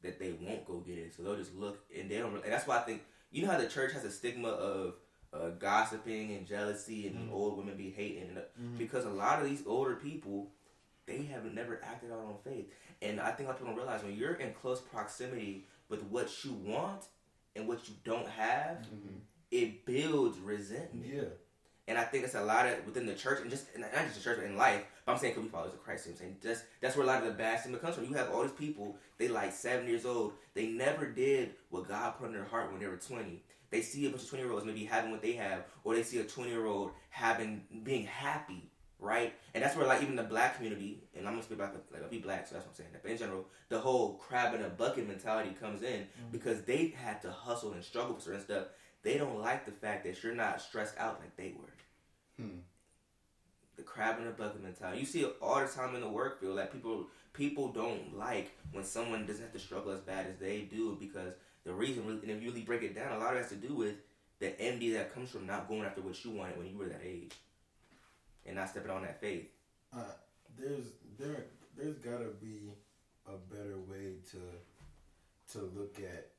that 0.03 0.19
they 0.19 0.35
won't 0.41 0.67
go 0.67 0.79
get 0.79 0.99
it. 0.99 1.15
So 1.15 1.23
they'll 1.23 1.37
just 1.37 1.55
look 1.55 1.85
and 1.97 2.11
they 2.11 2.19
don't. 2.19 2.33
Really, 2.33 2.45
and 2.45 2.53
that's 2.53 2.67
why 2.67 2.79
I 2.79 2.83
think 2.83 3.03
you 3.31 3.43
know 3.43 3.53
how 3.53 3.59
the 3.59 3.69
church 3.69 3.93
has 3.93 4.05
a 4.05 4.11
stigma 4.11 4.49
of 4.49 4.95
uh, 5.35 5.51
gossiping 5.59 6.33
and 6.33 6.47
jealousy 6.47 7.07
and 7.09 7.17
mm-hmm. 7.17 7.35
old 7.35 7.59
women 7.59 7.77
be 7.77 7.91
hating 7.91 8.29
and, 8.29 8.39
uh, 8.39 8.43
mm-hmm. 8.61 8.77
because 8.79 9.05
a 9.05 9.11
lot 9.11 9.41
of 9.43 9.49
these 9.49 9.63
older 9.67 9.97
people 9.97 10.49
they 11.07 11.23
have 11.25 11.45
never 11.53 11.81
acted 11.85 12.11
out 12.11 12.21
on 12.21 12.37
faith. 12.45 12.67
And 13.03 13.21
I 13.21 13.31
think 13.31 13.41
a 13.41 13.43
lot 13.45 13.51
of 13.53 13.59
people 13.59 13.75
don't 13.75 13.77
realize 13.77 14.03
when 14.03 14.17
you're 14.17 14.35
in 14.35 14.53
close 14.55 14.81
proximity 14.81 15.67
with 15.89 16.03
what 16.05 16.45
you 16.45 16.53
want 16.53 17.05
and 17.55 17.69
what 17.69 17.89
you 17.89 17.95
don't 18.05 18.29
have, 18.29 18.79
mm-hmm. 18.79 19.19
it 19.51 19.85
builds 19.85 20.39
resentment. 20.39 21.07
Yeah. 21.15 21.25
And 21.87 21.99
I 21.99 22.05
think 22.05 22.25
it's 22.25 22.35
a 22.35 22.43
lot 22.43 22.67
of 22.67 22.87
within 22.87 23.05
the 23.05 23.15
church 23.15 23.43
and 23.43 23.51
just 23.51 23.67
not 23.77 23.93
just 23.93 24.17
the 24.17 24.23
church 24.23 24.39
but 24.39 24.47
in 24.47 24.57
life. 24.57 24.83
But 25.05 25.13
I'm 25.13 25.19
saying 25.19 25.35
because 25.35 25.45
we 25.45 25.51
followers 25.51 25.75
of 25.75 25.85
Christ. 25.85 26.07
I'm 26.09 26.17
saying 26.17 26.37
that's 26.43 26.63
that's 26.81 26.97
where 26.97 27.05
a 27.05 27.07
lot 27.07 27.21
of 27.21 27.27
the 27.27 27.35
bad 27.35 27.61
stuff 27.61 27.79
comes 27.83 27.97
from. 27.97 28.07
You 28.07 28.15
have 28.15 28.31
all 28.31 28.41
these 28.41 28.53
people. 28.53 28.97
They 29.19 29.29
like 29.29 29.53
seven 29.53 29.87
years 29.87 30.07
old. 30.07 30.33
They 30.55 30.69
never 30.69 31.05
did 31.05 31.51
what 31.69 31.87
God 31.87 32.15
put 32.19 32.29
in 32.29 32.33
their 32.33 32.45
heart 32.45 32.71
when 32.71 32.81
they 32.81 32.87
were 32.87 32.97
20. 32.97 33.43
They 33.75 33.83
see 33.83 34.07
a 34.07 34.11
bunch 34.11 34.23
of 34.23 34.29
20 34.29 34.45
year 34.45 34.53
olds 34.53 34.65
maybe 34.65 34.85
having 34.85 35.11
what 35.11 35.21
they 35.21 35.33
have, 35.33 35.65
or 35.83 35.95
they 35.95 36.03
see 36.03 36.19
a 36.19 36.25
20 36.25 36.51
year 36.51 36.67
old 36.67 36.93
having 37.11 37.63
being 37.83 38.07
happy, 38.07 38.71
right? 38.99 39.35
And 39.53 39.63
that's 39.63 39.77
where 39.77 39.87
like 39.87 40.03
even 40.03 40.17
the 40.17 40.23
black 40.23 40.57
community, 40.57 41.03
and 41.17 41.27
I'm 41.27 41.35
gonna 41.35 41.43
speak 41.43 41.59
about 41.59 41.73
the, 41.73 41.81
like 41.93 42.03
I'll 42.03 42.11
be 42.11 42.19
black, 42.19 42.47
so 42.47 42.55
that's 42.55 42.67
what 42.67 42.71
I'm 42.71 42.77
saying. 42.77 42.91
But 43.03 43.11
in 43.11 43.19
general, 43.19 43.47
the 43.69 43.81
whole 43.81 44.15
crab 44.15 44.55
in 44.55 44.63
a 44.63 44.69
bucket 44.69 45.09
mentality 45.09 45.51
comes 45.61 45.83
in 45.83 46.03
mm-hmm. 46.03 46.31
because 46.31 46.63
they 46.63 46.95
had 46.97 47.21
to 47.23 47.31
hustle 47.31 47.73
and 47.73 47.83
struggle 47.83 48.15
for 48.15 48.21
certain 48.21 48.43
stuff 48.43 48.67
they 49.05 49.19
don't 49.19 49.39
like 49.39 49.67
the 49.67 49.73
fact 49.73 50.05
that 50.05 50.23
you're 50.23 50.35
not 50.35 50.61
stressed 50.61 50.99
out 50.99 51.21
like 51.21 51.37
they 51.37 51.55
were. 51.61 52.43
Hmm. 52.43 52.59
The 53.77 53.83
crab 53.83 54.19
in 54.19 54.25
the 54.25 54.31
bucket 54.31 54.63
mentality. 54.63 54.99
You 55.01 55.07
see 55.07 55.21
it 55.21 55.37
all 55.43 55.61
the 55.61 55.67
time 55.67 55.95
in 55.95 56.01
the 56.01 56.09
work 56.09 56.41
field. 56.41 56.57
Like 56.57 56.73
people, 56.73 57.07
people 57.35 57.69
don't 57.69 58.17
like 58.17 58.53
when 58.73 58.83
someone 58.83 59.27
doesn't 59.27 59.43
have 59.43 59.53
to 59.53 59.59
struggle 59.59 59.93
as 59.93 60.01
bad 60.01 60.27
as 60.27 60.39
they 60.39 60.63
do 60.63 60.97
because 60.99 61.35
the 61.65 61.73
reason, 61.73 62.05
and 62.09 62.31
if 62.31 62.43
you 62.43 62.51
really 62.51 62.63
break 62.63 62.83
it 62.83 62.95
down, 62.95 63.13
a 63.13 63.19
lot 63.19 63.33
of 63.33 63.39
it 63.39 63.43
has 63.43 63.51
to 63.51 63.57
do 63.57 63.75
with 63.75 63.95
the 64.39 64.59
envy 64.61 64.93
that 64.93 65.15
comes 65.15 65.31
from 65.31 65.47
not 65.47 65.69
going 65.69 65.83
after 65.83 66.03
what 66.03 66.23
you 66.25 66.31
wanted 66.31 66.59
when 66.59 66.69
you 66.69 66.77
were 66.77 66.87
that 66.87 67.01
age, 67.05 67.33
and 68.47 68.57
not 68.57 68.69
stepping 68.69 68.91
on 68.91 69.03
that 69.03 69.21
faith. 69.21 69.47
Uh, 69.95 70.03
there's 70.59 70.87
there 71.19 71.47
there's 71.77 71.97
gotta 71.99 72.31
be 72.41 72.73
a 73.27 73.55
better 73.55 73.79
way 73.89 74.17
to 74.31 75.59
to 75.59 75.65
look 75.75 75.99
at 76.01 76.31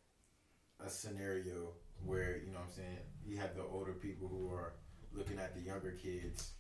a 0.86 0.90
scenario 0.90 1.72
where 2.04 2.38
you 2.38 2.52
know 2.52 2.60
what 2.60 2.68
I'm 2.68 2.76
saying 2.76 2.98
you 3.26 3.38
have 3.38 3.56
the 3.56 3.64
older 3.64 3.94
people 3.94 4.28
who 4.28 4.54
are 4.54 4.74
looking 5.14 5.40
at 5.40 5.56
the 5.56 5.62
younger 5.62 5.92
kids, 5.92 6.52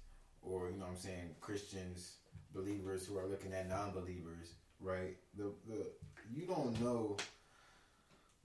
or 0.41 0.69
you 0.69 0.77
know 0.77 0.85
what 0.85 0.91
I'm 0.91 0.97
saying 0.97 1.35
Christians, 1.41 2.15
believers 2.53 3.05
who 3.05 3.17
are 3.17 3.27
looking 3.27 3.53
at 3.53 3.69
non-believers, 3.69 4.53
right? 4.79 5.17
The 5.37 5.51
the 5.67 5.87
you 6.33 6.47
don't 6.47 6.79
know 6.81 7.17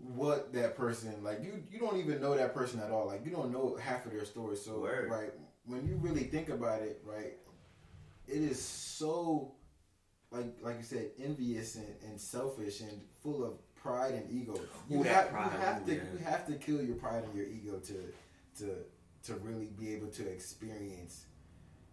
what 0.02 0.52
that 0.52 0.76
person 0.76 1.14
like 1.22 1.42
you 1.42 1.62
you 1.70 1.78
don't 1.78 1.98
even 1.98 2.20
know 2.20 2.34
that 2.36 2.54
person 2.54 2.80
at 2.80 2.90
all 2.90 3.06
like 3.06 3.24
you 3.24 3.30
don't 3.30 3.52
know 3.52 3.76
half 3.80 4.06
of 4.06 4.12
their 4.12 4.24
story 4.24 4.56
so 4.56 4.80
Word. 4.80 5.10
right 5.10 5.30
when 5.66 5.86
you 5.86 5.96
really 5.96 6.24
think 6.24 6.48
about 6.48 6.80
it 6.82 7.02
right 7.04 7.34
it 8.26 8.42
is 8.42 8.60
so 8.60 9.52
like 10.30 10.54
like 10.62 10.78
you 10.78 10.82
said 10.82 11.10
envious 11.22 11.74
and, 11.74 11.94
and 12.08 12.18
selfish 12.20 12.80
and 12.80 13.00
full 13.22 13.44
of 13.44 13.52
pride 13.82 14.14
and 14.14 14.30
ego. 14.30 14.58
You, 14.88 15.02
have, 15.02 15.30
pride, 15.30 15.50
you 15.52 15.58
have 15.60 15.86
to 15.86 15.94
yeah. 15.94 16.00
you 16.12 16.24
have 16.24 16.46
to 16.46 16.54
kill 16.54 16.82
your 16.82 16.96
pride 16.96 17.24
and 17.24 17.34
your 17.34 17.46
ego 17.46 17.78
to 17.78 18.64
to 18.64 18.76
to 19.24 19.34
really 19.40 19.70
be 19.78 19.94
able 19.94 20.08
to 20.08 20.26
experience 20.28 21.26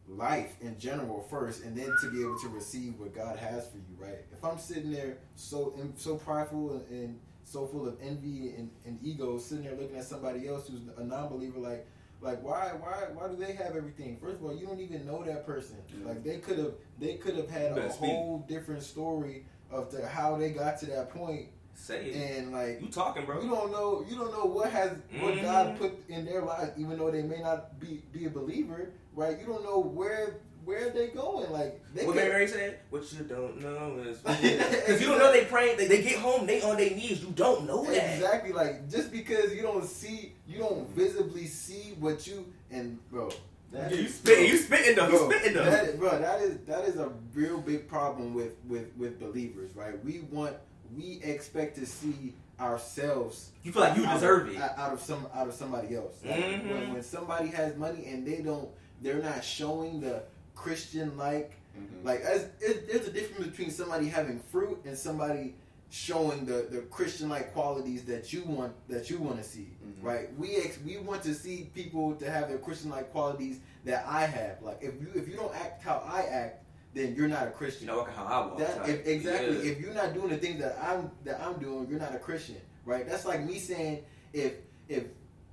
life 0.08 0.56
in 0.62 0.80
general 0.80 1.22
first, 1.30 1.64
and 1.64 1.78
then 1.78 1.94
to 2.02 2.10
be 2.10 2.22
able 2.22 2.40
to 2.40 2.48
receive 2.50 2.98
what 3.00 3.14
God 3.14 3.38
has 3.38 3.68
for 3.68 3.78
you. 3.78 3.96
Right? 3.98 4.26
If 4.32 4.44
I'm 4.44 4.60
sitting 4.60 4.92
there 4.92 5.18
so 5.36 5.74
so 5.96 6.16
prideful 6.16 6.84
and, 6.90 6.90
and 6.90 7.20
so 7.48 7.66
full 7.66 7.88
of 7.88 7.98
envy 8.02 8.54
and, 8.58 8.70
and 8.86 9.00
ego, 9.02 9.38
sitting 9.38 9.64
there 9.64 9.76
looking 9.76 9.98
at 9.98 10.04
somebody 10.04 10.48
else 10.48 10.68
who's 10.68 10.82
a 10.98 11.04
non-believer, 11.04 11.60
like 11.60 11.88
like 12.20 12.44
why 12.44 12.72
why 12.80 13.06
why 13.14 13.28
do 13.28 13.36
they 13.36 13.54
have 13.54 13.76
everything? 13.76 14.18
First 14.20 14.38
of 14.38 14.46
all, 14.46 14.56
you 14.56 14.66
don't 14.66 14.80
even 14.80 15.06
know 15.06 15.24
that 15.24 15.46
person. 15.46 15.78
Yeah. 15.90 16.08
Like 16.10 16.24
they 16.24 16.40
could 16.40 16.58
have 16.58 16.74
they 17.00 17.16
could 17.16 17.36
have 17.36 17.50
had 17.50 17.78
a 17.78 17.90
whole 17.90 18.46
different 18.48 18.84
story 18.84 19.46
of 19.70 19.92
the, 19.92 20.08
how 20.08 20.36
they 20.38 20.52
got 20.52 20.80
to 20.80 20.86
that 20.88 21.10
point 21.10 21.50
Say 21.78 22.06
it. 22.06 22.38
And 22.38 22.52
like 22.52 22.82
you 22.82 22.88
talking, 22.88 23.26
bro. 23.26 23.40
You 23.42 23.50
don't 23.50 23.72
know. 23.72 24.04
You 24.10 24.18
don't 24.18 24.32
know 24.32 24.46
what 24.46 24.72
has 24.72 24.92
mm-hmm. 24.92 25.22
what 25.22 25.42
God 25.42 25.78
put 25.78 25.94
in 26.10 26.26
their 26.26 26.42
life, 26.42 26.72
even 26.76 26.98
though 26.98 27.12
they 27.12 27.22
may 27.22 27.40
not 27.40 27.80
be 27.80 28.02
be 28.12 28.26
a 28.26 28.30
believer, 28.30 28.90
right? 29.14 29.40
You 29.40 29.46
don't 29.46 29.64
know 29.64 29.80
where 29.80 30.38
where 30.68 30.90
they 30.90 31.08
going. 31.08 31.50
Like 31.52 31.82
they 31.94 32.06
what 32.06 32.18
Mary 32.18 32.46
said, 32.46 32.80
what 32.90 33.12
you 33.14 33.24
don't 33.24 33.62
know 33.62 34.04
is 34.06 34.18
because 34.20 35.02
you 35.02 35.08
don't 35.08 35.18
know 35.18 35.32
they 35.32 35.46
praying. 35.46 35.78
They, 35.78 35.88
they 35.88 36.04
get 36.04 36.20
home, 36.20 36.46
they 36.46 36.62
on 36.62 36.76
their 36.76 36.90
knees. 36.90 37.24
You 37.24 37.32
don't 37.32 37.66
know 37.66 37.86
that 37.86 38.16
exactly. 38.16 38.52
Like 38.52 38.90
just 38.90 39.12
because 39.12 39.56
you 39.56 39.62
don't 39.62 39.86
see, 39.86 40.34
you 40.46 40.60
don't 40.60 40.90
visibly 40.90 41.48
see 41.48 41.96
what 42.00 42.28
you 42.28 42.46
and 42.70 43.00
bro. 43.10 43.30
That 43.72 43.96
you 43.96 44.08
spitting, 44.08 44.46
you 44.46 44.58
spitting 44.58 44.96
though, 44.96 45.10
you 45.10 45.32
spitting 45.32 45.54
though. 45.54 45.66
That, 45.66 45.98
bro, 45.98 46.20
that 46.20 46.42
is 46.42 46.58
that 46.68 46.84
is 46.84 46.98
a 46.98 47.12
real 47.34 47.60
big 47.60 47.88
problem 47.88 48.34
with 48.34 48.54
with 48.68 48.92
with 48.98 49.20
believers, 49.20 49.74
right? 49.74 50.04
We 50.04 50.20
want 50.32 50.58
we 50.96 51.22
expect 51.24 51.78
to 51.78 51.86
see 51.86 52.34
ourselves. 52.60 53.52
You 53.64 53.72
feel 53.72 53.84
like 53.84 53.96
you 53.96 54.06
deserve 54.06 54.48
of, 54.48 54.56
it 54.56 54.62
out 54.62 54.92
of 54.92 55.00
some 55.00 55.28
out 55.34 55.48
of 55.48 55.54
somebody 55.54 55.96
else. 55.96 56.20
Like 56.26 56.36
mm-hmm. 56.40 56.70
when, 56.70 56.94
when, 56.94 57.04
somebody 57.04 57.50
has 57.50 57.76
money 57.78 58.06
and 58.08 58.26
they 58.26 58.42
don't, 58.42 58.70
they're 59.02 59.22
not 59.22 59.44
showing 59.44 60.02
the 60.02 60.24
Christian 60.62 61.18
like 61.18 61.54
Mhm. 61.78 62.04
Like, 62.04 62.22
as 62.22 62.42
it, 62.60 62.88
there's 62.92 63.08
a 63.08 63.12
difference 63.12 63.46
between 63.52 63.70
somebody 63.70 64.08
having 64.08 64.40
fruit 64.40 64.80
and 64.86 64.98
somebody 64.98 65.54
showing 65.92 66.44
the, 66.46 66.66
the 66.72 66.80
Christian 66.90 67.30
like 67.30 67.54
qualities 67.54 68.04
that 68.06 68.34
you 68.34 68.42
want 68.44 68.74
that 68.90 69.12
you 69.12 69.20
want 69.20 69.38
to 69.38 69.44
see, 69.44 69.68
Mhm. 69.86 70.04
right? 70.04 70.36
We 70.40 70.56
ex, 70.56 70.80
we 70.84 70.98
want 70.98 71.22
to 71.24 71.36
see 71.36 71.70
people 71.76 72.16
to 72.16 72.32
have 72.32 72.50
their 72.50 72.58
Christian 72.58 72.90
like 72.90 73.12
qualities 73.12 73.60
that 73.86 74.02
I 74.08 74.26
have. 74.26 74.56
Like, 74.64 74.80
if 74.82 74.94
you 75.00 75.08
if 75.14 75.28
you 75.30 75.36
don't 75.36 75.54
act 75.56 75.84
how 75.84 75.98
I 76.04 76.22
act, 76.24 76.64
then 76.96 77.14
you're 77.16 77.28
not 77.38 77.48
a 77.48 77.52
Christian. 77.52 77.88
You 77.88 77.94
know 77.94 78.04
how 78.06 78.26
I 78.26 78.40
walk. 78.48 78.58
That, 78.58 78.90
if, 78.90 79.06
exactly. 79.06 79.58
Yeah. 79.58 79.72
If 79.74 79.80
you're 79.82 79.94
not 79.94 80.16
doing 80.16 80.30
the 80.30 80.38
things 80.38 80.60
that 80.64 80.74
I'm 80.82 81.12
that 81.26 81.40
I'm 81.46 81.60
doing, 81.60 81.88
you're 81.90 82.00
not 82.00 82.16
a 82.16 82.20
Christian, 82.20 82.60
right? 82.86 83.08
That's 83.08 83.26
like 83.32 83.42
me 83.46 83.60
saying 83.60 84.04
if 84.34 84.54
if 84.90 85.04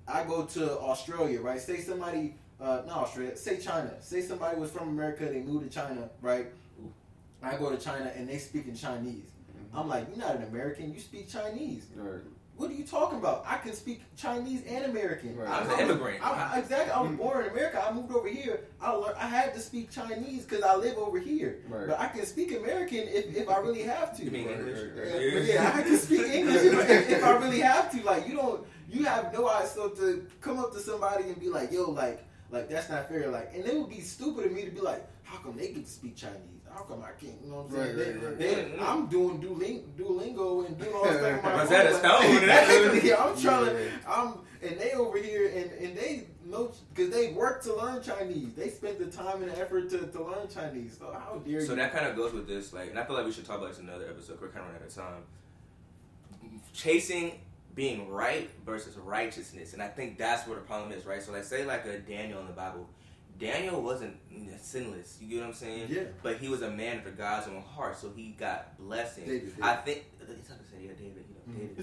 I 0.08 0.24
go 0.24 0.46
to 0.56 0.78
Australia, 0.80 1.40
right? 1.42 1.60
Say 1.60 1.80
somebody, 1.80 2.36
uh, 2.60 2.82
not 2.86 2.98
Australia, 3.04 3.36
say 3.36 3.58
China. 3.58 3.90
Say 4.00 4.20
somebody 4.22 4.58
was 4.58 4.70
from 4.70 4.88
America, 4.88 5.24
they 5.26 5.40
moved 5.40 5.64
to 5.70 5.70
China, 5.74 6.08
right? 6.22 6.46
I 7.42 7.56
go 7.56 7.70
to 7.70 7.76
China 7.76 8.10
and 8.16 8.28
they 8.28 8.38
speak 8.38 8.66
in 8.68 8.74
Chinese. 8.76 9.30
I'm 9.74 9.88
like, 9.88 10.06
you're 10.08 10.24
not 10.24 10.36
an 10.36 10.44
American. 10.44 10.94
You 10.94 11.00
speak 11.00 11.28
Chinese. 11.28 11.86
Right. 11.96 12.20
What 12.56 12.70
are 12.70 12.74
you 12.74 12.84
talking 12.84 13.18
about? 13.18 13.42
I 13.46 13.56
can 13.56 13.72
speak 13.72 14.02
Chinese 14.16 14.62
and 14.68 14.84
American. 14.84 15.36
Right. 15.36 15.48
I 15.48 15.60
was 15.64 15.72
an 15.72 15.80
immigrant. 15.80 16.24
I, 16.24 16.52
I- 16.54 16.58
exactly. 16.60 16.92
I 16.92 17.00
was 17.00 17.10
born 17.16 17.44
in 17.44 17.50
America. 17.50 17.84
I 17.84 17.92
moved 17.92 18.12
over 18.14 18.28
here. 18.28 18.60
I 18.80 18.92
learned, 18.92 19.16
I 19.18 19.26
had 19.26 19.52
to 19.54 19.60
speak 19.60 19.90
Chinese 19.90 20.44
because 20.44 20.62
I 20.62 20.76
live 20.76 20.96
over 20.96 21.18
here. 21.18 21.58
Right. 21.68 21.88
But 21.88 21.98
I 21.98 22.06
can 22.06 22.24
speak 22.24 22.52
American 22.52 22.98
if, 23.08 23.36
if 23.36 23.48
I 23.48 23.58
really 23.58 23.82
have 23.82 24.16
to. 24.16 24.24
You 24.24 24.30
mean 24.30 24.46
Right, 24.46 24.58
English? 24.60 24.78
right, 24.96 25.22
Yeah, 25.48 25.54
yeah, 25.54 25.72
I 25.74 25.82
can 25.82 25.98
speak 25.98 26.20
English 26.20 26.62
if, 26.62 26.88
if, 26.90 27.10
if 27.10 27.24
I 27.24 27.32
really 27.38 27.60
have 27.60 27.90
to. 27.90 28.02
Like 28.04 28.28
you 28.28 28.36
don't, 28.36 28.64
you 28.88 29.04
have 29.04 29.32
no 29.34 29.48
idea. 29.48 29.68
So 29.70 29.88
to 29.88 30.24
come 30.40 30.60
up 30.60 30.72
to 30.74 30.78
somebody 30.78 31.24
and 31.24 31.40
be 31.40 31.48
like, 31.48 31.72
"Yo, 31.72 31.90
like, 31.90 32.24
like 32.54 32.68
that's 32.70 32.88
not 32.88 33.08
fair." 33.08 33.28
Like, 33.28 33.52
and 33.54 33.64
it 33.66 33.74
would 33.76 33.90
be 33.90 34.00
stupid 34.00 34.46
of 34.46 34.52
me 34.52 34.64
to 34.64 34.70
be 34.70 34.80
like, 34.80 35.06
"How 35.24 35.38
come 35.38 35.56
they 35.56 35.68
get 35.72 35.84
to 35.84 35.90
speak 35.90 36.16
Chinese? 36.16 36.38
How 36.72 36.82
come 36.84 37.02
I 37.02 37.12
can't?" 37.20 37.34
You 37.44 37.50
know 37.50 37.56
what 37.62 37.66
I'm 37.66 37.72
saying? 37.72 37.96
Right, 37.96 37.96
Then- 38.06 38.14
right, 38.20 38.24
right. 38.30 38.38
then 38.38 38.72
Yeah. 38.76 38.92
I'm 38.92 39.06
doing 39.06 39.40
Duolingo, 39.40 39.82
Duolingo 39.98 40.66
and 40.66 40.78
doing 40.78 40.92
all 40.94 41.04
this 41.04 41.18
stuff. 41.18 41.42
my 41.42 41.52
Rosetta 41.60 41.90
phone. 41.98 42.36
Stone. 42.38 43.16
I'm 43.28 43.42
trying 43.42 43.76
to. 43.76 43.90
I'm 44.08 44.34
and 44.62 44.80
they 44.80 44.92
over 44.92 45.18
here 45.18 45.48
and 45.54 45.70
and 45.72 45.96
they 45.96 46.24
know 46.46 46.72
because 46.94 47.10
they 47.10 47.32
work 47.32 47.62
to 47.64 47.74
learn 47.76 48.02
Chinese. 48.02 48.54
They 48.54 48.70
spent 48.70 48.98
the 48.98 49.06
time 49.06 49.42
and 49.42 49.52
effort 49.52 49.90
to, 49.90 50.06
to 50.06 50.22
learn 50.24 50.48
Chinese. 50.52 50.96
So 50.98 51.12
how 51.12 51.38
dare 51.46 51.60
So 51.64 51.72
you? 51.72 51.76
that 51.76 51.92
kind 51.92 52.06
of 52.06 52.16
goes 52.16 52.32
with 52.32 52.46
this, 52.48 52.72
like, 52.72 52.88
and 52.90 52.98
I 52.98 53.04
feel 53.04 53.16
like 53.16 53.26
we 53.26 53.32
should 53.32 53.44
talk 53.44 53.58
about 53.58 53.70
this 53.70 53.78
in 53.78 53.88
another 53.88 54.08
episode. 54.08 54.40
We're 54.40 54.48
kind 54.48 54.60
of 54.60 54.66
running 54.72 54.82
out 54.82 54.88
of 54.88 54.94
time. 54.94 55.22
Chasing 56.72 57.40
being 57.74 58.08
right 58.08 58.50
versus 58.64 58.96
righteousness, 58.96 59.72
and 59.72 59.82
I 59.82 59.88
think 59.88 60.18
that's 60.18 60.46
where 60.46 60.56
the 60.56 60.62
problem 60.62 60.92
is, 60.92 61.04
right? 61.04 61.22
So, 61.22 61.32
like, 61.32 61.44
say 61.44 61.64
like 61.64 61.84
a 61.86 61.98
Daniel 61.98 62.40
in 62.40 62.46
the 62.46 62.52
Bible. 62.52 62.88
Daniel 63.36 63.82
wasn't 63.82 64.16
sinless. 64.62 65.18
You 65.20 65.28
get 65.28 65.40
what 65.40 65.46
I'm 65.48 65.54
saying? 65.54 65.88
Yeah. 65.90 66.02
But 66.22 66.36
he 66.38 66.48
was 66.48 66.62
a 66.62 66.70
man 66.70 66.98
after 66.98 67.10
God's 67.10 67.48
own 67.48 67.62
heart, 67.62 67.98
so 67.98 68.12
he 68.14 68.28
got 68.38 68.78
blessings. 68.78 69.26
David, 69.26 69.56
David. 69.56 69.64
I 69.64 69.74
think 69.76 70.04
it's 70.28 70.48
hard 70.48 70.60
to 70.60 70.66
say, 70.70 70.76
yeah, 70.82 70.92
David. 70.92 71.24
You 71.26 71.34
know, 71.34 71.40
Mm. 71.44 71.76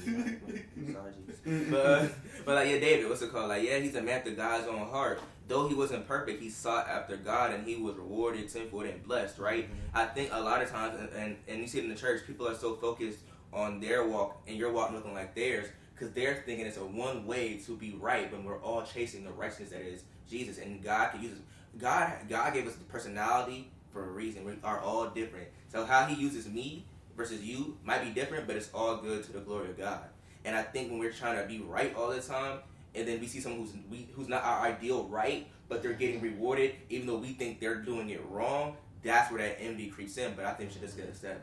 David. 0.48 0.94
Sorry, 0.94 1.12
Jesus. 1.28 1.70
but, 1.70 1.86
uh, 1.86 2.08
but 2.46 2.56
like 2.56 2.70
yeah, 2.70 2.80
David, 2.80 3.08
what's 3.10 3.22
it 3.22 3.32
called? 3.32 3.50
Like 3.50 3.62
yeah, 3.64 3.78
he's 3.78 3.94
a 3.96 4.02
man 4.02 4.18
after 4.20 4.32
God's 4.32 4.68
own 4.68 4.88
heart. 4.88 5.22
Though 5.48 5.68
he 5.68 5.76
wasn't 5.76 6.08
perfect, 6.08 6.42
he 6.42 6.50
sought 6.50 6.88
after 6.88 7.16
God 7.18 7.54
and 7.54 7.68
he 7.68 7.76
was 7.76 7.96
rewarded, 7.96 8.50
tenfold, 8.50 8.86
and 8.86 9.04
blessed. 9.04 9.38
Right? 9.38 9.70
I 9.94 10.06
think 10.06 10.30
a 10.34 10.40
lot 10.42 10.64
of 10.64 10.70
times, 10.72 10.98
and, 11.00 11.10
and 11.14 11.36
and 11.48 11.60
you 11.60 11.68
see 11.68 11.78
it 11.80 11.84
in 11.84 11.90
the 11.92 11.96
church, 11.96 12.22
people 12.26 12.48
are 12.48 12.56
so 12.56 12.76
focused 12.76 13.20
on 13.54 13.80
their 13.80 14.08
walk 14.08 14.42
and 14.48 14.58
your 14.58 14.72
walk 14.72 14.94
looking 14.94 15.14
like 15.14 15.36
theirs 15.36 15.68
because 16.02 16.16
they're 16.16 16.42
thinking 16.48 16.66
it's 16.66 16.78
a 16.78 16.84
one 16.84 17.28
way 17.28 17.58
to 17.64 17.78
be 17.78 17.96
right 18.00 18.32
when 18.32 18.44
we're 18.44 18.60
all 18.62 18.82
chasing 18.82 19.24
the 19.24 19.30
righteousness 19.30 19.70
that 19.70 19.82
is 19.82 20.02
Jesus 20.28 20.58
and 20.58 20.84
God 20.84 21.12
can 21.12 21.22
use 21.22 21.34
us. 21.34 21.38
God 21.78 22.14
God 22.28 22.54
gave 22.56 22.68
us 22.68 22.74
the 22.74 22.84
personality 22.86 23.70
for 23.94 24.04
a 24.04 24.08
reason. 24.08 24.44
We 24.44 24.54
are 24.64 24.80
all 24.80 25.08
different. 25.10 25.48
So 25.72 25.86
how 25.86 26.06
He 26.06 26.20
uses 26.20 26.50
me 26.50 26.86
versus 27.16 27.44
you 27.44 27.78
might 27.84 28.04
be 28.04 28.10
different, 28.10 28.48
but 28.48 28.56
it's 28.56 28.72
all 28.74 28.98
good 28.98 29.24
to 29.26 29.32
the 29.32 29.42
glory 29.42 29.70
of 29.70 29.78
God. 29.78 30.06
And 30.44 30.56
I 30.56 30.64
think 30.64 30.90
when 30.90 31.00
we're 31.00 31.12
trying 31.12 31.40
to 31.40 31.48
be 31.48 31.60
right 31.60 31.96
all 31.96 32.10
the 32.10 32.20
time, 32.20 32.60
and 32.96 33.08
then 33.08 33.20
we 33.20 33.28
see 33.28 33.40
someone 33.40 33.62
who's 33.62 33.74
we, 33.92 34.08
who's 34.16 34.28
not 34.28 34.44
our 34.44 34.66
ideal 34.66 35.04
right, 35.04 35.48
but 35.70 35.84
they're 35.84 35.94
getting 35.94 36.20
rewarded, 36.20 36.74
even 36.90 37.06
though 37.06 37.18
we 37.18 37.34
think 37.34 37.60
they're 37.60 37.76
doing 37.76 38.10
it 38.10 38.26
wrong, 38.28 38.76
that's 39.04 39.32
where 39.32 39.48
that 39.48 39.62
envy 39.62 39.88
creeps 39.88 40.18
in. 40.18 40.34
But 40.36 40.46
I 40.46 40.54
think 40.54 40.70
we 40.70 40.74
should 40.74 40.82
just 40.82 40.98
get 40.98 41.06
a 41.06 41.10
episode 41.10 41.38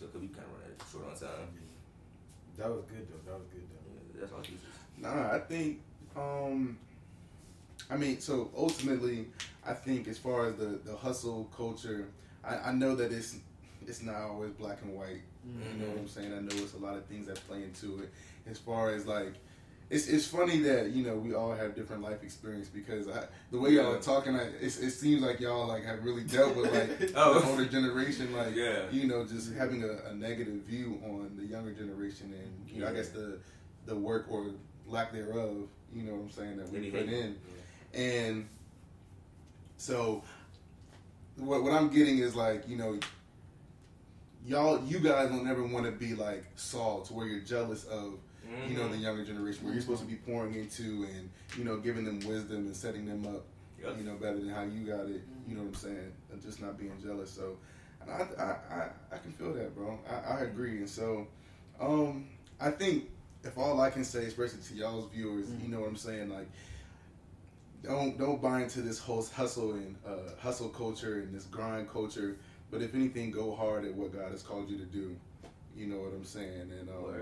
because 0.00 0.20
we 0.20 0.28
kind 0.28 0.46
of 0.46 0.52
run 0.52 0.90
short 0.90 1.04
on 1.06 1.16
time. 1.16 1.48
That 2.58 2.70
was 2.70 2.82
good 2.90 3.06
though. 3.06 3.30
That 3.30 3.38
was 3.38 3.46
good 3.54 3.67
That's 4.20 4.32
all 4.32 4.40
Jesus. 4.42 4.60
Nah, 4.98 5.32
I 5.32 5.38
think. 5.38 5.80
Um, 6.16 6.78
I 7.90 7.96
mean, 7.96 8.20
so 8.20 8.50
ultimately, 8.56 9.26
I 9.66 9.72
think 9.72 10.08
as 10.08 10.18
far 10.18 10.48
as 10.48 10.56
the 10.56 10.80
the 10.84 10.96
hustle 10.96 11.48
culture, 11.56 12.08
I, 12.44 12.56
I 12.56 12.72
know 12.72 12.94
that 12.96 13.12
it's 13.12 13.36
it's 13.86 14.02
not 14.02 14.16
always 14.22 14.50
black 14.52 14.78
and 14.82 14.94
white. 14.94 15.22
You 15.46 15.82
know 15.82 15.88
what 15.92 15.98
I'm 16.00 16.08
saying? 16.08 16.32
I 16.34 16.40
know 16.40 16.62
it's 16.62 16.74
a 16.74 16.78
lot 16.78 16.96
of 16.96 17.06
things 17.06 17.26
that 17.28 17.36
play 17.48 17.62
into 17.62 18.00
it. 18.02 18.12
As 18.50 18.58
far 18.58 18.90
as 18.90 19.06
like, 19.06 19.32
it's 19.88 20.06
it's 20.08 20.26
funny 20.26 20.58
that 20.58 20.90
you 20.90 21.02
know 21.06 21.14
we 21.16 21.32
all 21.34 21.54
have 21.54 21.74
different 21.74 22.02
life 22.02 22.22
experience 22.22 22.68
because 22.68 23.08
I, 23.08 23.24
the 23.50 23.58
way 23.58 23.70
y'all 23.70 23.94
are 23.94 23.98
talking, 24.00 24.36
I, 24.36 24.48
it 24.60 24.70
seems 24.70 25.22
like 25.22 25.40
y'all 25.40 25.66
like 25.68 25.84
have 25.86 26.04
really 26.04 26.24
dealt 26.24 26.54
with 26.54 26.70
like 26.74 27.12
Oh. 27.16 27.38
the 27.40 27.46
older 27.48 27.64
generation, 27.64 28.30
like 28.36 28.54
Yeah. 28.54 28.90
you 28.90 29.06
know, 29.06 29.24
just 29.24 29.54
having 29.54 29.84
a, 29.84 30.10
a 30.10 30.14
negative 30.14 30.54
view 30.66 31.00
on 31.04 31.30
the 31.38 31.46
younger 31.46 31.72
generation, 31.72 32.34
and 32.38 32.68
you 32.76 32.82
know, 32.82 32.88
I 32.88 32.92
guess 32.92 33.08
the 33.08 33.38
the 33.88 33.96
work 33.96 34.26
or 34.30 34.46
lack 34.86 35.12
thereof, 35.12 35.56
you 35.92 36.02
know 36.04 36.12
what 36.12 36.22
I'm 36.24 36.30
saying, 36.30 36.56
that 36.58 36.68
we 36.70 36.78
Maybe 36.78 36.90
put 36.92 37.08
hate. 37.08 37.24
in, 37.24 37.36
and 37.94 38.48
so 39.78 40.22
what 41.36 41.62
what 41.62 41.72
I'm 41.72 41.88
getting 41.88 42.18
is 42.18 42.36
like 42.36 42.68
you 42.68 42.76
know 42.76 42.98
y'all 44.46 44.82
you 44.84 44.98
guys 45.00 45.28
don't 45.30 45.48
ever 45.48 45.64
want 45.64 45.84
to 45.86 45.92
be 45.92 46.14
like 46.14 46.44
Saul 46.56 47.00
to 47.02 47.12
where 47.12 47.26
you're 47.26 47.40
jealous 47.40 47.84
of 47.84 48.14
you 48.66 48.74
know 48.76 48.88
the 48.88 48.96
Mhm. 48.96 49.02
younger 49.02 49.24
generation 49.24 49.64
where 49.64 49.72
you're 49.72 49.82
supposed 49.82 50.00
to 50.00 50.06
be 50.06 50.14
pouring 50.16 50.54
into 50.54 51.04
and 51.14 51.28
you 51.56 51.64
know 51.64 51.76
giving 51.78 52.04
them 52.04 52.18
wisdom 52.20 52.66
and 52.66 52.76
setting 52.76 53.04
them 53.06 53.26
up 53.26 53.44
Yep. 53.82 53.98
you 53.98 54.04
know 54.04 54.14
better 54.16 54.38
than 54.38 54.48
how 54.48 54.62
you 54.62 54.84
got 54.86 55.06
it 55.06 55.22
you 55.46 55.54
know 55.54 55.62
what 55.62 55.68
I'm 55.68 55.74
saying 55.74 56.12
and 56.32 56.42
just 56.42 56.60
not 56.60 56.76
being 56.78 56.92
jealous 57.02 57.30
so 57.30 57.56
and 58.00 58.10
I 58.10 58.26
I, 58.38 58.44
I, 58.74 58.88
I 59.14 59.18
can 59.18 59.32
feel 59.32 59.52
that 59.54 59.74
bro 59.76 59.98
I, 60.10 60.38
I 60.38 60.40
agree 60.40 60.78
and 60.78 60.88
so 60.88 61.26
um 61.80 62.26
I 62.60 62.70
think 62.72 63.08
if 63.44 63.56
all 63.56 63.80
I 63.80 63.90
can 63.90 64.04
say 64.04 64.24
especially 64.24 64.60
to 64.68 64.74
y'all's 64.74 65.10
viewers 65.12 65.48
you 65.62 65.68
know 65.68 65.80
what 65.80 65.88
I'm 65.88 65.96
saying 65.96 66.28
like 66.28 66.48
don't 67.82 68.18
don't 68.18 68.40
buy 68.42 68.62
into 68.62 68.80
this 68.82 68.98
whole 68.98 69.24
hustle 69.24 69.72
and 69.72 69.96
uh, 70.06 70.30
hustle 70.40 70.68
culture 70.68 71.20
and 71.20 71.34
this 71.34 71.44
grind 71.44 71.90
culture. 71.90 72.36
But 72.70 72.82
if 72.82 72.94
anything, 72.94 73.30
go 73.30 73.54
hard 73.54 73.84
at 73.84 73.94
what 73.94 74.12
God 74.12 74.30
has 74.30 74.42
called 74.42 74.68
you 74.68 74.76
to 74.78 74.84
do. 74.84 75.16
You 75.76 75.86
know 75.86 75.98
what 75.98 76.12
I'm 76.12 76.24
saying? 76.24 76.70
And 76.78 76.88
um, 76.88 77.14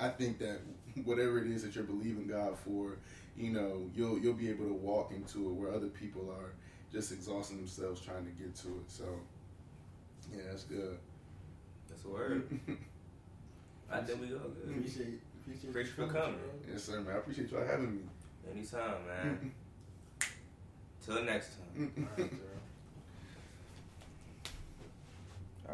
I 0.00 0.08
think 0.08 0.38
that 0.38 0.60
whatever 1.04 1.38
it 1.38 1.46
is 1.50 1.62
that 1.62 1.74
you're 1.74 1.84
believing 1.84 2.26
God 2.26 2.58
for, 2.58 2.96
you 3.36 3.50
know, 3.50 3.82
you'll 3.94 4.18
you'll 4.18 4.34
be 4.34 4.48
able 4.48 4.66
to 4.66 4.72
walk 4.72 5.12
into 5.12 5.50
it 5.50 5.52
where 5.52 5.72
other 5.72 5.88
people 5.88 6.34
are 6.40 6.52
just 6.92 7.12
exhausting 7.12 7.58
themselves 7.58 8.00
trying 8.00 8.24
to 8.24 8.30
get 8.32 8.54
to 8.56 8.68
it. 8.68 8.88
So, 8.88 9.04
yeah, 10.32 10.42
that's 10.50 10.64
good. 10.64 10.98
That's 11.88 12.04
a 12.04 12.08
word. 12.08 12.48
I 13.90 14.00
think 14.00 14.20
we 14.20 14.28
go 14.28 14.38
good. 14.38 14.76
Appreciate, 14.76 15.20
appreciate, 15.42 15.70
Appreciate 15.70 15.98
you 15.98 16.04
you 16.04 16.08
for 16.10 16.14
coming. 16.18 16.38
yes, 16.70 16.82
sir, 16.84 17.00
man. 17.00 17.14
I 17.14 17.18
appreciate 17.18 17.50
y'all 17.50 17.64
having 17.66 17.92
me. 17.96 18.02
Anytime, 18.50 19.06
man. 19.06 19.52
Till 21.04 21.22
next 21.24 21.50
time. 21.56 21.92
All 21.96 22.04
right, 22.04 22.16
Gerald. 22.16 22.51